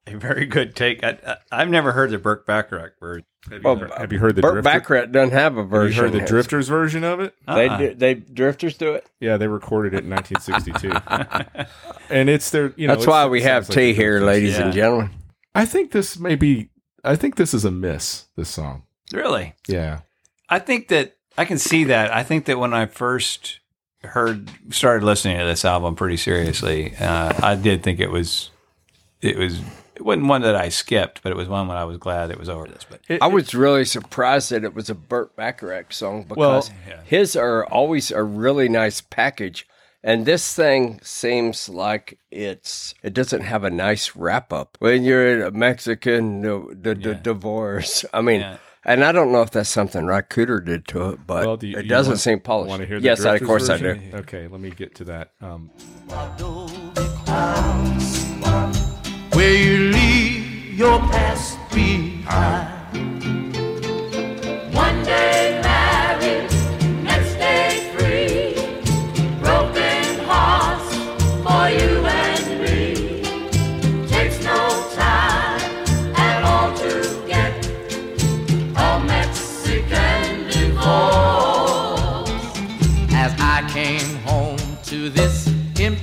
[0.07, 1.03] a very good take.
[1.03, 3.25] I, I, I've never heard the Burt Bacharach version.
[3.51, 4.79] Have you, Well, heard, have you heard the Burt Drifter?
[4.81, 6.05] Bacharach doesn't have a Have you version.
[6.05, 7.35] heard the Drifters version of it?
[7.49, 7.77] They Uh-uh.
[7.79, 9.07] do, they drifters do it.
[9.21, 11.67] Yeah, they recorded it in 1962,
[12.11, 12.73] and it's their.
[12.77, 14.27] You know, That's why we have sounds like tea here, Drifters.
[14.27, 14.65] ladies Yeah.
[14.67, 15.11] and gentlemen.
[15.57, 16.71] I think this may be.
[17.03, 18.27] I think this is a miss.
[18.37, 18.85] This song.
[19.13, 19.55] Really?
[19.67, 20.01] Yeah.
[20.49, 22.13] I think that I can see that.
[22.13, 23.61] I think that when I first
[24.03, 28.51] heard, started listening to this album pretty seriously, uh, I did think it was,
[29.23, 29.61] it was,
[29.95, 32.39] it wasn't one that I skipped, but it was one when I was glad it
[32.39, 32.85] was over this.
[32.89, 36.71] But It- I was really surprised that it was a Burt Bacharach song Well, because
[36.89, 37.01] yeah.
[37.05, 39.67] his are always a really nice package.
[40.05, 45.37] And this thing seems like it's it doesn't have a nice wrap up when you're
[45.37, 47.21] in a Mexican the, the, the Yeah.
[47.21, 48.05] divorce.
[48.15, 48.57] I mean, Yeah.
[48.89, 51.67] And I don't know if that's something Ry Cooder did to it, but Well, do
[51.67, 52.71] you- it you doesn't want- seem polished.
[52.71, 54.11] Want to hear the yes, of Drifters course I version?
[54.13, 54.17] do.
[54.17, 55.33] Okay, let me get to that.
[55.43, 55.69] Um,
[59.35, 62.79] where you leave your past behind.
[64.75, 65.48] One day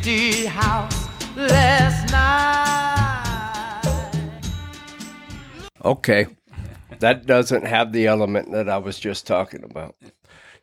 [0.08, 3.82] empty house last night.
[5.84, 6.28] Okay.
[7.00, 9.96] That doesn't have the element that I was just talking about.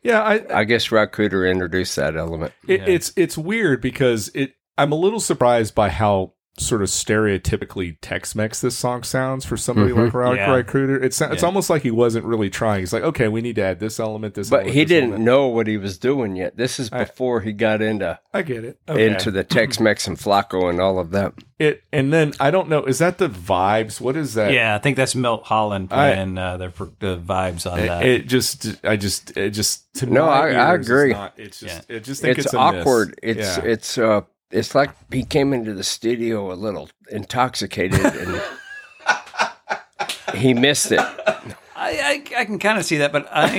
[0.01, 2.53] Yeah, I, I guess Ry Cooder introduced that element.
[2.67, 4.53] it, it's it's weird because it.
[4.77, 9.91] I'm a little surprised by how sort of stereotypically Tex-Mex this song sounds for somebody
[9.91, 10.53] like Rock Yeah.
[10.53, 11.01] Recruiter.
[11.03, 11.45] It's it's Yeah.
[11.47, 12.81] almost like he wasn't really trying.
[12.81, 14.51] He's like, okay, we need to add this element, this.
[14.51, 14.65] Element.
[14.65, 15.25] But element, he this didn't element.
[15.25, 16.55] know what he was doing yet.
[16.55, 18.77] This is I- before he got into I get it.
[18.87, 19.07] Okay.
[19.07, 21.33] into the Tex-Mex and Flaco and all of that.
[21.59, 22.83] it, and then I don't know.
[22.83, 23.99] Is that the vibes?
[24.01, 24.51] What is that?
[24.51, 26.67] Yeah, I think that's Milt Holland I- playing uh, the,
[26.99, 28.05] the vibes on It, that.
[28.05, 29.81] it just, I just, it just.
[29.95, 31.13] To No, I- I ears, it's agree.
[31.13, 32.81] not- It's just, it just think It's, it's, a miss.
[32.81, 33.19] awkward.
[33.23, 33.63] It's Yeah.
[33.63, 34.21] it's uh
[34.53, 38.41] it's like he came into the studio a little intoxicated and
[40.35, 40.99] he missed it.
[40.99, 43.49] I, I, I can kind of see that, but I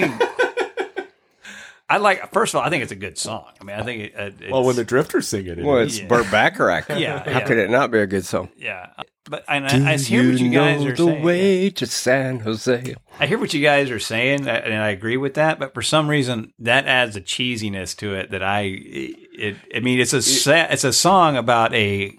[1.89, 2.33] I like.
[2.33, 3.45] First of all, I think it's a good song.
[3.61, 5.59] I mean, I think it, uh, it's, well when the drifters sing it.
[5.59, 5.99] it Well, is.
[5.99, 6.89] it's Burt Bacharach.
[6.99, 7.41] Yeah, How yeah.
[7.47, 8.49] could it not be a good song?
[8.57, 8.87] yeah,
[9.29, 11.23] but and I, I hear what you guys know are the saying.
[11.23, 12.95] way to San Jose?
[13.21, 15.59] I hear what you guys are saying, uh, and I agree with that.
[15.59, 18.61] But for some reason, that adds a cheesiness to it that I.
[18.63, 19.57] It.
[19.75, 22.17] I mean, it's a sad, it's a song about a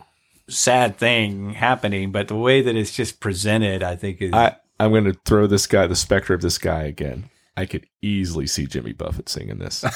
[0.47, 4.31] sad thing happening, but the way that it's just presented, I think is.
[4.31, 7.29] I, I'm going to throw this guy, the specter of this guy again.
[7.57, 9.83] I could easily see Jimmy Buffett singing this.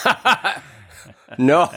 [1.37, 1.69] No,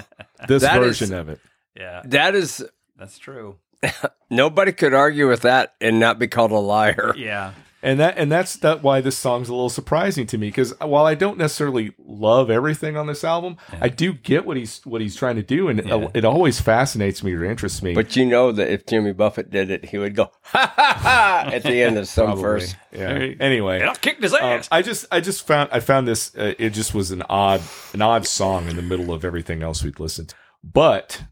[0.48, 1.40] This That version is- of it.
[1.76, 2.64] yeah, that is
[2.96, 3.58] that's true.
[4.30, 7.14] nobody could argue with that and not be called a liar.
[7.16, 7.52] Yeah,
[7.84, 11.04] And that and that's that why this song's a little surprising to me because while
[11.04, 15.16] I don't necessarily love everything on this album, I do get what he's what he's
[15.16, 15.96] trying to do, and Yeah.
[15.96, 17.92] it, it always fascinates me or interests me.
[17.92, 21.50] But you know that if Jimmy Buffett did it, he would go ha ha ha
[21.52, 22.42] at the end of some Probably.
[22.42, 22.74] verse.
[22.92, 23.08] yeah.
[23.40, 24.68] Anyway, I kicked his Um, ass.
[24.70, 27.62] I just I just found I found this uh, it just was an odd
[27.94, 30.34] an odd song in the middle of everything else we'd listened to.
[30.62, 31.24] But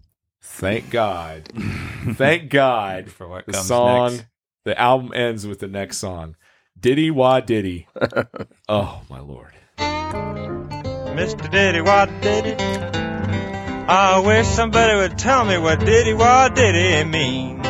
[0.43, 1.49] thank God.
[2.15, 4.27] thank God For what the comes song next.
[4.65, 6.35] the album ends with the next song.
[6.81, 7.87] Diddy wah diddy.
[8.69, 9.53] oh my lord.
[9.79, 11.51] Mr.
[11.51, 12.55] Diddy, what diddy?
[12.59, 17.61] I wish somebody would tell me what diddy, what diddy mean.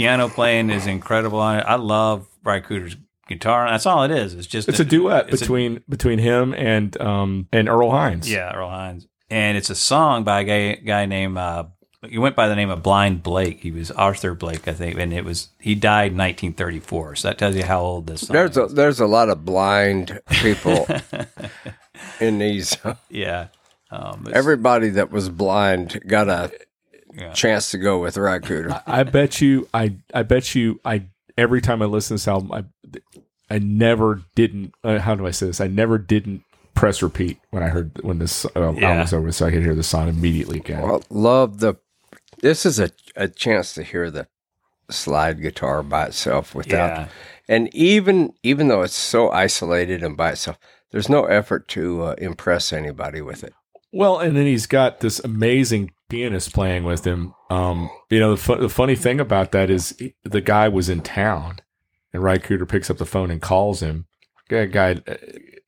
[0.00, 1.64] Piano playing is incredible on it.
[1.66, 2.96] I love Brian Cooter's
[3.28, 3.68] guitar.
[3.70, 4.34] That's all it is.
[4.34, 8.30] It's just It's a duet it's a- between between him and um and Earl Hines.
[8.30, 11.36] yeah, Earl Hines, and it's a song by a guy, guy named.
[11.38, 11.64] Uh,
[12.08, 13.60] he went by the name of Blind Blake.
[13.60, 17.16] He was Arthur Blake, I think, and it was he died in 1934.
[17.16, 18.74] So that tells you how old this song There's a is.
[18.74, 20.86] there's a lot of blind people
[22.20, 22.76] in these.
[23.10, 23.48] yeah.
[23.90, 26.50] Um, Everybody that was blind got a
[27.14, 27.32] Yeah.
[27.32, 28.82] chance to go with Ry Cooder.
[28.86, 31.04] I bet you I I bet you I
[31.36, 32.64] every time I listen to this album I
[33.52, 35.60] I never didn't uh, how do I say this?
[35.60, 36.42] I never didn't
[36.74, 39.74] press repeat when I heard when this uh, album was over so I could hear
[39.74, 40.82] the song immediately again.
[40.82, 41.74] Well, love the.
[42.40, 44.28] This is a a chance to hear the
[44.88, 47.08] slide guitar by itself without, Yeah.
[47.48, 50.58] and even even though it's so isolated and by itself,
[50.90, 53.52] there's no effort to uh, impress anybody with it.
[53.92, 57.34] Well, and then he's got this amazing pianist playing with him.
[57.48, 60.88] Um, you know, the, fu- the funny thing about that is he- the guy was
[60.90, 61.58] in town,
[62.12, 64.06] and Ry Cooder picks up the phone and calls him.
[64.48, 65.14] Guy, guy, uh,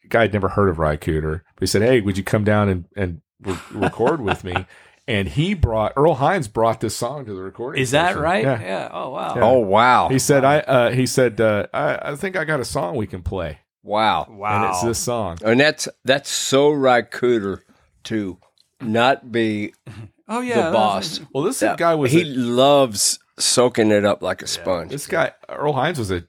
[0.08, 2.68] guy had never heard of Ry Cooder, but he said, "Hey, would you come down
[2.68, 4.66] and and re- record with me?"
[5.08, 7.82] And he brought Earl Hines brought this song to the recording.
[7.82, 8.22] Is that session.
[8.22, 8.44] right?
[8.44, 8.88] Yeah.
[8.92, 9.34] Oh wow.
[9.34, 9.42] Yeah.
[9.42, 10.08] Oh wow!
[10.08, 13.08] He said, "I." Uh, he said, uh, I, "I think I got a song we
[13.08, 14.54] can play, wow, Wow.
[14.66, 17.62] and it's this song." and that's that's so Ry Cooder
[18.04, 18.38] to
[18.80, 19.74] not be
[20.28, 20.66] oh yeah.
[20.66, 21.20] the boss.
[21.32, 24.90] Well, this That- guy was he a- loves soaking it up like a sponge.
[24.90, 26.24] This guy Earl Hines was a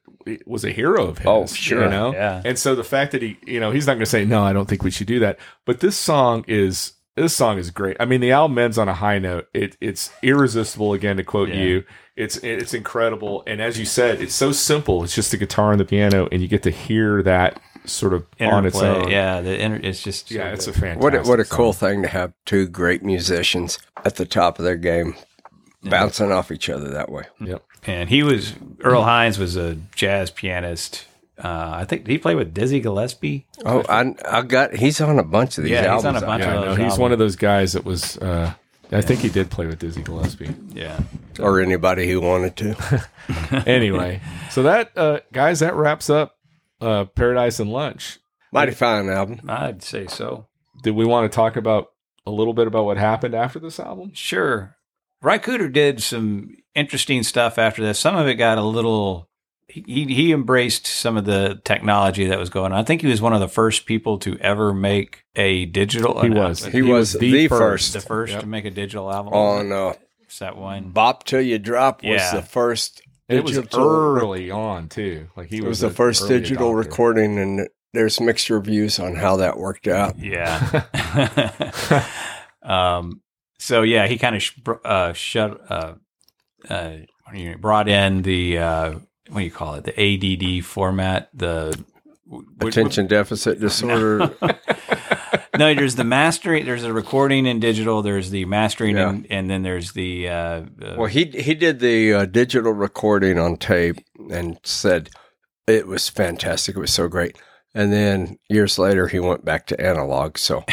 [0.45, 1.27] was a hero of his.
[1.27, 1.83] Oh, sure.
[1.83, 2.13] you know.
[2.13, 2.41] Yeah.
[2.45, 4.41] And so the fact that he, you know, he's not going to say no.
[4.43, 5.37] I don't think we should do that.
[5.65, 7.97] But this song is this song is great.
[7.99, 9.47] I mean, the album ends on a high note.
[9.53, 10.93] It it's irresistible.
[10.93, 11.55] Again, to quote Yeah.
[11.55, 11.83] you,
[12.15, 13.43] it's it's incredible.
[13.45, 15.03] And as you said, it's so simple.
[15.03, 18.25] It's just the guitar and the piano, and you get to hear that sort of
[18.39, 19.09] on its own.
[19.09, 21.03] Yeah, the inter- it's just so yeah, it's a fantastic.
[21.03, 21.57] What a, what a song.
[21.57, 25.15] cool thing to have two great musicians at the top of their game,
[25.83, 27.23] bouncing off each other that way.
[27.39, 27.63] Yep.
[27.85, 31.05] And he was Earl Hines was a jazz pianist.
[31.43, 33.45] Uh, I think he play with Dizzy Gillespie.
[33.65, 35.85] Oh, I I got he's on a bunch of these albums.
[35.85, 36.99] Yeah, he's on a bunch Yeah, of no, those he's albums.
[36.99, 38.17] one of those guys that was.
[38.17, 38.53] Uh,
[38.91, 40.53] I think he did play with Dizzy Gillespie.
[40.71, 40.99] Yeah,
[41.39, 43.09] or anybody who wanted to.
[43.65, 46.37] anyway, so that uh, guys, that wraps up
[46.83, 48.19] uh, Paradise and Lunch.
[48.51, 49.41] Mighty fine album.
[49.49, 50.47] I'd say so.
[50.83, 51.87] Did we want to talk about
[52.25, 54.11] a little bit about what happened after this album?
[54.13, 54.75] Sure.
[55.21, 57.97] Ry Cooder did some interesting stuff after this.
[57.99, 59.29] Some of it got a little.
[59.67, 62.79] He he embraced some of the technology that was going on.
[62.79, 66.15] I think he was one of the first people to ever make a digital.
[66.17, 66.33] Album.
[66.33, 66.65] He was.
[66.65, 67.93] He was the first.
[67.93, 68.41] the first Yep.
[68.41, 69.33] to make a digital album.
[69.33, 69.93] On uh,
[70.29, 70.89] Is that one?
[70.91, 72.35] "Bop Till You Drop" was Yeah.
[72.35, 73.01] the first.
[73.29, 75.27] And it was digital- early on too.
[75.37, 76.77] Like he It was, was the first digital adopter.
[76.85, 80.17] recording, and there's mixed reviews on how that worked out.
[80.19, 80.83] Yeah.
[82.63, 83.21] um.
[83.59, 85.93] So yeah, he kind of sh- uh, shut uh,
[86.69, 86.91] uh,
[87.23, 88.91] what do you- brought in the uh,
[89.29, 89.85] what do you call it?
[89.85, 89.97] The
[90.59, 91.29] ADD format.
[91.33, 91.77] The
[92.29, 94.33] w- w- Attention deficit disorder.
[95.57, 96.65] No, there's the mastering.
[96.65, 98.01] There's a recording in digital.
[98.01, 99.09] There's the mastering, Yeah.
[99.09, 100.27] and, and then there's the.
[100.29, 103.97] Uh, uh, well, he he did the uh, digital recording on tape
[104.31, 105.09] and said
[105.67, 106.75] it was fantastic.
[106.75, 107.37] It was so great.
[107.75, 110.37] And then years later, he went back to analog.
[110.37, 110.63] So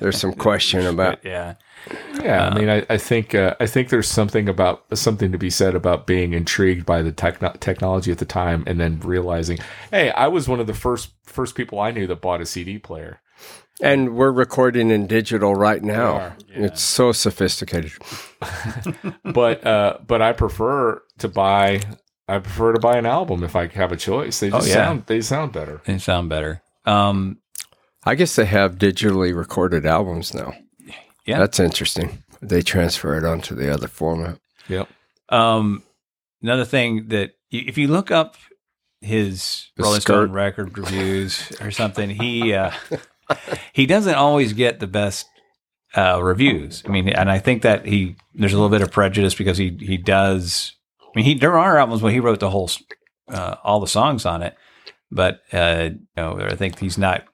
[0.00, 1.54] there's some question about yeah.
[2.22, 5.50] Yeah, I mean, I, I think uh, I think there's something about something to be
[5.50, 9.58] said about being intrigued by the techno- technology at the time, and then realizing,
[9.90, 12.78] hey, I was one of the first first people I knew that bought a CD
[12.78, 13.20] player.
[13.82, 16.12] And we're recording in digital right now.
[16.14, 17.92] are, It's so sophisticated.
[19.24, 21.80] but uh, but I prefer to buy
[22.28, 24.38] I prefer to buy an album if I have a choice.
[24.40, 24.74] They just Oh, yeah.
[24.86, 25.82] sound they sound better.
[25.84, 26.62] They sound better.
[26.86, 27.38] Um.
[28.04, 30.54] I guess they have digitally recorded albums now.
[31.24, 31.38] Yeah.
[31.38, 32.24] That's interesting.
[32.40, 34.38] They transfer it onto the other format.
[34.68, 34.88] Yep.
[35.28, 35.84] Um,
[36.42, 38.34] another thing that if you look up
[39.00, 40.24] his The Rolling skirt.
[40.26, 42.72] Stone record reviews or something, he uh,
[43.72, 45.26] he doesn't always get the best
[45.94, 46.82] uh, reviews.
[46.86, 49.76] I mean, and I think that he there's a little bit of prejudice because he
[49.80, 50.72] he does.
[51.02, 52.70] I mean, he there are albums where he wrote the whole
[53.28, 54.54] uh, all the songs on it,
[55.10, 57.24] but uh, you know, I think he's not.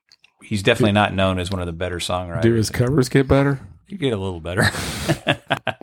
[0.43, 2.43] He's definitely not known as one of the better songwriters.
[2.43, 3.61] Do his covers get better?
[3.89, 4.71] you get a little better.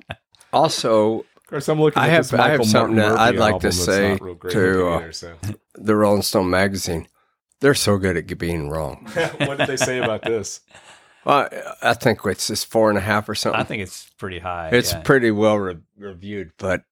[0.54, 2.02] Also, Of course, I'm looking.
[2.02, 4.22] I at have- this I have Michael something Martin that I'd like to say not
[4.22, 5.34] real great to, uh, either, so.
[5.74, 7.08] the Rolling Stone magazine,
[7.60, 9.08] they're so good at being wrong.
[9.38, 10.62] what did they say about this?
[11.26, 11.50] Well,
[11.82, 13.60] I think it's just four and a half or something.
[13.60, 14.70] I think it's pretty high.
[14.72, 15.02] it's yeah.
[15.02, 16.84] pretty well re- reviewed, but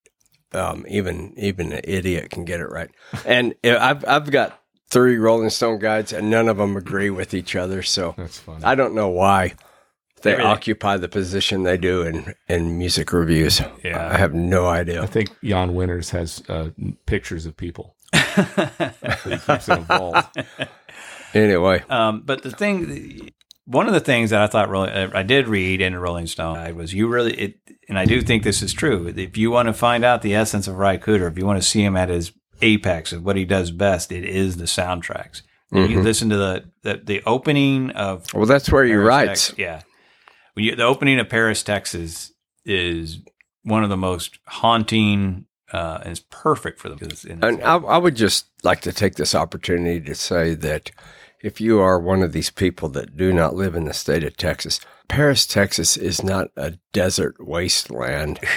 [0.53, 2.89] um, even even an idiot can get it right.
[3.25, 4.59] And I've I've got
[4.89, 7.83] three Rolling Stone guides, and none of them agree with each other.
[7.83, 8.63] So That's funny.
[8.63, 9.53] I don't know why
[10.23, 13.61] they Everything- occupy the position they do in in music reviews.
[13.83, 14.09] Yeah.
[14.11, 15.03] I have no idea.
[15.03, 16.71] I think Jan Winters has uh,
[17.05, 17.95] pictures of people.
[18.35, 20.37] He keeps it involved.
[21.33, 23.31] Anyway, Um, but the thing,
[23.65, 26.75] one of the things that I thought really, uh, I did read in Rolling Stone
[26.75, 29.11] was you really, it, and I do think this is true.
[29.15, 31.67] If you want to find out the essence of Ry Cooder, if you want to
[31.67, 32.31] see him at his
[32.61, 35.41] apex of what he does best, it is the soundtracks.
[35.69, 39.47] When You listen to the, the the opening of well, that's where he Paris, writes.
[39.47, 39.81] Tex- yeah,
[40.53, 42.31] when you, the opening of Paris, Texas,
[42.63, 43.21] is
[43.63, 45.47] one of the most haunting.
[45.73, 46.99] Uh, and it's perfect for them.
[47.27, 50.91] And I, I would just like to take this opportunity to say that
[51.41, 54.37] if you are one of these people that do not live in the state of
[54.37, 58.39] Texas, Paris, Texas is not a desert wasteland.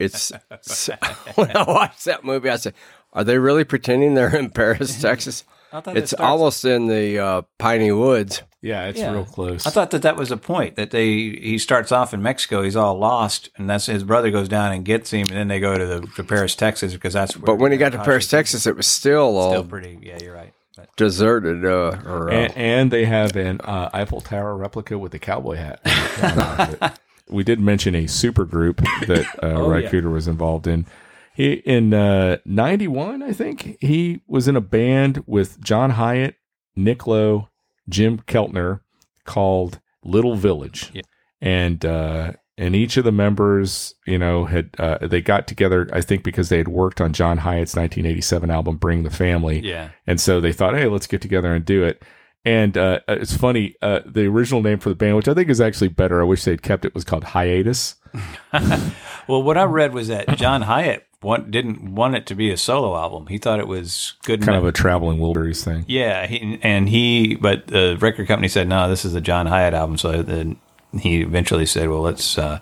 [0.00, 0.32] It's
[1.36, 2.74] when I watched that movie, I said,
[3.12, 5.44] "Are they really pretending they're in Paris, Texas?"
[5.74, 8.42] I thought it It's starts- almost in the uh, piney woods.
[8.62, 9.12] Yeah, it's Yeah.
[9.12, 9.66] real close.
[9.66, 12.76] I thought that that was the point that they he starts off in Mexico, he's
[12.76, 15.76] all lost, and that's his brother goes down and gets him, and then they go
[15.76, 17.36] to the to Paris, Texas, because that's.
[17.36, 19.98] Where But when he got to Paris, Texas, it was still all still pretty.
[20.00, 20.52] Yeah, you're right.
[20.76, 21.64] But, deserted.
[21.64, 25.56] Uh, or, uh, and, and they have an uh, Eiffel Tower replica with a cowboy
[25.56, 26.98] hat.
[27.28, 29.90] we did mention a super group that uh, Oh, Ry yeah.
[29.90, 30.86] Cooder was involved in.
[31.34, 36.34] He in uh, '91, I think he was in a band with John Hiatt,
[36.76, 37.48] Nick Lowe,
[37.88, 38.80] Jim Keltner,
[39.24, 41.02] called Little Village, Yeah.
[41.40, 45.88] and uh, and each of the members, you know, had uh, they got together.
[45.92, 49.88] I think because they had worked on John Hiatt's 1987 album "Bring the Family," yeah,
[50.06, 52.02] and so they thought, hey, let's get together and do it.
[52.46, 55.62] And uh, it's funny, uh, the original name for the band, which I think is
[55.62, 57.94] actually better, I wish they'd kept it, was called Hiatus.
[58.52, 62.56] well, what I read was that John Hiatt want, didn't want it to be a
[62.56, 63.26] solo album.
[63.26, 64.62] He thought it was good Kind enough.
[64.62, 65.84] of a traveling Wilburys thing.
[65.88, 69.74] Yeah, he, and he, but the record company said, no, this is a John Hiatt
[69.74, 69.98] album.
[69.98, 70.56] So then
[71.00, 72.60] he eventually said, well, let's, uh,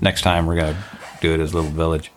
[0.00, 0.84] next time we're going to
[1.20, 2.10] do it as Little Village.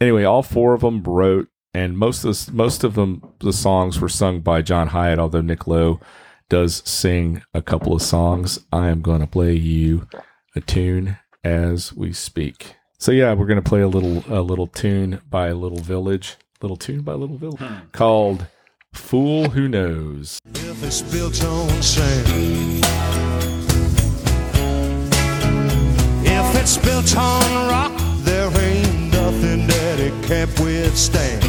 [0.00, 4.00] Anyway, all four of them wrote, and most of the, most of them the songs
[4.00, 5.18] were sung by John Hiatt.
[5.18, 6.00] Although Nick Lowe
[6.48, 10.06] does sing a couple of songs, I am going to play you
[10.54, 12.76] a tune as we speak.
[13.00, 16.76] So yeah, we're going to play a little a little tune by Little Village, little
[16.76, 17.86] tune by Little Village hmm.
[17.92, 18.48] called
[18.92, 22.84] "Fool Who Knows." If it's built on sand.
[26.26, 27.92] If it's built on rock,
[28.24, 31.44] there ain't nothing that it can't withstand.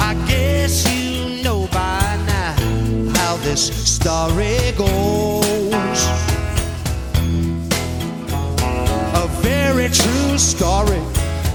[0.00, 5.47] I guess you know by now how this story goes.
[9.88, 11.00] Very true story.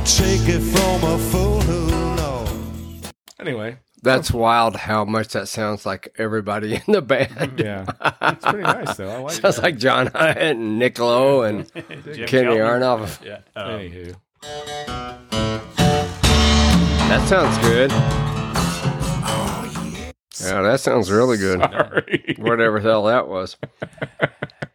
[0.05, 3.11] Take it from a fool who knows.
[3.39, 7.53] Anyway, That's wild how much that sounds like everybody in the band.
[7.59, 7.85] yeah,
[8.23, 9.09] it's pretty nice though.
[9.09, 13.23] I like Sounds like John Hiatt and Nick Lowe and Kenny Aronoff.
[13.23, 13.39] Yeah.
[13.55, 13.61] Oh.
[13.77, 14.15] Anywho,
[17.09, 17.91] That sounds good.
[19.25, 19.69] Oh
[20.41, 21.59] yeah, that sounds really good.
[21.59, 22.35] sorry.
[22.39, 23.57] Whatever the hell that was.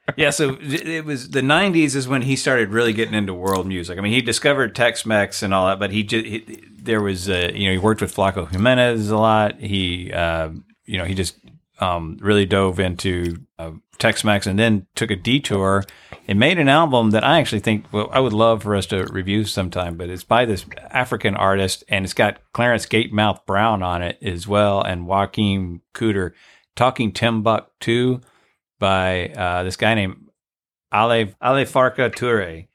[0.16, 3.98] Yeah, so it was the '90s is when he started really getting into world music.
[3.98, 7.50] I mean, he discovered Tex-Mex and all that, but he just he, there was uh,
[7.54, 9.60] you know he worked with Flaco Jimenez a lot.
[9.60, 10.50] He uh,
[10.86, 11.36] you know he just
[11.80, 15.84] um, really dove into uh, Tex-Mex and then took a detour
[16.26, 19.06] and made an album that I actually think well I would love for us to
[19.12, 19.96] review sometime.
[19.96, 24.48] But it's by this African artist and it's got Clarence Gatemouth Brown on it as
[24.48, 26.32] well and Joaquin Cooder
[26.74, 28.20] talking Timbuktu
[28.78, 30.28] by uh, this guy named
[30.92, 32.66] Ali Ali Farka Toure.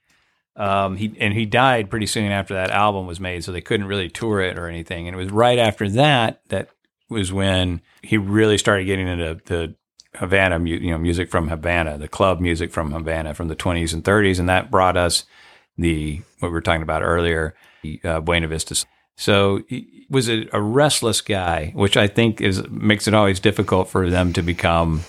[0.56, 3.88] Um, he and he died pretty soon after that album was made, so they couldn't
[3.88, 5.08] really tour it or anything.
[5.08, 6.70] And it was right after that that
[7.10, 9.76] was when he really started getting into the
[10.16, 14.04] Havana, you know, music from Havana, the club music from Havana from the 20s and
[14.04, 15.26] 30s, and that brought us
[15.78, 17.56] the what we were talking about earlier,
[18.04, 18.86] uh, Buena Vista.
[19.16, 23.90] So he was a, a restless guy, which I think is makes it always difficult
[23.90, 25.04] for them to become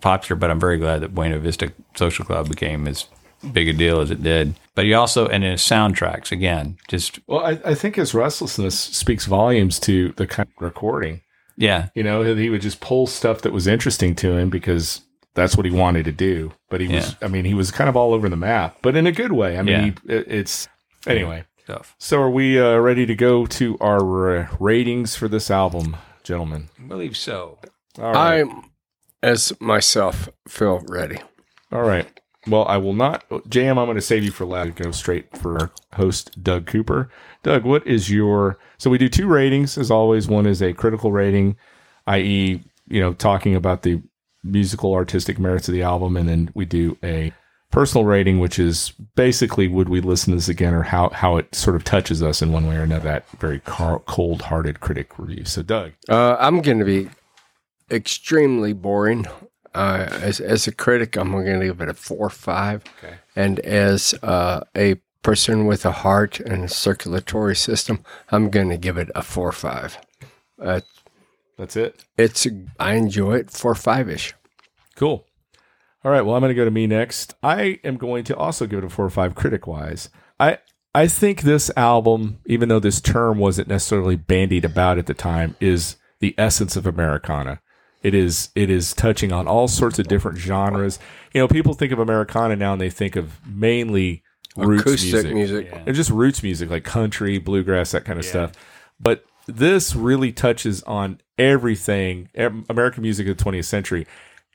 [0.00, 0.38] popular.
[0.38, 3.06] But I'm very glad that Buena Vista Social Club became as
[3.52, 4.54] big a deal as it did.
[4.74, 9.26] But he also and his soundtracks again, just Well, I, I think his restlessness speaks
[9.26, 11.20] volumes to the kind of recording.
[11.56, 15.02] yeah, You know, he would just pull stuff that was interesting to him because
[15.34, 16.52] that's what he wanted to do.
[16.70, 19.06] But he was, I mean, he was kind of all over the map, but in
[19.06, 19.58] a good way.
[19.58, 19.82] I mean, Yeah.
[19.84, 20.68] he, it, it's
[21.06, 21.44] anyway.
[21.64, 21.94] stuff.
[21.98, 26.68] So, are we uh, ready to go to our uh, ratings for this album, gentlemen?
[26.78, 27.58] I believe so.
[27.98, 28.44] All right.
[28.44, 28.62] I,
[29.26, 31.18] as myself, feel ready.
[31.72, 32.06] All right.
[32.46, 33.28] Well, I will not.
[33.28, 34.76] JM, I'm going to save you for last.
[34.76, 37.10] Go straight for our host, Doug Cooper.
[37.42, 38.56] Doug, what is your.
[38.78, 40.28] So we do two ratings, as always.
[40.28, 41.56] One is a critical rating,
[42.06, 44.00] i.e., you know, talking about the
[44.44, 46.16] musical artistic merits of the album.
[46.16, 47.32] And then we do a
[47.72, 51.52] personal rating, which is basically would we listen to this again or how, how it
[51.52, 53.02] sort of touches us in one way or another.
[53.02, 55.46] That very cold hearted critic review.
[55.46, 55.94] So, Doug.
[56.08, 57.08] Uh, I'm going to be
[57.90, 59.26] extremely boring.
[59.74, 62.82] Uh, as, as a critic, I'm going to give it a four or five.
[62.98, 63.16] Okay.
[63.34, 68.78] And as uh, a person with a heart and a circulatory system, I'm going to
[68.78, 69.98] give it a four or five.
[70.58, 70.80] Uh,
[71.58, 72.04] That's it.
[72.16, 72.46] it's
[72.80, 74.34] I enjoy it four five ish.
[74.94, 75.26] Cool.
[76.04, 76.22] All right.
[76.22, 77.34] Well, I'm going to go to me next.
[77.42, 80.08] I am going to also give it a four or five critic wise.
[80.40, 80.58] I
[80.94, 85.54] I think this album, even though this term wasn't necessarily bandied about at the time,
[85.60, 87.60] is the essence of Americana.
[88.02, 90.98] It is it is touching on all sorts of different genres.
[91.32, 94.22] You know, people think of Americana now and they think of mainly
[94.56, 95.34] roots Acoustic music.
[95.34, 95.82] music.
[95.86, 98.52] And just roots music like country, bluegrass, that kind of stuff.
[98.98, 104.06] But this really touches on everything, American music of the 20th century.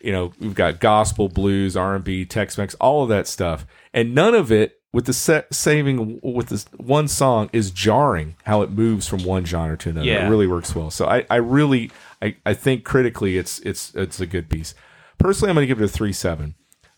[0.02, 3.66] You know, we've got gospel, blues, R&B, Tex-Mex, all of that stuff.
[3.94, 8.62] And none of it with the set saving with this one song is jarring how
[8.62, 10.08] it moves from one genre to another.
[10.08, 10.26] Yeah.
[10.26, 10.90] It really works well.
[10.90, 14.74] So I, I really I, I think critically it's it's it's a good piece.
[15.18, 16.56] Personally, I'm going to give it a three seven.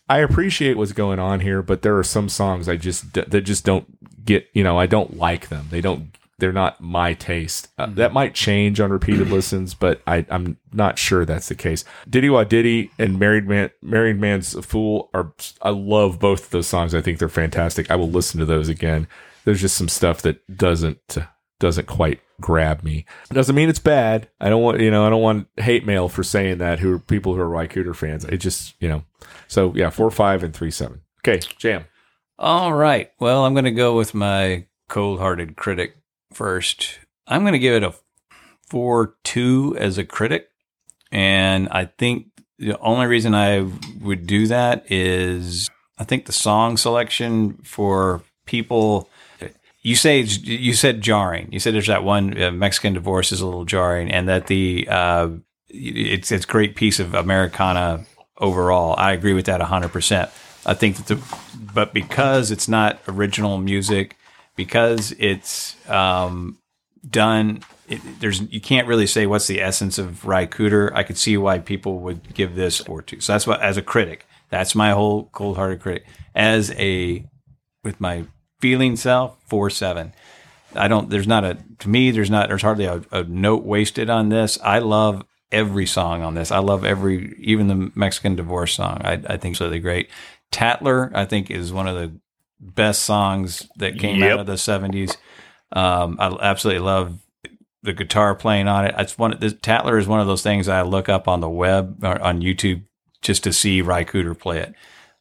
[0.08, 3.64] I appreciate what's going on here, but there are some songs I just that just
[3.64, 4.48] don't get.
[4.52, 5.68] You know, I don't like them.
[5.70, 6.16] They don't.
[6.38, 7.68] They're not my taste.
[7.78, 11.84] Uh, that might change on repeated listens, but I, I'm not sure that's the case.
[12.10, 15.32] Diddy Wah Diddy and Married Man, Married Man's a Fool are.
[15.62, 16.94] I love both of those songs.
[16.94, 17.90] I think they're fantastic.
[17.90, 19.06] I will listen to those again.
[19.44, 21.16] There's just some stuff that doesn't
[21.60, 23.04] doesn't quite grab me.
[23.30, 24.28] Doesn't mean it's bad.
[24.40, 26.80] I don't want you know I don't want hate mail for saying that.
[26.80, 28.24] Who are people who are Ry Cooder fans?
[28.24, 29.04] It just you know.
[29.48, 31.02] So yeah, four five and three seven.
[31.20, 31.86] Okay, jam.
[32.38, 33.12] All right.
[33.20, 35.96] Well, I'm going to go with my cold hearted critic
[36.32, 36.98] first.
[37.26, 37.94] I'm going to give it a
[38.68, 40.48] 4 2 as a critic.
[41.12, 42.26] And I think
[42.58, 43.70] the only reason I
[44.00, 49.08] would do that is I think the song selection for people.
[49.84, 51.52] You say you said jarring.
[51.52, 54.88] You said there's that one uh, Mexican divorce is a little jarring, and that the
[54.90, 55.28] uh,
[55.68, 58.06] it's it's great piece of Americana
[58.38, 58.94] overall.
[58.96, 60.30] I agree with that hundred percent.
[60.64, 61.36] I think that the
[61.74, 64.16] but because it's not original music,
[64.56, 66.56] because it's um,
[67.08, 70.92] done, it, there's you can't really say what's the essence of Ry Cooder.
[70.94, 73.20] I could see why people would give this four two.
[73.20, 76.06] So that's what as a critic, that's my whole cold hearted critic.
[76.34, 77.26] As a
[77.82, 78.24] with my
[78.64, 80.14] feeling self, four seven.
[80.74, 81.10] I don't.
[81.10, 82.10] There's not a to me.
[82.10, 82.48] There's not.
[82.48, 84.58] There's hardly a, a note wasted on this.
[84.62, 85.22] I love
[85.52, 86.50] every song on this.
[86.50, 89.02] I love every, even the Mexican divorce song.
[89.04, 90.08] I, I think it's really great.
[90.50, 92.18] Tattler, I think, is one of the
[92.58, 94.32] best songs that came Yep.
[94.32, 95.14] out of the '70s.
[95.72, 97.18] Um, I absolutely love
[97.82, 98.94] the guitar playing on it.
[98.96, 99.36] It's one.
[99.38, 102.40] This, Tattler is one of those things I look up on the web or on
[102.40, 102.82] YouTube
[103.20, 104.74] just to see Ry Cooder play it.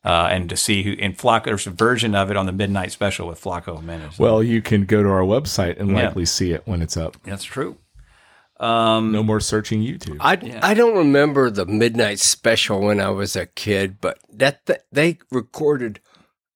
[0.06, 2.92] Uh, and to see who in Flaco, there's a version of it on the Midnight
[2.92, 4.20] Special with Flaco Jimenez.
[4.20, 6.04] Well, you can go to our website and Yeah.
[6.08, 7.16] likely see it when it's up.
[7.24, 7.78] that's true.
[8.60, 10.18] Um, No more searching YouTube.
[10.20, 14.80] I, I don't remember the midnight special when I was a kid, but that th-
[14.92, 16.00] they recorded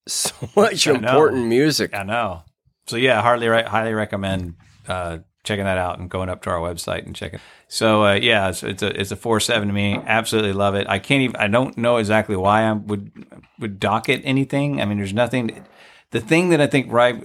[0.06, 1.94] so much important music.
[1.94, 2.42] I know.
[2.86, 4.54] So yeah, hardly re- highly recommend
[4.86, 7.40] uh, checking that out and going up to our website and checking.
[7.68, 10.00] So uh, yeah, it's, it's a it's a four seven to me.
[10.06, 10.88] Absolutely love it.
[10.88, 11.36] I can't even.
[11.36, 13.12] I don't know exactly why I would
[13.58, 14.80] would dock it anything.
[14.80, 15.64] I mean, there's nothing.
[16.10, 17.20] The thing that I think Ry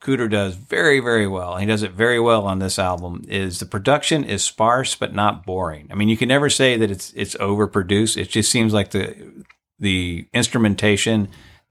[0.00, 3.58] Cooder does very very well, and he does it very well on this album, is
[3.58, 5.88] the production is sparse but not boring.
[5.90, 8.16] I mean, you can never say that it's it's overproduced.
[8.16, 9.44] It just seems like the
[9.80, 11.28] the instrumentation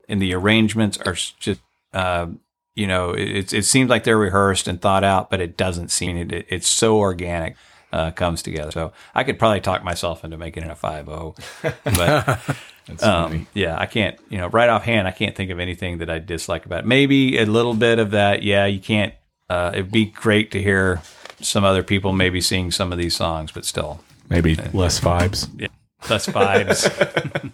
[0.08, 1.62] and the arrangements are just
[1.94, 2.28] uh,
[2.76, 6.18] you know it, it seems like they're rehearsed and thought out but it doesn't seem
[6.18, 7.56] it, it it's so organic
[7.98, 11.36] uh, comes together so i could probably talk myself into making it a 5-0
[11.84, 16.10] but um, yeah i can't you know right offhand i can't think of anything that
[16.10, 19.14] i dislike about it maybe a little bit of that yeah you can't
[19.50, 21.02] uh, it'd be great to hear
[21.40, 25.50] some other people maybe sing some of these songs but still Maybe less vibes.
[25.58, 25.68] Yeah,
[26.10, 27.52] less vibes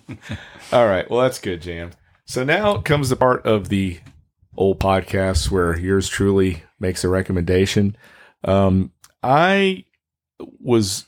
[0.73, 1.07] All right.
[1.09, 1.91] Well, that's good, Jam.
[2.25, 3.99] So now comes the part of the
[4.57, 7.95] old podcast where yours truly makes a recommendation.
[8.43, 8.91] Um,
[9.21, 9.85] I
[10.59, 11.05] was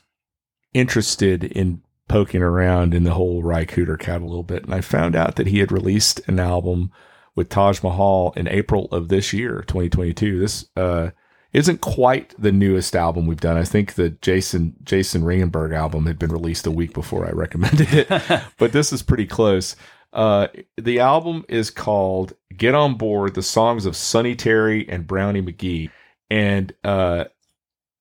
[0.73, 4.81] interested in poking around in the whole Ry Cooder cat a little bit, and I
[4.81, 6.91] found out that he had released an album
[7.35, 10.39] with Taj Mahal in April of this year, 2022.
[10.39, 11.09] This uh,
[11.53, 13.57] isn't quite the newest album we've done.
[13.57, 17.93] I think the Jason Jason Ringenberg album had been released a week before I recommended
[17.93, 19.75] it, but this is pretty close.
[20.13, 20.47] Uh,
[20.77, 25.89] the album is called "Get on Board: The Songs of Sonny Terry and Brownie McGhee,"
[26.29, 27.25] and uh,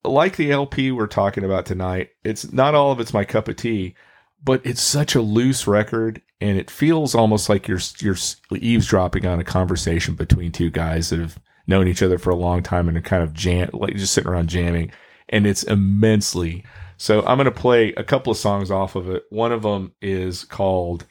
[0.05, 3.57] like the LP we're talking about tonight, it's not all of it's my cup of
[3.57, 3.95] tea,
[4.43, 8.17] but it's such a loose record, and it feels almost like you're you're
[8.53, 12.63] eavesdropping on a conversation between two guys that have known each other for a long
[12.63, 14.91] time and are kind of jam like just sitting around jamming,
[15.29, 16.65] and it's immensely.
[16.97, 19.25] So I'm going to play a couple of songs off of it.
[19.31, 21.07] One of them is called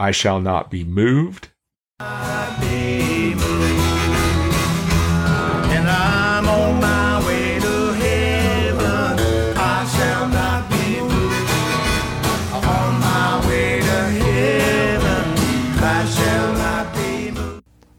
[0.00, 1.50] "I Shall Not Be Moved."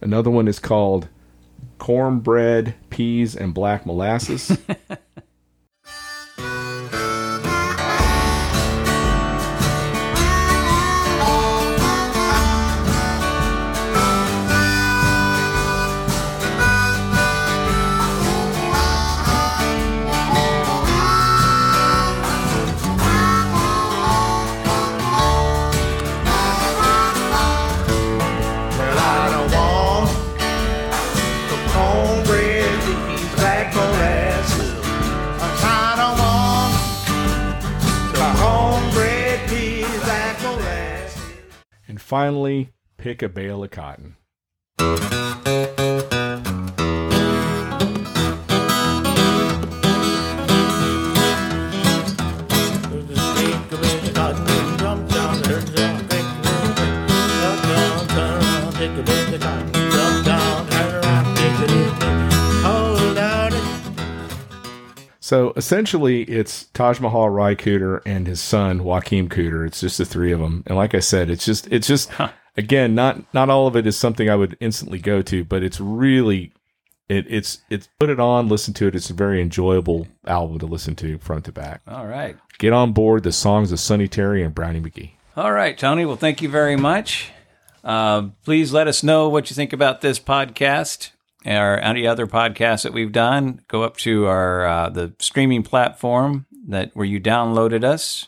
[0.09, 1.07] Another one is called
[1.77, 4.57] "Cornbread, Peas, and Black Molasses."
[42.09, 44.15] finally, pick a bale of cotton.
[65.29, 69.63] So essentially, it's Taj Mahal, Ry Cooder, and his son Joachim Cooder.
[69.67, 70.63] It's just the three of them.
[70.65, 72.09] And like I said, it's just it's just
[72.57, 75.79] again, not not all of it is something I would instantly go to, but it's
[75.79, 76.51] really
[77.09, 78.95] it, it's it's put it on, listen to it.
[78.95, 81.81] It's a very enjoyable album to listen to front to back.
[81.87, 82.35] All right.
[82.57, 85.11] Get on board the songs of Sonny Terry and Brownie McGhee.
[85.37, 86.05] All right, Tony.
[86.05, 87.29] Well, thank you very much.
[87.83, 91.11] Uh, please let us know what you think about this podcast
[91.45, 93.61] or any other podcasts that we've done.
[93.67, 98.27] Go up to our uh, the streaming platform that where you downloaded us,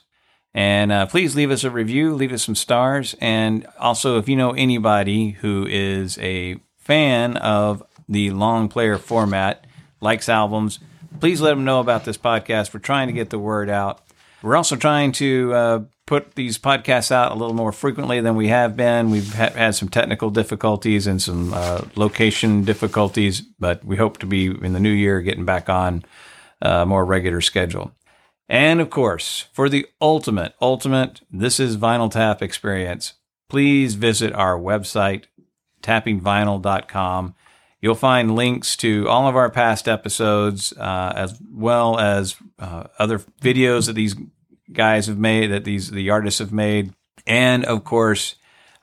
[0.54, 4.36] and uh, please leave us a review, leave us some stars, and also if you
[4.36, 9.66] know anybody who is a fan of the long player format,
[10.02, 10.80] likes albums,
[11.20, 12.74] please let them know about this podcast.
[12.74, 14.02] We're trying to get the word out.
[14.42, 15.80] We're also trying to uh,
[16.12, 19.12] put these podcasts out a little more frequently than we have been.
[19.12, 24.26] We've ha- had some technical difficulties and some uh, location difficulties, but we hope to
[24.26, 26.04] be in the new year getting back on
[26.62, 27.94] a more regular schedule.
[28.50, 33.14] And of course, for the ultimate, ultimate, this is Vinyl Tap experience,
[33.48, 35.28] please visit our website,
[35.82, 37.36] tappingvinyl.com.
[37.80, 43.20] You'll find links to all of our past episodes, uh, as well as uh, other
[43.42, 44.18] videos that these
[44.74, 46.94] guys have made, that these the artists have made,
[47.26, 48.36] and of course,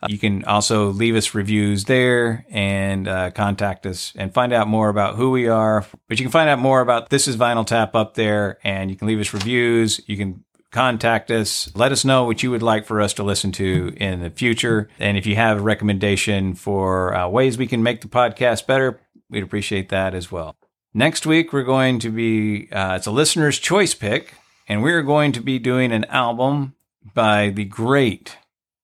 [0.03, 4.69] uh, you can also leave us reviews there and uh, contact us and find out
[4.69, 5.85] more about who we are.
[6.09, 8.97] But you can find out more about this is Vinyl Tap up there, and you
[8.97, 10.01] can leave us reviews.
[10.07, 11.75] You can contact us.
[11.75, 14.89] Let us know what you would like for us to listen to in the future.
[14.99, 19.01] And if you have a recommendation for uh, ways we can make the podcast better,
[19.31, 20.55] we'd appreciate that as well.
[20.95, 24.35] Next week, we're going to be, uh, it's a listener's choice pick,
[24.69, 26.75] and we're going to be doing an album
[27.15, 28.37] by the great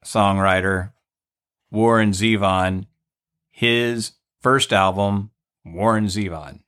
[0.04, 0.92] songwriter
[1.70, 2.86] Warren Zevon,
[3.50, 5.30] his first album,
[5.64, 6.60] Warren Zevon.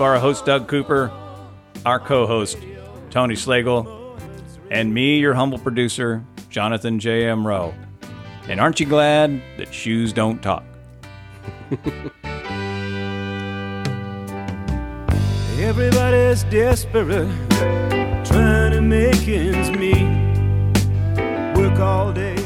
[0.00, 1.10] Our host, Doug Cooper,
[1.84, 2.58] our co host,
[3.10, 4.18] Tony Slagle,
[4.70, 7.46] and me, your humble producer, Jonathan J.M.
[7.46, 7.74] Rowe.
[8.48, 10.64] And aren't you glad that shoes don't talk?
[15.58, 17.28] Everybody's desperate,
[18.24, 20.08] trying to make ends meet.
[21.56, 22.39] Work all day